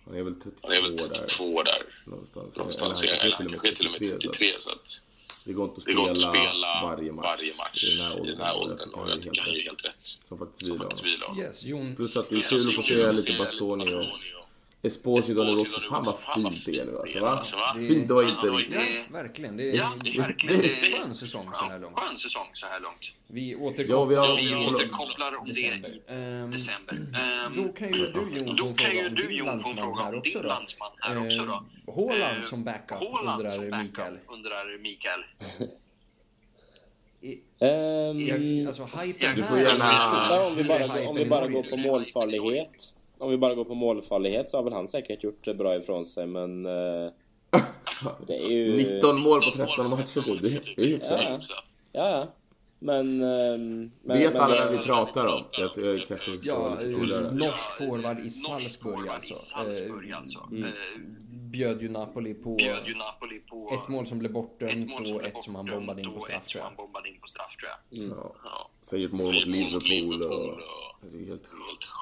[0.06, 1.74] han är väl 32 Han är väl där 32 där.
[2.06, 2.58] någonstans.
[2.58, 3.04] Någonstans.
[3.04, 4.48] Eller Eller han han kanske till och med 33.
[4.60, 5.06] så Så att att
[5.46, 7.98] det går inte att spela, att spela varje match, varje match i
[8.32, 8.90] den här åldern.
[8.94, 10.06] Och jag tycker han gör helt rätt.
[10.28, 10.72] Som faktiskt
[11.06, 11.44] vilar honom.
[11.44, 11.96] Yes, Jon.
[11.96, 14.45] Plus att det är kul att få se att lite se Bastoni och Bastoni och
[14.86, 15.82] Esposito nu också.
[15.90, 17.46] Fan vad fint det är nu alltså fint va?
[17.76, 19.58] Det- Fint det var inte Ja, verkligen.
[19.58, 20.74] Det är, Ja, det är verkligen det det.
[20.94, 22.00] är en skön säsong så här långt.
[22.00, 23.12] Skön säsong så här långt.
[23.28, 24.16] Vi återkopplar Ja, vi
[24.52, 25.90] har- Vi återkopplar om det december.
[25.90, 26.94] i Ehm, december.
[26.96, 30.16] Ehm, Då kan ju du Jon Då få kan fråga om du din landsman här
[30.18, 30.48] också då.
[30.48, 31.54] landsman här också då.
[31.54, 33.88] Ehm, Haaland Eh, som backup undrar som Mikael.
[33.94, 35.24] backup undrar Mikael.
[37.22, 41.48] I- Ehm, jag- Alltså hypen Du får gärna- om vi bara, om i vi bara
[41.48, 42.94] går på målfarlighet.
[43.26, 46.06] Om vi bara går på målfarlighet så har väl han säkert gjort det bra ifrån
[46.06, 46.66] sig men...
[46.66, 47.12] eh,
[48.28, 48.78] det är ju...
[48.78, 50.42] 19 mål på 13 matcher typ.
[50.42, 51.22] Det är- hyfsat.
[51.24, 51.40] Ja.
[51.92, 52.28] Ja, ja.
[52.80, 53.22] Men...
[53.22, 55.44] ehm, men Vet men alla vem vi pratar om?
[55.52, 59.34] Jag, jag kanske Ja, eh, norsk forward i Salzburg alltså.
[59.34, 60.40] Salzburg Eh, alltså.
[60.52, 60.64] Mm.
[60.64, 60.72] Eh,
[61.30, 65.44] Bjöd ju Napoli på Bjöd ju Napoli på ett mål som blev bortdömt och ett
[65.44, 66.72] som han bombade in på straff ett tror som
[67.92, 68.04] jag.
[68.04, 68.18] Mm.
[68.18, 68.32] Ja.
[68.44, 68.70] Ja.
[68.82, 69.26] Säger ett mål
[69.74, 70.60] mot Liverpool och...
[71.06, 71.48] Alltså, helt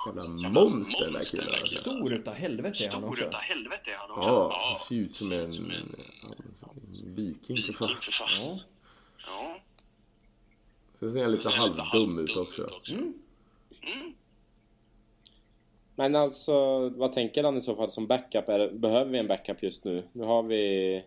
[0.06, 1.80] jävla monster den här killen alltså.
[1.80, 3.24] Stor utav helvete är han Stor också.
[3.24, 4.30] utav helvete är han också.
[4.30, 5.96] Ja, han ser ut som en, en
[6.62, 6.70] fan.
[7.06, 7.90] Viking för fan.
[8.40, 8.60] Ja.
[9.28, 9.56] Ja.
[11.00, 12.68] Sen ser han lite halvdum ut också.
[12.92, 13.14] Mm.
[15.96, 18.50] Men alltså, vad tänker han i så fall som backup?
[18.50, 20.04] Är, behöver vi en backup just nu?
[20.12, 21.04] Nu har vi...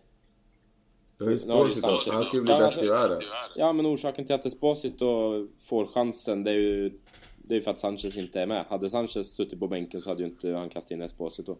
[1.17, 2.15] Det har ju Nu har vi Sposito, Sposito.
[2.15, 3.21] han skulle bli Ja, bäst i världen.
[3.55, 6.99] Ja, men orsaken till att Esposito får chansen, det är ju...
[7.47, 8.65] Det är ju för att Sanchez inte är med.
[8.65, 11.57] Hade Sanchez suttit på bänken så hade ju inte han kastat in Esposito.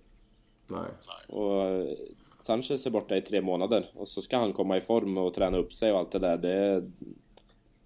[0.68, 0.90] Nej.
[1.28, 1.98] Och eh,
[2.42, 5.58] Sanchez är borta i tre månader och så ska han komma i form och träna
[5.58, 6.38] upp sig och allt det där.
[6.38, 6.84] Det,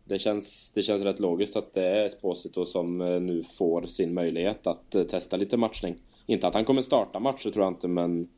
[0.03, 4.13] det, känns, det känns rätt logiskt att det är Esposito som eh, nu får sin
[4.13, 5.95] möjlighet att eh, testa lite matchning.
[6.25, 8.29] Inte att han kommer starta matcher tror jag inte men...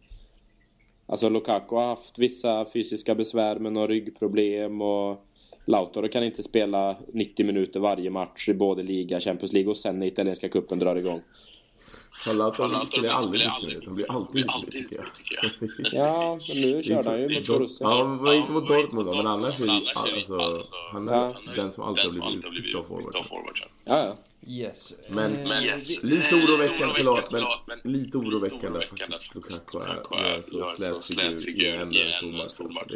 [1.06, 5.26] Alltså Lukaku har haft vissa fysiska besvär med några ryggproblem och
[5.66, 10.00] Lautaro kan inte spela 90 minuter varje match i både liga, Champions League och sen
[10.00, 11.22] när italienska cupen drar igång.
[12.10, 15.46] Zlatan spelar aldrig 90 minuter, han blir alltid 90 tycker jag.
[15.94, 17.88] Ja, men nu körde han ju mot Borussia.
[17.90, 19.70] Ja, han var inte mot Dortmund då, men annars är
[20.16, 21.36] alltså, han är Ja.
[21.56, 23.56] den som alltid har blivit bytt av forward.
[23.86, 24.16] Ja, ja.
[24.48, 24.94] Yes.
[25.16, 27.32] Men- Eh, Men vi- Lite oroväckande, förlåt,
[27.68, 29.36] men lite oroväckande faktiskt.
[29.36, 29.78] Lukaku
[30.16, 30.42] är
[30.82, 32.92] så slät figur i en stor match.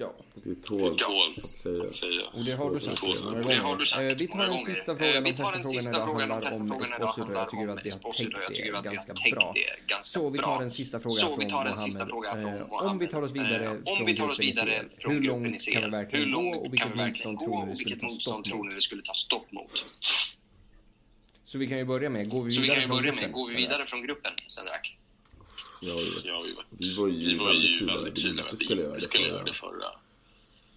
[0.00, 0.12] Alltså.
[0.34, 2.22] Det är, Ja, det tål att säga.
[2.32, 3.84] och det har du sagt gånger.
[3.84, 6.04] sagt Eh, Vi tar många den sista Eh, frågan vi om tar den sista idag
[6.06, 7.22] frågan om handlar om idag Esposito.
[7.22, 8.30] Jag handlar tycker om att vi har Esposito.
[8.32, 9.52] Jag täckt tycker det att vi har ganska täckt bra.
[9.54, 10.46] det ganska Så vi bra.
[10.46, 12.10] tar den sista frågan Så från vi tar den sista Mohammed.
[12.10, 12.54] frågan från
[12.86, 13.84] Eh, Om vi tar oss vidare Mohammed.
[13.84, 16.32] Från Om vi tar oss gruppen vidare från hur gruppen i långt kan vi verkligen
[16.32, 18.06] gå långt och kan vilket vi verkligen motstånd gå tror ni och skulle vilket ta
[18.06, 18.74] motstånd stopp tror ni mot?
[18.74, 19.72] det skulle ta stopp mot?
[21.44, 23.10] Så vi kan ju börja med, går vi Så vi vidare kan ju från börja
[23.10, 23.24] gruppen?
[23.30, 24.32] med, går vi vidare från gruppen
[25.86, 26.24] Senrak?
[26.24, 26.54] Ja, Ja, vi
[26.88, 28.88] vi var ju vi var ju väldigt väldigt tydliga med att vi vi skulle göra
[28.90, 29.44] inte det skulle göra förra.
[29.44, 29.90] det förra.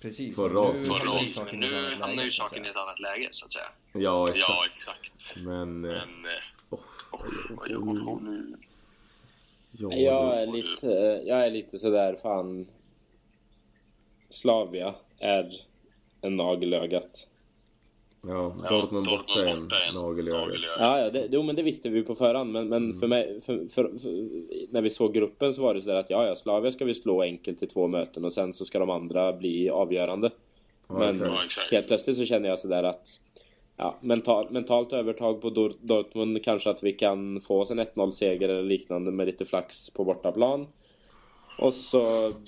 [0.01, 0.35] Precis.
[0.35, 1.29] Förra nu avsnittet.
[1.35, 2.71] saken i ett Nu annat hamnar läge, ju så att saken i säga.
[2.71, 3.65] ett annat läge så att säga.
[3.93, 3.99] Ja,
[4.35, 4.99] Ja, exakt.
[5.15, 5.35] exakt.
[5.45, 5.85] Men...
[5.85, 6.09] eh, Men...
[6.69, 6.79] oh,
[7.49, 8.31] vad gör jag man nu?
[8.31, 8.57] nu?
[9.71, 10.87] Ja, Jag är lite,
[11.27, 12.67] jag är lite sådär fan...
[14.29, 15.61] Slavia är
[16.21, 17.27] en nagel ögat.
[18.27, 20.57] Ja, Ja, Dortmund borta är en nagel i ögat.
[20.79, 22.51] Ja, ja det, jo, men det visste vi på förhand.
[22.51, 22.99] Men, men Mm.
[22.99, 24.09] för mig, för, för, för,
[24.73, 27.21] när vi såg gruppen så var det sådär att ja, ja, Slavia ska vi slå
[27.21, 30.31] enkelt i två möten och sen så ska de andra bli avgörande.
[30.87, 31.67] Ja, men exakt.
[31.71, 33.19] Ja, helt plötsligt så känner jag sådär att
[33.77, 38.11] ja, mental, mentalt övertag på Dor- Dortmund kanske att vi kan få oss en 1-0
[38.11, 40.67] seger eller liknande med lite flax på bortaplan.
[41.59, 42.01] Och så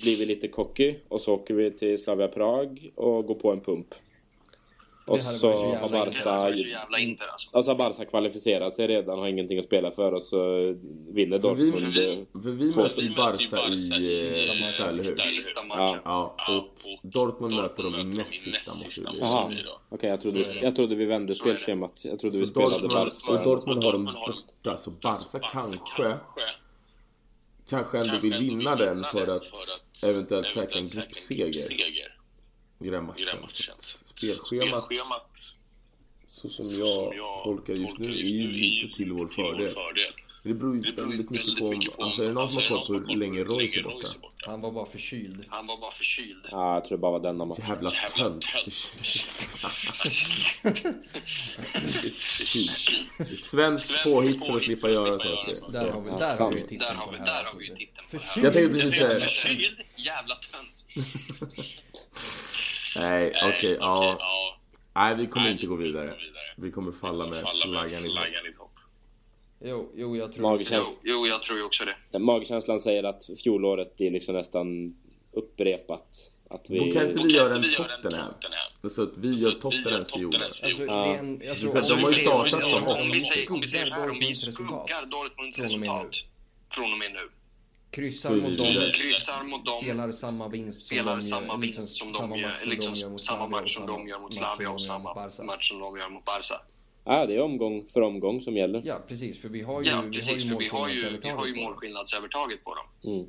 [0.03, 3.59] blir vi lite cocky och så åker vi till Slavia Prag och går på en
[3.61, 3.95] pump.
[5.07, 6.67] Och så har Barca alltså.
[7.51, 10.37] och så har Barca kvalificerat sig redan, har ingenting att spela för och så
[11.09, 11.93] vinner För vi, Dortmund.
[11.93, 15.99] för, för vi Två möter ju Vi möter ju Barca i eh, i sista, matchen.
[16.05, 16.35] Ja.
[16.37, 18.71] Ja, och Dortmund möter dem i näst sista
[19.11, 19.19] bli.
[19.19, 19.51] Jaha,
[19.89, 22.05] okej jag, trodde, jag trodde vi vände spelschemat.
[22.05, 23.31] Jag trodde Så vi spelade Dortmund, Barca.
[23.31, 26.17] och Dortmund har dem borta, så Barca kanske,
[27.69, 29.43] kanske ändå vill vinna den för att
[30.05, 31.53] eventuellt säkra en gruppseger
[32.79, 33.37] i den matchen.
[34.17, 35.37] Så att spelschemat,
[36.27, 37.13] så som jag
[37.43, 39.67] tolkar just nu, är ju lite till vår fördel.
[40.43, 43.11] Det beror ju väldigt mycket på om, alltså är det någon som har koll på
[43.11, 44.07] hur länge Royce är borta?
[44.45, 45.45] Han var bara förkyld.
[45.49, 46.47] Han var bara förkyld.
[46.51, 47.59] Ja, jag tror det bara var denna match.
[47.59, 48.45] Jävla tönt.
[53.19, 55.71] Ett svenskt påhitt för att slippa göra saker.
[55.71, 58.19] Där har vi, där har vi har på det här har titeln på det här.
[58.19, 58.45] Förkyld.
[58.45, 60.85] Jag tänkte precis säga- Förkyld, jävla tönt.
[62.99, 64.17] Nej, okej, Okej, ja.
[64.19, 64.59] ja.
[64.95, 66.13] Nej, vi kommer inte gå vidare.
[66.57, 68.71] Vi kommer falla med flaggan i topp.
[69.59, 70.77] Jo, jo, jag tror Magkänsla.
[70.77, 72.19] Jo, jo, jag tror också det.
[72.19, 74.95] Magkänslan säger att fjolåret blir liksom nästan
[75.31, 76.31] upprepat.
[76.49, 76.79] Att vi...
[76.79, 78.33] Då kan inte vi göra en vi Tottenham.
[78.89, 80.43] Så att vi gör Tottenhams fioler.
[80.43, 82.99] Alltså, För de har ju om vi- startat som om oss.
[82.99, 86.15] vi Om vi säger, vi så här, om vi skuggar Dortmunds med resultat
[86.71, 87.29] från och med nu.
[87.91, 88.91] Kryssar mot dem.
[88.93, 92.41] Kryssar mot dem, spelar samma vinst som spelar gör, samma liksom vinst som samma de
[92.41, 94.35] gör, som liksom de gör mot samma Slavia match som och de gör mot match
[94.35, 95.43] som Slavia och de gör samma mot Barca.
[95.43, 96.55] match som de gör mot Barca.
[97.03, 98.81] Ja, det är omgång för omgång som gäller.
[98.85, 101.29] Ja, precis, för vi har ju, Ja, vi har precis, ju vi har ju, vi
[101.29, 103.13] har ju målskillnadsövertaget på dem.
[103.13, 103.27] Mm.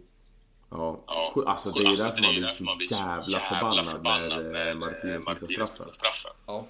[0.70, 1.04] Ja,
[1.46, 5.18] alltså det är ju alltså, därför det man blir så jävla förbannad när eh, Martinez
[5.26, 5.82] missar straffen.
[5.82, 6.30] straffen.
[6.46, 6.66] Ja,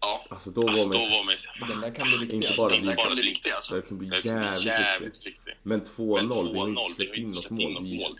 [0.00, 2.34] Ja, Alltså då var alltså, då man var man den där kan bli viktig.
[2.34, 2.62] Inte alltså.
[2.62, 3.74] bara Den där kan bli viktig alltså.
[3.74, 5.54] Det kan bli jävligt jävligt viktig.
[5.62, 8.16] Men 2-0, Men vi har 2-0, ju inte släppt in något mål.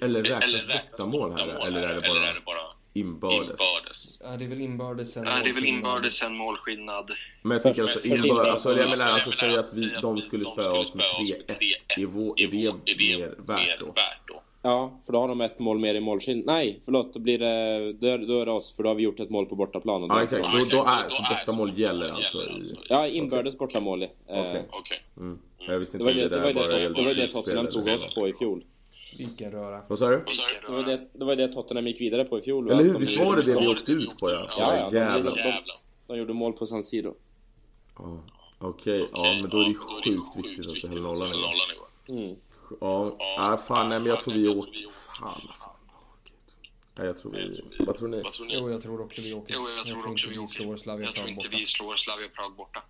[0.00, 2.58] Eller räknas bortamål här eller är det bara är det bara
[2.92, 3.50] inbördes?
[3.50, 4.20] inbördes?
[4.24, 7.10] Ja, det är väl inbördes en Ja, det är väl inbördes en målskillnad.
[7.42, 10.72] Men jag tycker alltså inbördes, alltså jag menar alltså menar, att vi, de skulle spöa
[10.72, 11.96] oss med spöa oss med 3-1.
[11.96, 12.02] 3-1.
[12.02, 12.46] Är vår- är
[12.84, 14.42] det mer värt då?
[14.62, 16.46] Ja, för då har de ett mål mer i målskillnad.
[16.46, 17.14] Nej, förlåt.
[17.14, 17.92] Då blir det...
[17.92, 20.02] Då är, då är det oss, för då har vi gjort ett mål på bortaplan.
[20.02, 21.08] och då- Ja exakt, då, då är är
[21.38, 22.74] bortamål gäller alltså i...
[22.88, 24.02] Ja, inbördes bortamål.
[24.02, 24.66] Eh, Okej.
[25.16, 25.38] Mm.
[25.58, 27.28] Jag visste Det inte var om det, det, var där bara det, det, var det
[27.32, 28.64] Tottenham tog oss på i fjol.
[29.18, 29.82] Vilken röra.
[29.88, 30.16] Vad sa du?
[30.16, 30.22] Du?
[30.66, 32.70] Det var det, det var det Tottenham gick vidare på i fjol.
[32.70, 32.90] Eller hur?
[32.90, 34.46] Att de Visst var det det vi åkte ut på ja?
[34.58, 35.32] Ja, ja, de- Jävlar.
[35.36, 35.52] de-.
[36.06, 37.14] De gjorde mål på San Siro.
[37.98, 38.18] Ja,
[38.58, 42.36] Okej, ja men då är det ju sjukt viktigt att vi höll nollan igår.
[42.80, 44.90] Ja, ja fan nej men jag tror vi åker...
[44.90, 45.70] Fan alltså.
[46.94, 47.60] Nej jag tror vi...
[47.86, 48.22] Vad tror ni?
[48.22, 48.54] Vad tror ni?
[48.54, 49.54] Jo, jag tror också vi åker.
[49.54, 50.54] Jo, jag tror också inte vi vi åker.
[50.54, 51.58] slår Slavia Jag tror Prag inte borta.
[51.58, 52.82] vi slår Slavia Prag borta.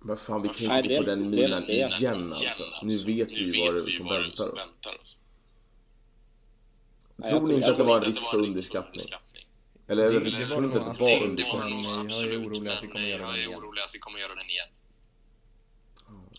[0.00, 1.72] Men fan vi kan Nej, inte gå på den milen det.
[1.72, 2.64] igen alltså.
[2.82, 5.16] Nu vet vi ju vad det är som väntar oss.
[7.16, 9.06] jag Tror ni inte jag att det var en inte risk för underskattning?
[9.86, 10.20] Eller tror
[10.56, 11.84] var inte att det var underskattning.
[11.84, 12.82] Jag är orolig att
[13.94, 14.68] vi kommer göra den igen.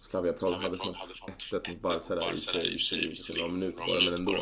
[0.10, 2.40] Slavia Prag hade fått hade fått 1-1 mot Barca där i och
[2.80, 3.36] för sig.
[3.38, 4.36] några minuter bara, men ändå.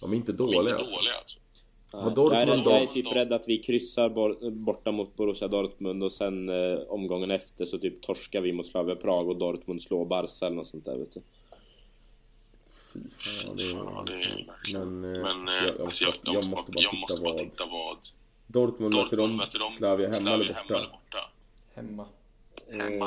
[0.00, 0.96] De är inte dåliga inte alltså.
[0.96, 1.38] alltså.
[1.90, 5.16] Har Dortmund jag, är, då- jag är typ rädd att vi kryssar bor, borta mot
[5.16, 9.36] Borussia Dortmund och sen eh, omgången efter så typ torskar vi mot Slavia Prag och
[9.36, 11.22] Dortmund slår Barca eller något sånt där vet du.
[12.92, 14.46] Fy fan, det Ja, det är.
[14.72, 15.48] Men, eh, Men
[15.90, 17.38] så jag, jag, eh, måste, alltså, bara- jag måste bara jag titta måste bara vad...
[17.38, 17.96] titta vad
[18.46, 20.98] Dortmund Dortmund de möter de Slavia hemma eller Slavia hemma eller borta?
[21.10, 21.30] borta.
[21.74, 22.06] Hemma.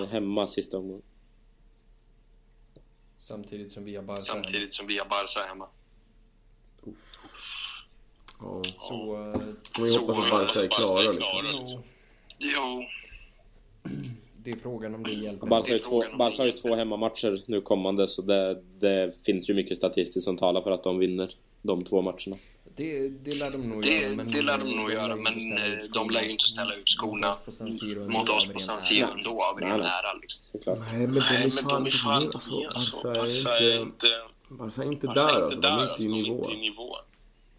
[0.02, 1.02] Eh, hemma sista omgången.
[3.30, 4.44] Samtidigt som vi har Barca hemma.
[4.44, 5.66] Samtidigt som vi har Barca hemma.
[8.40, 8.62] Ja.
[8.64, 9.16] Så...
[9.16, 9.42] eh,
[9.76, 11.82] Får vi hoppas att Barca är klara liksom.
[12.38, 12.84] jo, Jo,
[14.38, 15.48] det är frågan om det hjälper.
[15.48, 19.78] Barca har ju Barca har två hemmamatcher nu kommande så det, det finns ju mycket
[19.78, 22.36] statistiskt som talar för att de vinner de två matcherna.
[22.80, 24.16] Det, det lär de nog det, göra.
[24.16, 26.22] Men det lär de nog lär göra, ju men inte ställa ut eh, de lär
[26.22, 28.60] ju inte ställa ut skorna Mot oss på San Siro mot ändå oss av på
[28.60, 28.82] ren San ära.
[28.82, 29.90] Siro ändå av ren Nej,
[30.22, 30.44] liksom.
[31.56, 32.66] Men de är fan inte fan med.
[32.66, 33.18] inte Alltså, med.
[33.18, 34.08] Alltså, Barca är inte...
[34.08, 34.08] inte...
[34.50, 35.62] Barca är inte Barca där är alltså.
[35.62, 36.38] De är inte i nivå.
[36.38, 36.96] inte i nivå.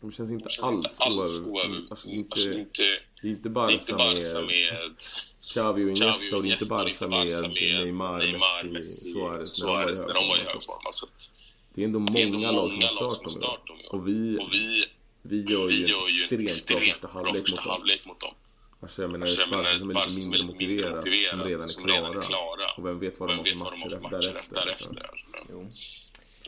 [0.00, 1.76] De känns inte alls oöver...
[1.76, 2.40] Alltså Alltså, inte...
[2.40, 2.82] inte...
[3.22, 4.96] Det är inte Barca Barca med
[5.42, 9.12] Xavi och Iniesta och det är inte Barca inte med Barca Neymar, Messi,
[9.46, 10.62] Suarez när de var i hög hög form.
[10.62, 10.92] form.
[10.92, 11.30] Så att
[11.74, 13.42] Det är ändå det är ändå många lag som har många lag start som dem
[13.42, 13.56] har i år.
[13.56, 13.90] start dem i år.
[13.90, 14.06] Och
[14.54, 14.84] vi,
[15.22, 17.70] vi, gör vi ju gör ju en en extremt bra första första mot dem.
[17.72, 18.34] halvlek mot dem.
[18.80, 21.40] Alltså jag menar Alltså, jag menar, som är lite som mindre mindre motiverat, som redan
[21.40, 22.72] är som redan är klara.
[22.76, 24.54] Och vem vet vad de har vet för matcher matcher därefter.
[24.54, 25.12] därefter.
[25.50, 25.70] Jo.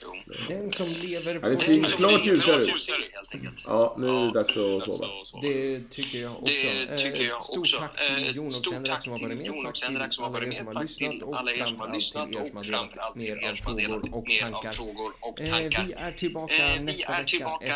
[0.03, 0.15] Jo.
[0.49, 1.97] Den som lever Ja, det får ser se.
[1.97, 2.69] klart ljusare ut.
[2.69, 3.63] ljusare helt enkelt.
[3.67, 5.09] Ja, nu är det dags att sova.
[5.43, 6.45] Det tycker jag också.
[6.47, 7.79] Det tycker jag Eh, Stort också.
[7.79, 9.47] tack till Eh, Jon och stort tack som har varit till med.
[9.47, 10.57] Jon och Tack till Senderak som har alla varit er med.
[10.59, 12.57] som har Tack lyssnat till och alla er som har framförallt lyssnat till er som
[12.57, 14.51] har och delat framförallt mer till er av som har frågor delat och mer av
[14.51, 14.73] tankar.
[14.73, 15.85] frågor och Eh, tankar.
[15.87, 16.79] Vi är tillbaka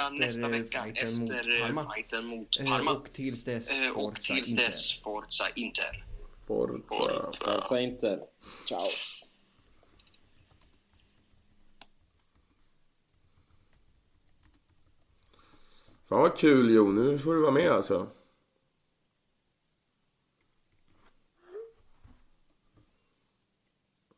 [0.08, 2.90] nästa vecka efter fighten mot Parma.
[2.90, 4.72] Och tills dess, Forza Inter.
[5.04, 6.04] Forza Inter.
[6.46, 7.44] Forza.
[7.46, 8.18] Barca inte.
[8.68, 8.80] Ciao.
[16.08, 18.06] Fan vad kul Jo, nu får du vara med alltså.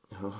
[0.08, 0.32] Ja.